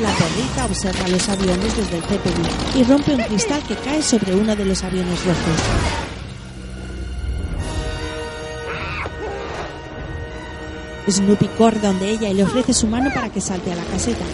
La 0.00 0.12
perrita 0.14 0.64
observa 0.64 1.08
los 1.08 1.28
aviones 1.28 1.76
desde 1.76 1.98
el 1.98 2.02
Zeppelin 2.04 2.48
y 2.74 2.84
rompe 2.84 3.14
un 3.16 3.22
cristal 3.22 3.62
que 3.64 3.76
cae 3.76 4.02
sobre 4.02 4.34
uno 4.34 4.56
de 4.56 4.64
los 4.64 4.82
aviones 4.82 5.22
rojos. 5.22 5.60
Snoopy 11.06 11.48
corre 11.58 11.80
donde 11.80 12.08
ella 12.12 12.30
y 12.30 12.34
le 12.34 12.44
ofrece 12.44 12.72
su 12.72 12.86
mano 12.86 13.12
para 13.12 13.28
que 13.28 13.42
salte 13.42 13.70
a 13.70 13.76
la 13.76 13.84
caseta. 13.84 14.24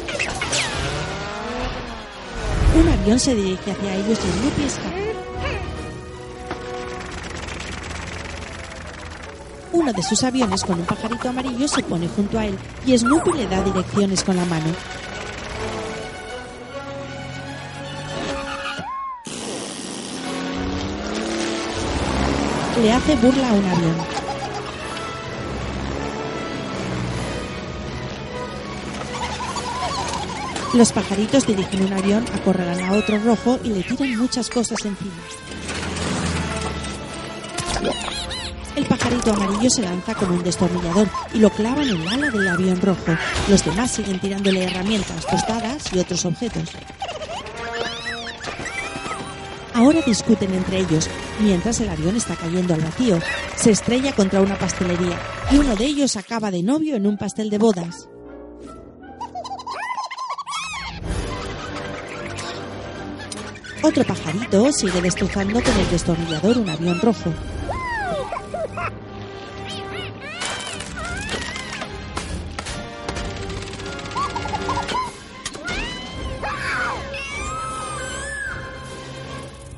Un 2.79 2.89
avión 2.89 3.19
se 3.19 3.35
dirige 3.35 3.71
hacia 3.71 3.95
ellos 3.95 4.19
y 4.19 4.39
Snoopy 4.39 4.63
escapa. 4.65 4.97
Uno 9.73 9.93
de 9.93 10.03
sus 10.03 10.23
aviones 10.25 10.63
con 10.63 10.81
un 10.81 10.85
pajarito 10.87 11.29
amarillo 11.29 11.67
se 11.69 11.83
pone 11.83 12.07
junto 12.09 12.39
a 12.39 12.47
él 12.47 12.59
y 12.85 12.97
Snoopy 12.97 13.33
le 13.33 13.47
da 13.47 13.63
direcciones 13.63 14.23
con 14.25 14.37
la 14.37 14.45
mano. 14.45 14.67
Le 22.83 22.93
hace 22.93 23.17
burla 23.17 23.49
a 23.49 23.53
un 23.53 23.65
avión. 23.65 24.26
Los 30.75 30.93
pajaritos 30.93 31.47
dirigen 31.47 31.85
un 31.85 31.93
avión, 31.93 32.25
acorralan 32.35 32.81
a 32.85 32.93
otro 32.93 33.19
rojo 33.19 33.59
y 33.65 33.69
le 33.69 33.83
tiran 33.83 34.17
muchas 34.19 34.51
cosas 34.51 34.85
encima. 34.85 35.15
El 38.77 38.85
pajarito 38.85 39.33
amarillo 39.33 39.71
se 39.71 39.81
lanza 39.81 40.15
con 40.15 40.31
un 40.31 40.43
destornillador 40.43 41.09
y 41.33 41.39
lo 41.39 41.49
clava 41.49 41.83
en 41.83 41.89
el 41.89 42.09
ala 42.09 42.31
del 42.31 42.49
avión 42.49 42.81
rojo. 42.83 43.17
Los 43.49 43.65
demás 43.65 43.91
siguen 43.91 44.19
tirándole 44.21 44.65
herramientas, 44.65 45.27
tostadas 45.27 45.93
y 45.95 45.99
otros 45.99 46.27
objetos. 46.27 46.71
Ahora 49.73 50.01
discuten 50.07 50.53
entre 50.53 50.81
ellos, 50.81 51.09
mientras 51.41 51.81
el 51.81 51.89
avión 51.89 52.17
está 52.17 52.35
cayendo 52.37 52.75
al 52.75 52.81
vacío. 52.81 53.19
Se 53.57 53.71
estrella 53.71 54.13
contra 54.13 54.43
una 54.43 54.59
pastelería 54.59 55.19
y 55.51 55.57
uno 55.57 55.75
de 55.75 55.87
ellos 55.87 56.17
acaba 56.17 56.51
de 56.51 56.63
novio 56.63 56.97
en 56.97 57.07
un 57.07 57.17
pastel 57.17 57.49
de 57.49 57.59
bodas. 57.59 58.09
Otro 63.87 64.03
pajarito 64.03 64.73
sigue 64.73 65.01
destrozando 65.01 65.63
con 65.63 65.73
el 65.79 65.89
destornillador 65.89 66.59
un 66.59 66.69
avión 66.69 67.01
rojo. 67.01 67.33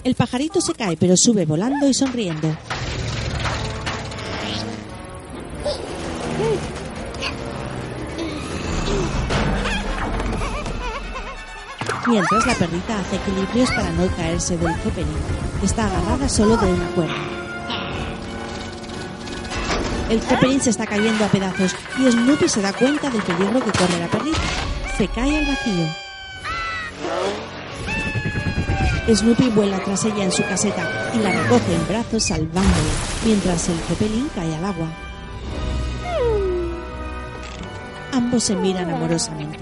El 0.05 0.15
pajarito 0.15 0.63
se 0.63 0.73
cae 0.73 0.97
pero 0.97 1.15
sube 1.15 1.45
volando 1.45 1.87
y 1.87 1.93
sonriendo. 1.93 2.57
Mientras 12.09 12.47
la 12.47 12.55
perrita 12.55 12.99
hace 12.99 13.17
equilibrios 13.17 13.71
para 13.71 13.93
no 13.93 14.07
caerse 14.17 14.57
del 14.57 14.75
Zeppelin. 14.77 15.17
Está 15.63 15.85
agarrada 15.85 16.27
solo 16.27 16.57
de 16.57 16.73
una 16.73 16.87
cuerda. 16.93 17.15
El 20.09 20.19
Zeppelin 20.23 20.59
se 20.59 20.71
está 20.71 20.87
cayendo 20.87 21.23
a 21.23 21.29
pedazos 21.29 21.77
y 21.99 22.11
Snoopy 22.11 22.49
se 22.49 22.63
da 22.63 22.73
cuenta 22.73 23.11
del 23.11 23.21
peligro 23.21 23.61
que 23.61 23.73
corre 23.73 23.99
la 24.01 24.07
perrita. 24.07 24.41
Se 24.97 25.07
cae 25.09 25.37
al 25.37 25.47
vacío. 25.47 25.87
Snoopy 29.15 29.51
vuela 29.51 29.79
tras 29.85 30.07
ella 30.07 30.25
en 30.25 30.33
su 30.33 30.43
caseta 30.45 31.13
y 31.15 31.19
la 31.19 31.31
recoge 31.31 31.75
en 31.75 31.89
brazos 31.89 32.23
salvándola, 32.23 32.95
mientras 33.27 33.69
el 33.69 33.79
Zeppelin 33.81 34.31
cae 34.35 34.57
al 34.57 34.65
agua. 34.65 34.89
Ambos 38.13 38.45
se 38.45 38.57
miran 38.57 38.89
amorosamente. 38.91 39.61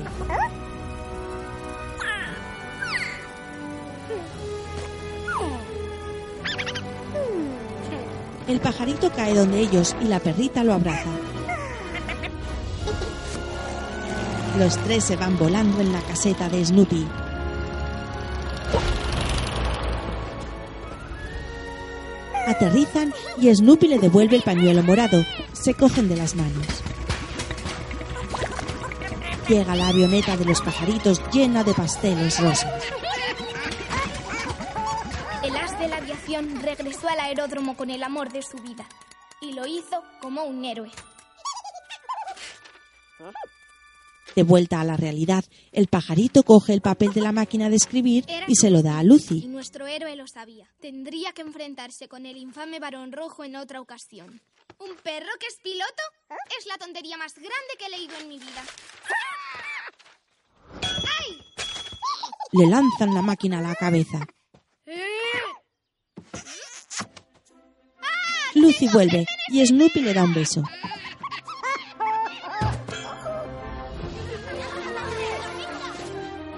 El 8.49 8.61
pajarito 8.61 9.11
cae 9.11 9.35
donde 9.35 9.59
ellos 9.59 9.97
y 10.01 10.05
la 10.05 10.21
perrita 10.21 10.63
lo 10.63 10.73
abraza. 10.73 11.11
Los 14.57 14.77
tres 14.85 15.05
se 15.05 15.17
van 15.17 15.37
volando 15.37 15.81
en 15.81 15.93
la 15.93 16.01
caseta 16.01 16.49
de 16.49 16.65
Snoopy. 16.65 17.07
Aterrizan 22.47 23.13
y 23.41 23.53
Snoopy 23.53 23.89
le 23.89 23.99
devuelve 23.99 24.37
el 24.37 24.43
pañuelo 24.43 24.83
morado. 24.85 25.25
Se 25.53 25.75
cogen 25.75 26.09
de 26.09 26.17
las 26.17 26.37
manos. 26.37 26.67
Llega 29.49 29.75
la 29.75 29.89
avioneta 29.89 30.37
de 30.37 30.45
los 30.45 30.63
pajaritos 30.63 31.21
llena 31.33 31.65
de 31.65 31.75
pasteles 31.75 32.41
rosas. 32.41 32.96
Regresó 36.63 37.09
al 37.09 37.21
aeródromo 37.21 37.77
con 37.77 37.91
el 37.91 38.03
amor 38.03 38.33
de 38.33 38.43
su 38.43 38.57
vida. 38.59 38.87
Y 39.41 39.53
lo 39.53 39.67
hizo 39.67 40.03
como 40.21 40.43
un 40.45 40.65
héroe. 40.65 40.91
De 44.35 44.43
vuelta 44.43 44.81
a 44.81 44.85
la 44.85 44.97
realidad, 44.99 45.45
el 45.73 45.87
pajarito 45.87 46.43
coge 46.43 46.75
el 46.75 46.83
papel 46.83 47.13
de 47.15 47.23
la 47.23 47.33
máquina 47.33 47.71
de 47.71 47.77
escribir 47.77 48.27
y 48.47 48.57
se 48.57 48.71
lo 48.71 48.83
da 48.83 48.99
a 48.99 49.03
Y 49.03 49.07
Lucy. 49.07 49.47
nuestro 49.49 49.87
héroe 49.87 50.15
lo 50.15 50.27
sabía. 50.27 50.69
Tendría 50.81 51.33
que 51.33 51.41
enfrentarse 51.41 52.07
con 52.09 52.27
el 52.27 52.37
infame 52.37 52.79
varón 52.79 53.13
rojo 53.13 53.45
en 53.45 53.57
otra 53.57 53.81
ocasión. 53.81 54.43
¿Un 54.79 54.95
perro 55.03 55.31
que 55.41 55.47
es 55.47 55.57
piloto? 55.63 56.03
Es 56.59 56.67
la 56.67 56.77
tontería 56.77 57.17
más 57.17 57.33
grande 57.35 57.77
que 57.79 57.87
he 57.87 57.91
leído 57.91 58.15
en 58.21 58.29
mi 58.29 58.39
vida. 58.39 58.63
¡Ay! 60.83 61.39
Le 62.53 62.67
lanzan 62.67 63.15
la 63.15 63.23
máquina 63.23 63.59
a 63.61 63.63
la 63.63 63.75
cabeza. 63.75 64.27
Lucy 68.77 68.93
vuelve 68.93 69.27
y 69.49 69.65
Snoopy 69.65 70.03
le 70.03 70.13
da 70.13 70.23
un 70.23 70.35
beso. 70.35 70.63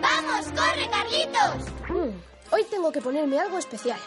¡Vamos, 0.00 0.46
corre, 0.46 0.90
Carlitos! 0.90 1.72
Mm, 1.88 2.54
hoy 2.54 2.64
tengo 2.68 2.90
que 2.90 3.00
ponerme 3.00 3.38
algo 3.38 3.58
especial. 3.58 3.98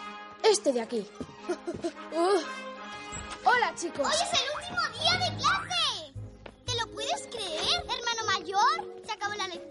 Este 0.43 0.73
de 0.73 0.81
aquí. 0.81 1.07
Uh. 2.13 2.41
Hola, 3.45 3.73
chicos. 3.75 4.05
¡Hoy 4.05 4.13
es 4.13 4.41
el 4.41 4.47
último 4.57 4.81
día 4.99 5.13
de 5.13 5.37
clase! 5.37 6.13
¿Te 6.65 6.75
lo 6.75 6.87
puedes 6.87 7.27
creer, 7.27 7.85
hermano 7.87 8.25
mayor? 8.25 9.01
Se 9.05 9.13
acabó 9.13 9.33
la 9.35 9.47
lectura, 9.47 9.70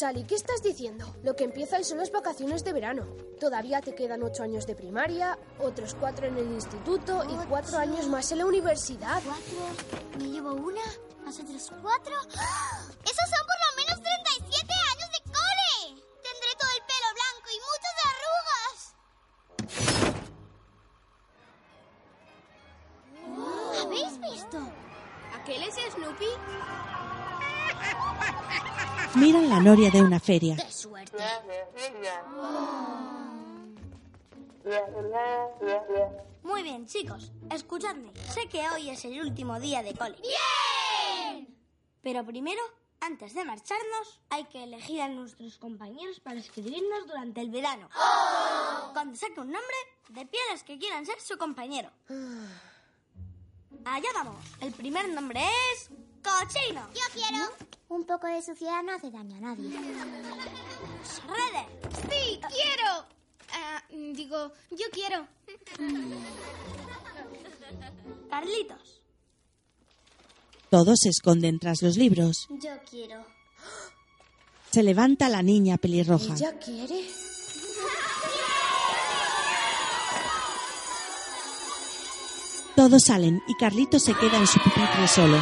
Sally, 0.00 0.24
¿qué 0.24 0.34
estás 0.34 0.62
diciendo? 0.62 1.04
Lo 1.22 1.36
que 1.36 1.44
empieza 1.44 1.76
hoy 1.76 1.84
son 1.84 1.98
las 1.98 2.10
vacaciones 2.10 2.64
de 2.64 2.72
verano. 2.72 3.06
Todavía 3.38 3.82
te 3.82 3.94
quedan 3.94 4.22
ocho 4.22 4.42
años 4.42 4.66
de 4.66 4.74
primaria, 4.74 5.38
otros 5.58 5.94
cuatro 5.94 6.26
en 6.26 6.38
el 6.38 6.50
instituto 6.52 7.22
y 7.28 7.34
cuatro 7.50 7.76
años 7.76 8.08
más 8.08 8.32
en 8.32 8.38
la 8.38 8.46
universidad. 8.46 9.20
Cuatro, 9.22 9.58
me 10.18 10.30
llevo 10.30 10.54
una, 10.54 10.80
más 11.22 11.38
otros 11.38 11.70
cuatro. 11.82 12.14
¡Ah! 12.38 12.80
¡Esos 13.04 13.28
son 13.28 13.44
por 13.44 13.58
lo 13.60 13.76
menos 13.76 14.00
37 14.00 14.72
años 14.72 15.10
de 15.12 15.20
cole! 15.30 16.00
Tendré 16.22 16.56
todo 16.58 16.70
el 16.78 16.82
pelo 16.88 17.08
blanco 17.20 17.48
y 17.52 17.60
muchas 17.68 17.94
arrugas. 18.24 18.78
¿Habéis 23.84 24.16
visto? 24.32 24.58
¿Aquel 25.34 25.62
es 25.62 25.74
Snoopy? 25.92 26.32
Miran 29.16 29.48
la 29.48 29.60
noria 29.60 29.90
de 29.90 30.02
una 30.02 30.20
feria. 30.20 30.56
¡Qué 30.56 30.70
suerte! 30.70 31.16
Muy 36.42 36.62
bien, 36.62 36.86
chicos, 36.86 37.32
escuchadme. 37.50 38.12
Sé 38.32 38.48
que 38.48 38.68
hoy 38.70 38.90
es 38.90 39.04
el 39.04 39.20
último 39.20 39.58
día 39.58 39.82
de 39.82 39.94
cole. 39.94 40.16
¡Bien! 40.20 41.48
Pero 42.02 42.24
primero, 42.24 42.60
antes 43.00 43.34
de 43.34 43.44
marcharnos, 43.44 44.20
hay 44.30 44.44
que 44.44 44.62
elegir 44.62 45.00
a 45.00 45.08
nuestros 45.08 45.58
compañeros 45.58 46.20
para 46.20 46.38
escribirnos 46.38 47.06
durante 47.06 47.40
el 47.40 47.50
verano. 47.50 47.88
Cuando 48.92 49.16
saque 49.16 49.40
un 49.40 49.50
nombre, 49.50 49.76
de 50.10 50.24
pie 50.26 50.40
a 50.48 50.52
los 50.52 50.62
que 50.62 50.78
quieran 50.78 51.04
ser 51.04 51.20
su 51.20 51.36
compañero. 51.36 51.90
Allá 53.84 54.08
vamos. 54.14 54.36
El 54.60 54.72
primer 54.72 55.08
nombre 55.08 55.42
es... 55.72 55.90
¡Cochino! 56.22 56.88
Yo 56.94 57.02
quiero. 57.12 57.48
Un 57.88 58.04
poco 58.04 58.26
de 58.26 58.42
suciedad 58.42 58.82
no 58.82 58.92
hace 58.92 59.10
daño 59.10 59.36
a 59.36 59.40
nadie. 59.40 59.68
¡Shredder! 59.68 61.66
¡Sí, 62.08 62.40
quiero! 62.48 63.06
Ah, 63.52 63.82
digo, 63.90 64.52
yo 64.70 64.86
quiero. 64.92 65.26
Carlitos. 68.28 69.00
Todos 70.70 70.98
se 71.02 71.08
esconden 71.08 71.58
tras 71.58 71.82
los 71.82 71.96
libros. 71.96 72.46
Yo 72.50 72.70
quiero. 72.88 73.24
Se 74.70 74.84
levanta 74.84 75.28
la 75.28 75.42
niña 75.42 75.78
pelirroja. 75.78 76.34
¿Ella 76.34 76.58
quiere? 76.58 77.10
Todos 82.76 83.02
salen 83.04 83.42
y 83.48 83.54
Carlitos 83.56 84.04
se 84.04 84.14
queda 84.14 84.38
en 84.38 84.46
su 84.46 84.60
pupitre 84.60 85.08
solo. 85.08 85.38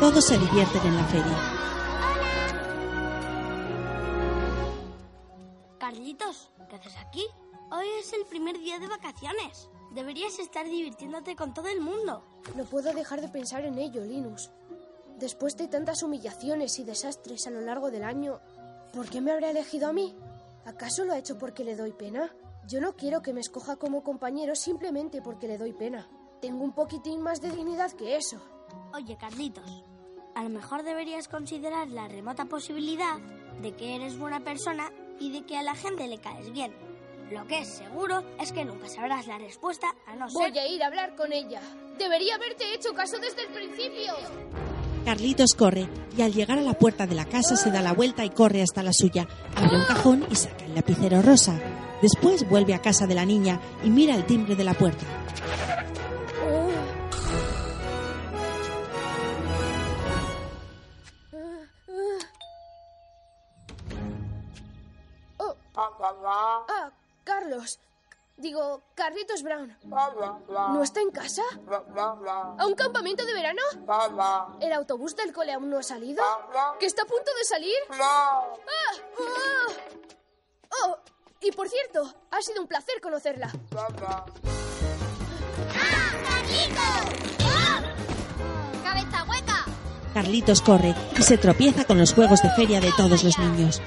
Todos 0.00 0.26
se 0.26 0.38
divierten 0.38 0.86
en 0.86 0.96
la 0.96 1.04
feria. 1.06 1.38
Carlitos, 5.78 6.50
¿qué 6.70 6.76
haces 6.76 6.96
aquí? 6.98 7.24
Hoy 7.72 7.86
es 7.98 8.12
el 8.12 8.24
primer 8.26 8.56
día 8.60 8.78
de 8.78 8.86
vacaciones. 8.86 9.68
Deberías 9.90 10.38
estar 10.38 10.64
divirtiéndote 10.66 11.34
con 11.34 11.52
todo 11.52 11.66
el 11.66 11.80
mundo. 11.80 12.22
No 12.54 12.64
puedo 12.64 12.92
dejar 12.94 13.20
de 13.20 13.28
pensar 13.28 13.64
en 13.64 13.76
ello, 13.76 14.04
Linus. 14.04 14.50
Después 15.18 15.56
de 15.56 15.66
tantas 15.66 16.04
humillaciones 16.04 16.78
y 16.78 16.84
desastres 16.84 17.48
a 17.48 17.50
lo 17.50 17.60
largo 17.60 17.90
del 17.90 18.04
año, 18.04 18.38
¿por 18.92 19.10
qué 19.10 19.20
me 19.20 19.32
habrá 19.32 19.50
elegido 19.50 19.88
a 19.88 19.92
mí? 19.92 20.14
¿Acaso 20.64 21.04
lo 21.04 21.12
ha 21.12 21.18
hecho 21.18 21.38
porque 21.38 21.64
le 21.64 21.74
doy 21.74 21.90
pena? 21.90 22.32
Yo 22.68 22.80
no 22.80 22.94
quiero 22.94 23.20
que 23.20 23.32
me 23.32 23.40
escoja 23.40 23.74
como 23.74 24.04
compañero 24.04 24.54
simplemente 24.54 25.22
porque 25.22 25.48
le 25.48 25.58
doy 25.58 25.72
pena. 25.72 26.08
Tengo 26.40 26.62
un 26.62 26.72
poquitín 26.72 27.20
más 27.20 27.40
de 27.40 27.50
dignidad 27.50 27.90
que 27.90 28.14
eso. 28.14 28.40
Oye, 28.94 29.16
Carlitos, 29.16 29.84
a 30.38 30.44
lo 30.44 30.50
mejor 30.50 30.84
deberías 30.84 31.26
considerar 31.26 31.88
la 31.88 32.06
remota 32.06 32.44
posibilidad 32.44 33.18
de 33.60 33.72
que 33.72 33.96
eres 33.96 34.16
buena 34.16 34.38
persona 34.38 34.92
y 35.18 35.32
de 35.32 35.44
que 35.44 35.56
a 35.56 35.64
la 35.64 35.74
gente 35.74 36.06
le 36.06 36.18
caes 36.18 36.52
bien. 36.52 36.72
Lo 37.32 37.44
que 37.48 37.58
es 37.58 37.68
seguro 37.68 38.22
es 38.40 38.52
que 38.52 38.64
nunca 38.64 38.88
sabrás 38.88 39.26
la 39.26 39.36
respuesta 39.36 39.88
a 40.06 40.14
no 40.14 40.30
ser... 40.30 40.52
Voy 40.52 40.58
a 40.60 40.68
ir 40.68 40.80
a 40.84 40.86
hablar 40.86 41.16
con 41.16 41.32
ella. 41.32 41.60
Debería 41.98 42.36
haberte 42.36 42.72
hecho 42.72 42.94
caso 42.94 43.18
desde 43.18 43.42
el 43.42 43.48
principio. 43.48 44.14
Carlitos 45.04 45.54
corre 45.58 45.88
y 46.16 46.22
al 46.22 46.32
llegar 46.32 46.58
a 46.58 46.62
la 46.62 46.74
puerta 46.74 47.08
de 47.08 47.16
la 47.16 47.24
casa 47.24 47.56
se 47.56 47.72
da 47.72 47.82
la 47.82 47.92
vuelta 47.92 48.24
y 48.24 48.30
corre 48.30 48.62
hasta 48.62 48.84
la 48.84 48.92
suya. 48.92 49.26
Abre 49.56 49.76
un 49.76 49.86
cajón 49.86 50.24
y 50.30 50.36
saca 50.36 50.66
el 50.66 50.76
lapicero 50.76 51.20
rosa. 51.20 51.58
Después 52.00 52.48
vuelve 52.48 52.74
a 52.74 52.80
casa 52.80 53.08
de 53.08 53.16
la 53.16 53.24
niña 53.24 53.60
y 53.82 53.90
mira 53.90 54.14
el 54.14 54.24
timbre 54.24 54.54
de 54.54 54.62
la 54.62 54.74
puerta. 54.74 55.04
Carlitos 68.98 69.44
Brown. 69.44 69.78
¿No 69.84 70.82
está 70.82 71.00
en 71.00 71.12
casa? 71.12 71.42
¿A 72.58 72.66
un 72.66 72.74
campamento 72.74 73.24
de 73.24 73.32
verano? 73.32 73.62
¿El 74.60 74.72
autobús 74.72 75.14
del 75.14 75.32
cole 75.32 75.52
aún 75.52 75.70
no 75.70 75.78
ha 75.78 75.84
salido? 75.84 76.20
¿Que 76.80 76.86
está 76.86 77.02
a 77.02 77.06
punto 77.06 77.30
de 77.38 77.44
salir? 77.44 77.76
¡Ah! 77.92 78.42
¡Ah! 78.66 79.72
Oh, 80.84 80.96
y 81.40 81.52
por 81.52 81.68
cierto, 81.68 82.12
ha 82.32 82.42
sido 82.42 82.60
un 82.60 82.66
placer 82.66 83.00
conocerla. 83.00 83.52
¡Ah, 83.76 84.26
Carlitos! 86.28 87.04
¡Ah! 87.44 87.80
¡Cabeza 88.82 89.24
hueca! 89.28 89.64
Carlitos 90.12 90.60
corre 90.60 90.96
y 91.16 91.22
se 91.22 91.38
tropieza 91.38 91.84
con 91.84 91.98
los 91.98 92.14
juegos 92.14 92.42
de 92.42 92.50
feria 92.50 92.80
de 92.80 92.90
todos 92.96 93.22
los 93.22 93.38
niños. 93.38 93.80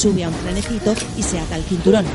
Sube 0.00 0.24
a 0.24 0.28
un 0.28 0.34
trenecito 0.34 0.94
y 1.18 1.22
se 1.22 1.38
ata 1.38 1.56
el 1.56 1.62
cinturón. 1.62 2.06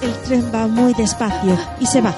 El 0.00 0.12
tren 0.24 0.50
va 0.54 0.66
muy 0.66 0.94
despacio 0.94 1.58
y 1.80 1.84
se 1.84 2.00
baja. 2.00 2.16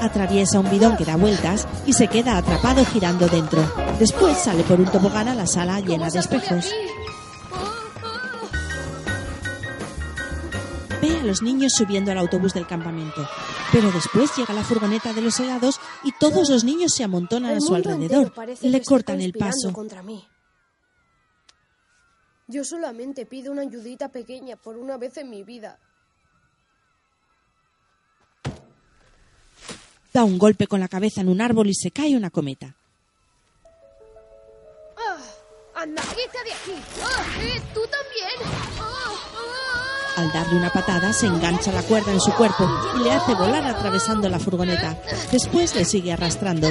Atraviesa 0.00 0.58
un 0.58 0.70
bidón 0.70 0.96
que 0.96 1.04
da 1.04 1.16
vueltas 1.16 1.68
y 1.84 1.92
se 1.92 2.08
queda 2.08 2.38
atrapado 2.38 2.82
girando 2.86 3.26
dentro. 3.26 3.60
Después 3.98 4.38
sale 4.38 4.62
por 4.62 4.80
un 4.80 4.86
tobogán 4.86 5.28
a 5.28 5.34
la 5.34 5.46
sala 5.46 5.80
llena 5.80 6.08
de 6.08 6.18
espejos. 6.18 6.70
Los 11.26 11.42
niños 11.42 11.72
subiendo 11.74 12.10
al 12.12 12.18
autobús 12.18 12.54
del 12.54 12.66
campamento. 12.66 13.28
Pero 13.72 13.90
después 13.90 14.34
llega 14.36 14.54
la 14.54 14.64
furgoneta 14.64 15.12
de 15.12 15.20
los 15.20 15.38
helados 15.40 15.80
y 16.04 16.12
todos 16.12 16.48
los 16.48 16.64
niños 16.64 16.94
se 16.94 17.04
amontonan 17.04 17.50
El 17.52 17.58
a 17.58 17.60
su 17.60 17.74
alrededor. 17.74 18.32
Le 18.62 18.82
cortan 18.82 19.20
el 19.20 19.32
paso. 19.32 19.72
contra 19.72 20.02
mí. 20.02 20.26
Yo 22.48 22.64
solamente 22.64 23.26
pido 23.26 23.50
una 23.50 23.62
ayudita 23.62 24.08
pequeña 24.10 24.56
por 24.56 24.76
una 24.76 24.96
vez 24.96 25.16
en 25.16 25.30
mi 25.30 25.42
vida. 25.42 25.78
Da 30.12 30.24
un 30.24 30.38
golpe 30.38 30.66
con 30.66 30.80
la 30.80 30.88
cabeza 30.88 31.20
en 31.20 31.28
un 31.28 31.40
árbol 31.40 31.66
y 31.68 31.74
se 31.74 31.90
cae 31.90 32.16
una 32.16 32.30
cometa. 32.30 32.74
¡Ah! 34.96 35.18
¡Anda, 35.74 36.02
quita 36.02 36.42
de 36.44 36.52
aquí! 36.52 36.82
¡Ah! 37.02 37.24
¡Eh, 37.42 37.62
tú 37.74 37.80
también! 37.80 38.52
¡Ah! 38.80 38.95
Al 40.16 40.32
darle 40.32 40.56
una 40.56 40.70
patada, 40.70 41.12
se 41.12 41.26
engancha 41.26 41.70
la 41.72 41.82
cuerda 41.82 42.10
en 42.10 42.20
su 42.20 42.32
cuerpo 42.32 42.66
y 42.98 43.04
le 43.04 43.12
hace 43.12 43.34
volar 43.34 43.66
atravesando 43.66 44.30
la 44.30 44.38
furgoneta. 44.38 44.96
Después 45.30 45.74
le 45.74 45.84
sigue 45.84 46.12
arrastrando. 46.12 46.68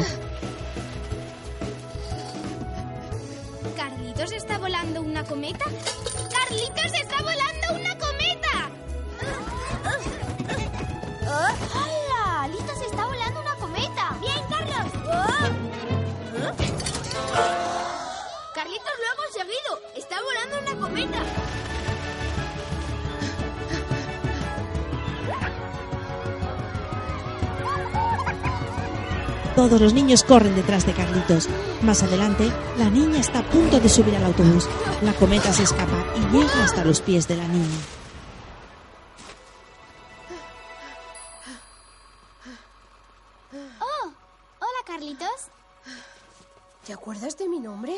¿Carlitos 3.78 4.32
está 4.32 4.58
volando 4.58 5.02
una 5.02 5.24
cometa? 5.24 5.66
¡Carlitos 5.66 6.92
está 7.00 7.22
volando 7.22 7.76
una 7.80 7.96
cometa! 8.00 8.72
¡Hala! 11.28 12.48
¡Lista 12.48 12.76
se 12.76 12.86
está 12.86 13.06
volando 13.06 13.42
una 13.42 13.56
cometa! 13.58 14.18
¡Bien, 14.20 14.42
Carlos! 14.50 14.92
Carlitos 17.34 17.65
Todos 29.56 29.80
los 29.80 29.94
niños 29.94 30.26
corren 30.26 30.54
detrás 30.54 30.86
de 30.86 30.94
Carlitos. 30.94 31.48
Más 31.82 32.04
adelante, 32.04 32.52
la 32.78 32.90
niña 32.90 33.22
está 33.22 33.40
a 33.40 33.50
punto 33.50 33.80
de 33.80 33.88
subir 33.88 34.14
al 34.18 34.26
autobús. 34.26 34.68
La 35.02 35.14
cometa 35.14 35.54
se 35.54 35.64
escapa 35.64 36.06
y 36.18 36.20
llega 36.30 36.66
hasta 36.66 36.84
los 36.84 37.00
pies 37.00 37.26
de 37.30 37.38
la 37.38 37.48
niña. 37.48 37.78
¡Oh! 43.80 44.08
Hola, 44.60 44.82
Carlitos. 44.86 45.48
¿Te 46.86 46.92
acuerdas 46.92 47.38
de 47.38 47.48
mi 47.48 47.62
nombre? 47.62 47.98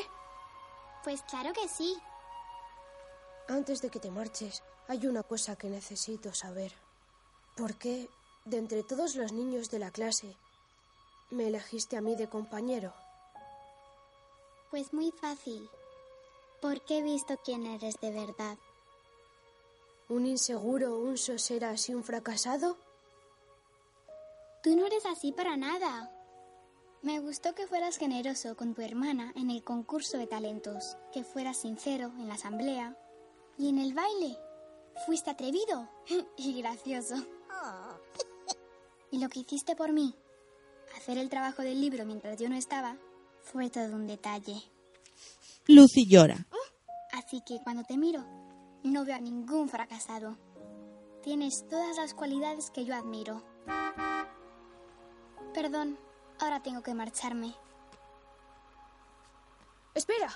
Pues 1.04 1.24
claro 1.24 1.54
que 1.54 1.68
sí. 1.68 1.98
Antes 3.50 3.82
de 3.82 3.90
que 3.90 4.00
te 4.00 4.12
marches, 4.12 4.62
hay 4.88 5.08
una 5.08 5.24
cosa 5.24 5.56
que 5.56 5.70
necesito 5.70 6.36
saber. 6.36 6.72
¿Por 7.56 7.74
qué, 7.76 8.10
de 8.46 8.58
entre 8.58 8.84
todos 8.84 9.16
los 9.16 9.32
niños 9.32 9.72
de 9.72 9.80
la 9.80 9.90
clase, 9.90 10.38
me 11.30 11.48
elegiste 11.48 11.98
a 11.98 12.02
mí 12.02 12.16
de 12.16 12.28
compañero? 12.28 12.94
Pues 14.70 14.94
muy 14.94 15.12
fácil. 15.12 15.70
Porque 16.62 17.00
he 17.00 17.04
visto 17.04 17.38
quién 17.44 17.66
eres 17.66 17.96
de 18.02 18.12
verdad. 18.12 18.58
¿Un 20.10 20.26
inseguro, 20.26 20.98
un 20.98 21.18
soseras 21.18 21.90
y 21.90 21.94
un 21.94 22.04
fracasado? 22.04 22.78
Tú 24.64 24.76
no 24.76 24.86
eres 24.86 25.06
así 25.06 25.32
para 25.32 25.58
nada. 25.58 26.12
Me 27.02 27.20
gustó 27.20 27.54
que 27.54 27.68
fueras 27.68 27.98
generoso 27.98 28.56
con 28.56 28.74
tu 28.74 28.82
hermana 28.82 29.32
en 29.36 29.50
el 29.52 29.64
concurso 29.64 30.18
de 30.18 30.28
talentos, 30.28 30.98
que 31.14 31.24
fueras 31.24 31.58
sincero 31.58 32.12
en 32.18 32.28
la 32.28 32.34
asamblea 32.34 32.98
y 33.58 33.70
en 33.70 33.78
el 33.78 33.94
baile. 33.94 34.38
Fuiste 35.06 35.30
atrevido 35.30 35.88
y 36.38 36.60
gracioso. 36.62 37.16
Y 39.12 39.20
lo 39.20 39.30
que 39.30 39.42
hiciste 39.42 39.76
por 39.76 39.92
mí, 39.94 40.16
hacer 40.98 41.18
el 41.18 41.30
trabajo 41.30 41.62
del 41.62 41.80
libro 41.80 42.06
mientras 42.06 42.40
yo 42.40 42.50
no 42.50 42.56
estaba, 42.56 42.98
fue 43.42 43.70
todo 43.70 43.96
un 43.96 44.08
detalle. 44.08 44.62
Lucy 45.68 46.08
llora. 46.08 46.46
Así 47.14 47.42
que 47.46 47.60
cuando 47.64 47.84
te 47.84 47.98
miro, 47.98 48.26
no 48.84 49.06
veo 49.06 49.16
a 49.16 49.22
ningún 49.22 49.70
fracasado. 49.70 50.38
Tienes 51.24 51.68
todas 51.68 51.98
las 51.98 52.14
cualidades 52.14 52.72
que 52.72 52.86
yo 52.86 52.96
admiro. 52.96 53.44
Perdón, 55.54 55.98
ahora 56.40 56.62
tengo 56.62 56.82
que 56.82 56.94
marcharme. 56.94 57.54
Espera. 59.94 60.30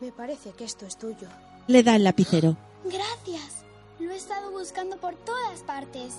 Me 0.00 0.12
parece 0.12 0.52
que 0.52 0.64
esto 0.64 0.86
es 0.86 0.96
tuyo. 0.96 1.28
Le 1.66 1.82
da 1.82 1.96
el 1.96 2.04
lapicero. 2.04 2.56
Gracias. 2.84 3.64
Lo 3.98 4.10
he 4.10 4.16
estado 4.16 4.50
buscando 4.50 4.96
por 4.96 5.14
todas 5.16 5.60
partes. 5.60 6.14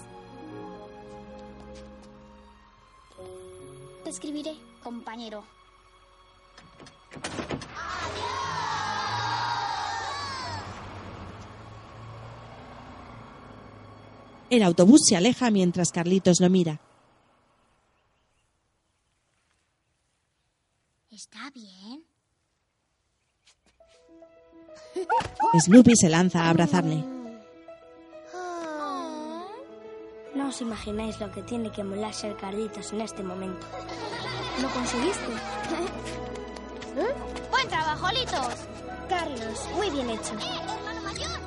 Escribiré, 4.12 4.54
compañero. 4.84 5.44
El 14.50 14.64
autobús 14.64 15.02
se 15.08 15.16
aleja 15.16 15.50
mientras 15.50 15.92
Carlitos 15.92 16.42
lo 16.42 16.50
mira. 16.50 16.82
¿Está 21.10 21.50
bien? 21.52 22.04
Snoopy 25.58 25.96
se 25.96 26.10
lanza 26.10 26.44
a 26.44 26.50
abrazarle. 26.50 27.21
Os 30.52 30.60
imagináis 30.60 31.16
lo 31.22 31.32
que 31.32 31.42
tiene 31.42 31.72
que 31.72 31.82
molar 31.82 32.14
ser 32.14 32.36
Carlitos 32.36 32.92
en 32.92 33.00
este 33.00 33.24
momento. 33.24 33.66
¿Lo 34.62 34.68
conseguiste? 34.70 35.24
¡Buen 37.52 37.70
trabajo, 37.70 38.12
Litos! 38.12 38.68
Carlos, 39.08 39.70
muy 39.76 39.90
bien 39.90 40.10
hecho. 40.10 40.34
hermano 40.34 41.02
mayor! 41.04 41.40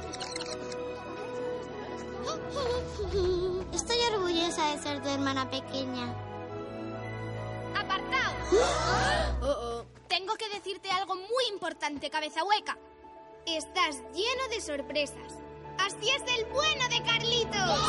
Estoy 3.75 3.99
orgullosa 4.15 4.71
de 4.71 4.79
ser 4.79 5.03
tu 5.03 5.11
hermana 5.11 5.51
pequeña. 5.51 6.07
¡Apartaos! 7.77 8.49
Tengo 10.09 10.35
que 10.37 10.49
decirte 10.49 10.91
algo 10.91 11.15
muy 11.15 11.45
importante, 11.53 12.09
cabeza 12.09 12.43
hueca. 12.43 12.79
Estás 13.45 13.97
lleno 14.15 14.49
de 14.49 14.63
sorpresas. 14.63 15.44
Así 15.86 16.09
es 16.09 16.23
el 16.39 16.47
bueno 16.51 16.89
de 16.89 17.02
Carlitos. 17.05 17.81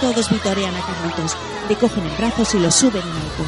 Todos 0.00 0.30
vitorean 0.30 0.74
a 0.74 0.80
Carlitos, 0.80 1.36
le 1.68 1.76
cogen 1.76 2.04
en 2.04 2.16
brazos 2.16 2.54
y 2.54 2.58
lo 2.58 2.70
suben 2.72 3.02
en 3.02 3.08
alto. 3.08 3.44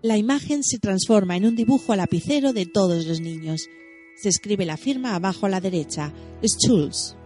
La 0.00 0.16
imagen 0.16 0.62
se 0.62 0.78
transforma 0.78 1.36
en 1.36 1.44
un 1.44 1.56
dibujo 1.56 1.92
a 1.92 1.96
lapicero 1.96 2.54
de 2.54 2.64
todos 2.64 3.04
los 3.04 3.20
niños. 3.20 3.68
Se 4.14 4.30
escribe 4.30 4.64
la 4.64 4.78
firma 4.78 5.14
abajo 5.14 5.44
a 5.44 5.48
la 5.50 5.60
derecha, 5.60 6.14
Schulz. 6.42 7.16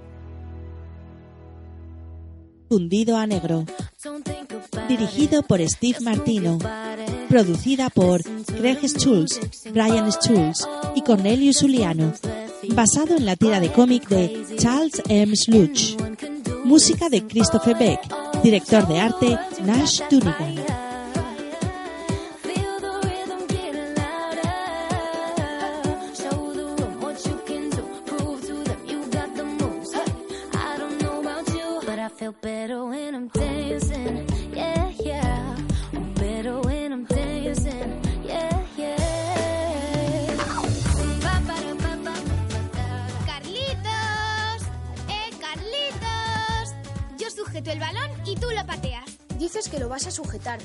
Fundido 2.70 3.16
a 3.16 3.26
negro. 3.26 3.64
Dirigido 4.86 5.42
por 5.42 5.60
Steve 5.60 5.98
Martino. 6.02 6.56
Producida 7.28 7.90
por 7.90 8.22
Craig 8.22 8.78
Schulz, 8.86 9.40
Brian 9.72 10.08
Schulz 10.12 10.68
y 10.94 11.02
Cornelius 11.02 11.64
Uliano. 11.64 12.12
Basado 12.68 13.16
en 13.16 13.26
la 13.26 13.34
tira 13.34 13.58
de 13.58 13.72
cómic 13.72 14.08
de 14.08 14.46
Charles 14.56 15.02
M. 15.08 15.34
Sluch. 15.34 15.96
Música 16.62 17.08
de 17.08 17.26
Christopher 17.26 17.76
Beck. 17.76 18.00
Director 18.44 18.86
de 18.86 19.00
arte 19.00 19.38
Nash 19.64 20.02
Dunigan. 20.08 20.89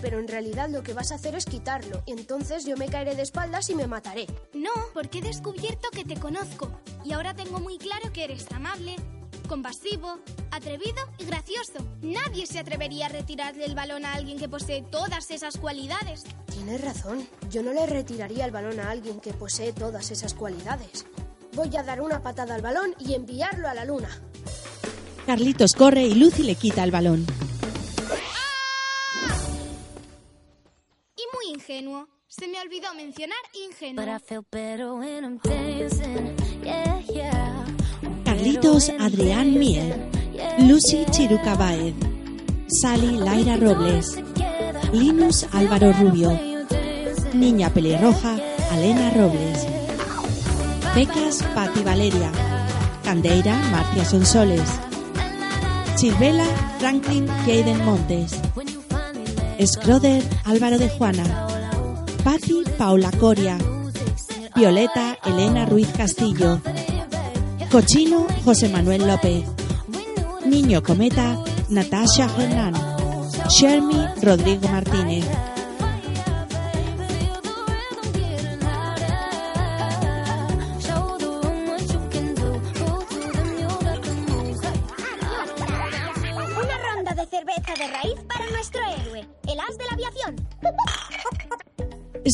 Pero 0.01 0.19
en 0.19 0.27
realidad 0.27 0.69
lo 0.69 0.83
que 0.83 0.93
vas 0.93 1.11
a 1.11 1.15
hacer 1.15 1.35
es 1.35 1.45
quitarlo. 1.45 2.01
Y 2.05 2.11
entonces 2.11 2.65
yo 2.65 2.77
me 2.77 2.87
caeré 2.87 3.15
de 3.15 3.21
espaldas 3.21 3.69
y 3.69 3.75
me 3.75 3.87
mataré. 3.87 4.27
No, 4.53 4.71
porque 4.93 5.19
he 5.19 5.21
descubierto 5.21 5.89
que 5.91 6.05
te 6.05 6.15
conozco. 6.15 6.71
Y 7.03 7.13
ahora 7.13 7.33
tengo 7.33 7.59
muy 7.59 7.77
claro 7.77 8.11
que 8.13 8.23
eres 8.23 8.51
amable, 8.51 8.95
compasivo, 9.47 10.19
atrevido 10.51 11.03
y 11.17 11.25
gracioso. 11.25 11.85
Nadie 12.01 12.45
se 12.47 12.59
atrevería 12.59 13.07
a 13.07 13.09
retirarle 13.09 13.65
el 13.65 13.75
balón 13.75 14.05
a 14.05 14.13
alguien 14.13 14.37
que 14.37 14.49
posee 14.49 14.81
todas 14.81 15.31
esas 15.31 15.57
cualidades. 15.57 16.23
Tienes 16.51 16.81
razón. 16.81 17.27
Yo 17.51 17.61
no 17.61 17.73
le 17.73 17.85
retiraría 17.85 18.45
el 18.45 18.51
balón 18.51 18.79
a 18.79 18.89
alguien 18.89 19.19
que 19.19 19.33
posee 19.33 19.73
todas 19.73 20.11
esas 20.11 20.33
cualidades. 20.33 21.05
Voy 21.53 21.75
a 21.77 21.83
dar 21.83 22.01
una 22.01 22.21
patada 22.21 22.55
al 22.55 22.61
balón 22.61 22.95
y 22.99 23.13
enviarlo 23.13 23.67
a 23.67 23.73
la 23.73 23.85
luna. 23.85 24.09
Carlitos 25.25 25.73
corre 25.73 26.03
y 26.03 26.13
Lucy 26.13 26.43
le 26.43 26.55
quita 26.55 26.83
el 26.83 26.91
balón. 26.91 27.25
Ingenuo. 31.65 32.07
Se 32.27 32.47
me 32.47 32.59
olvidó 32.61 32.93
mencionar 32.95 33.37
ingenuo. 33.53 34.05
But 34.05 34.13
I 34.13 34.19
feel 34.19 34.43
better 34.51 34.93
when 34.93 35.23
I'm 35.23 35.39
dancing. 35.43 36.35
Yeah, 36.63 36.99
yeah. 37.11 37.65
Carlitos 38.23 38.89
Adrián 38.99 39.57
Mier. 39.57 39.95
Lucy 40.59 41.05
Chiruca 41.11 41.55
Baez. 41.55 41.93
Sally 42.67 43.17
Laira 43.17 43.57
Robles. 43.57 44.17
Linus 44.91 45.47
Álvaro 45.53 45.91
Rubio. 45.93 46.39
Niña 47.33 47.69
pelirroja 47.69 48.37
Alena 48.71 49.09
Robles. 49.11 49.65
Pecas 50.93 51.43
Patti 51.55 51.81
Valeria. 51.83 52.31
Candeira 53.03 53.55
Marcia 53.71 54.05
Sonsoles. 54.05 54.69
Chirvela 55.95 56.45
Franklin 56.79 57.27
Jaden 57.45 57.83
Montes. 57.85 58.39
Scroder 59.65 60.21
Álvaro 60.43 60.77
de 60.77 60.89
Juana. 60.89 61.54
Patti 62.25 62.63
Paula 62.75 63.11
Coria. 63.11 63.55
Violeta 64.55 65.15
Elena 65.23 65.63
Ruiz 65.67 65.87
Castillo. 65.95 66.59
Cochino 67.69 68.25
José 68.43 68.67
Manuel 68.67 69.05
López. 69.05 69.45
Niño 70.43 70.81
Cometa 70.81 71.37
Natasha 71.69 72.27
Hernán. 72.35 72.73
Shermy 73.47 74.07
Rodrigo 74.23 74.67
Martínez. 74.69 75.23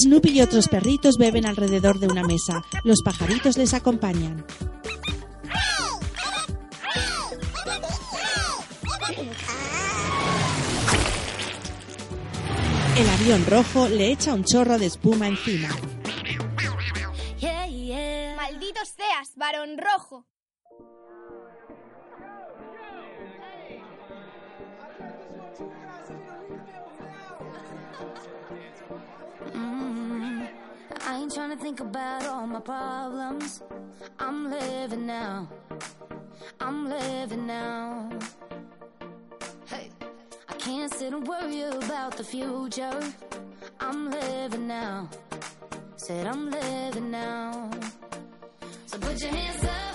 Snoopy 0.01 0.31
y 0.31 0.41
otros 0.41 0.67
perritos 0.67 1.17
beben 1.17 1.45
alrededor 1.45 1.99
de 1.99 2.07
una 2.07 2.23
mesa. 2.23 2.63
Los 2.83 3.03
pajaritos 3.03 3.57
les 3.57 3.73
acompañan. 3.75 4.43
El 12.97 13.09
avión 13.09 13.45
rojo 13.45 13.87
le 13.87 14.11
echa 14.11 14.33
un 14.33 14.43
chorro 14.43 14.79
de 14.79 14.87
espuma 14.87 15.27
encima. 15.27 15.69
Yeah, 17.39 17.67
yeah. 17.67 18.35
Maldito 18.35 18.79
seas, 18.85 19.33
varón 19.35 19.77
rojo. 19.77 20.30
Trying 31.33 31.51
to 31.51 31.55
think 31.55 31.79
about 31.79 32.25
all 32.25 32.45
my 32.45 32.59
problems. 32.59 33.63
I'm 34.19 34.49
living 34.51 35.05
now. 35.05 35.47
I'm 36.59 36.89
living 36.89 37.47
now. 37.47 38.09
Hey, 39.65 39.89
I 40.49 40.53
can't 40.55 40.93
sit 40.93 41.13
and 41.13 41.25
worry 41.25 41.61
about 41.61 42.17
the 42.17 42.23
future. 42.23 42.99
I'm 43.79 44.11
living 44.11 44.67
now. 44.67 45.09
Said 45.95 46.27
I'm 46.27 46.51
living 46.51 47.11
now. 47.11 47.69
So 48.87 48.97
put 48.99 49.21
your 49.21 49.31
hands 49.31 49.63
up 49.63 49.90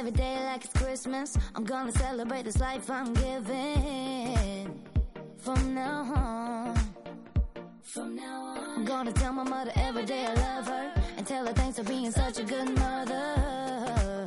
every 0.00 0.12
day 0.12 0.42
like 0.46 0.64
it's 0.64 0.72
Christmas. 0.72 1.36
I'm 1.54 1.64
gonna 1.64 1.92
celebrate 1.92 2.44
this 2.46 2.58
life 2.58 2.90
I'm 2.90 3.12
giving. 3.12 4.82
From 5.36 5.74
now 5.74 6.10
on. 6.14 6.78
From 7.82 8.16
now 8.16 8.40
on. 8.40 8.78
I'm 8.78 8.84
gonna 8.86 9.12
tell 9.12 9.34
my 9.34 9.42
mother 9.42 9.72
every 9.76 10.06
day 10.06 10.24
I 10.24 10.32
love 10.32 10.68
her. 10.68 10.90
And 11.18 11.26
tell 11.26 11.44
her 11.46 11.52
thanks 11.52 11.76
for 11.76 11.84
being 11.84 12.10
such 12.10 12.38
a 12.38 12.44
good 12.44 12.74
mother. 12.78 14.24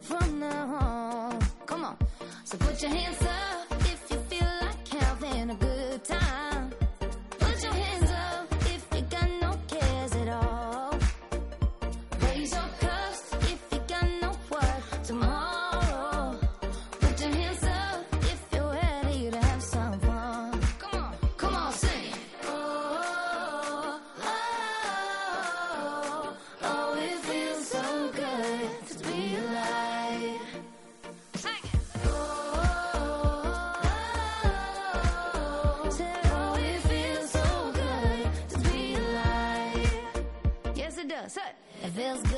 From 0.00 0.40
now 0.40 0.74
on. 0.74 1.38
Come 1.66 1.84
on. 1.84 1.98
So 2.44 2.56
put 2.56 2.80
your 2.80 2.90
hands 2.90 3.20
up 3.20 3.63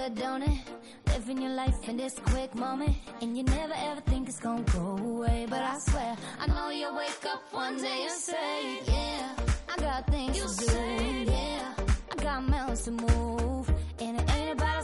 good, 0.08 0.18
don't 0.18 0.42
it? 0.42 0.58
Living 1.08 1.40
your 1.40 1.52
life 1.52 1.88
in 1.88 1.96
this 1.96 2.14
quick 2.26 2.54
moment. 2.54 2.94
And 3.20 3.36
you 3.36 3.42
never 3.44 3.74
ever 3.74 4.00
think 4.02 4.28
it's 4.28 4.40
gonna 4.40 4.62
go 4.62 4.96
away. 4.96 5.46
But 5.48 5.62
I 5.62 5.78
swear, 5.78 6.16
I 6.40 6.46
know 6.46 6.70
you'll 6.70 6.96
wake 6.96 7.24
up 7.28 7.42
one 7.52 7.76
day 7.80 8.02
and 8.02 8.12
say, 8.12 8.78
Yeah, 8.86 9.28
I 9.68 9.76
got 9.80 10.06
things 10.08 10.56
to 10.56 10.66
do. 10.66 11.30
Yeah, 11.30 11.72
I 12.12 12.22
got 12.22 12.48
mountains 12.48 12.82
to 12.84 12.90
move. 12.92 13.70
And 14.00 14.20
it 14.20 14.30
ain't 14.36 14.52
about 14.52 14.75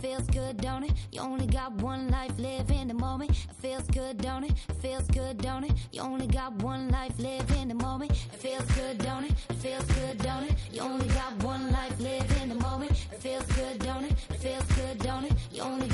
feels 0.00 0.26
good, 0.28 0.56
don't 0.58 0.84
it? 0.84 0.92
You 1.12 1.20
only 1.20 1.46
got 1.46 1.72
one 1.82 2.08
life, 2.08 2.32
live 2.38 2.70
in 2.70 2.88
the 2.88 2.94
moment. 2.94 3.30
It 3.30 3.56
feels 3.56 3.86
good, 3.88 4.18
don't 4.18 4.44
it? 4.44 4.52
It 4.68 4.76
feels 4.76 5.06
good, 5.08 5.38
don't 5.38 5.64
it? 5.64 5.72
You 5.92 6.02
only 6.02 6.26
got 6.26 6.52
one 6.62 6.88
life, 6.88 7.18
live 7.18 7.50
in 7.52 7.68
the 7.68 7.74
moment. 7.74 8.10
It 8.12 8.38
feels 8.38 8.64
good, 8.72 8.98
don't 8.98 9.24
it? 9.24 9.32
It 9.50 9.56
feels 9.56 9.84
good, 9.84 10.18
don't 10.18 10.44
it? 10.44 10.54
You 10.72 10.80
only 10.82 11.08
got 11.08 11.32
one 11.42 11.70
life, 11.70 11.98
live 12.00 12.42
in 12.42 12.48
the 12.50 12.54
moment. 12.56 12.92
It 13.12 13.20
feels 13.20 13.46
good, 13.52 13.78
don't 13.78 14.04
it? 14.04 14.12
It 14.30 14.36
feels 14.36 14.64
good, 14.72 14.98
don't 14.98 15.24
it? 15.24 15.32
You 15.52 15.62
only 15.62 15.88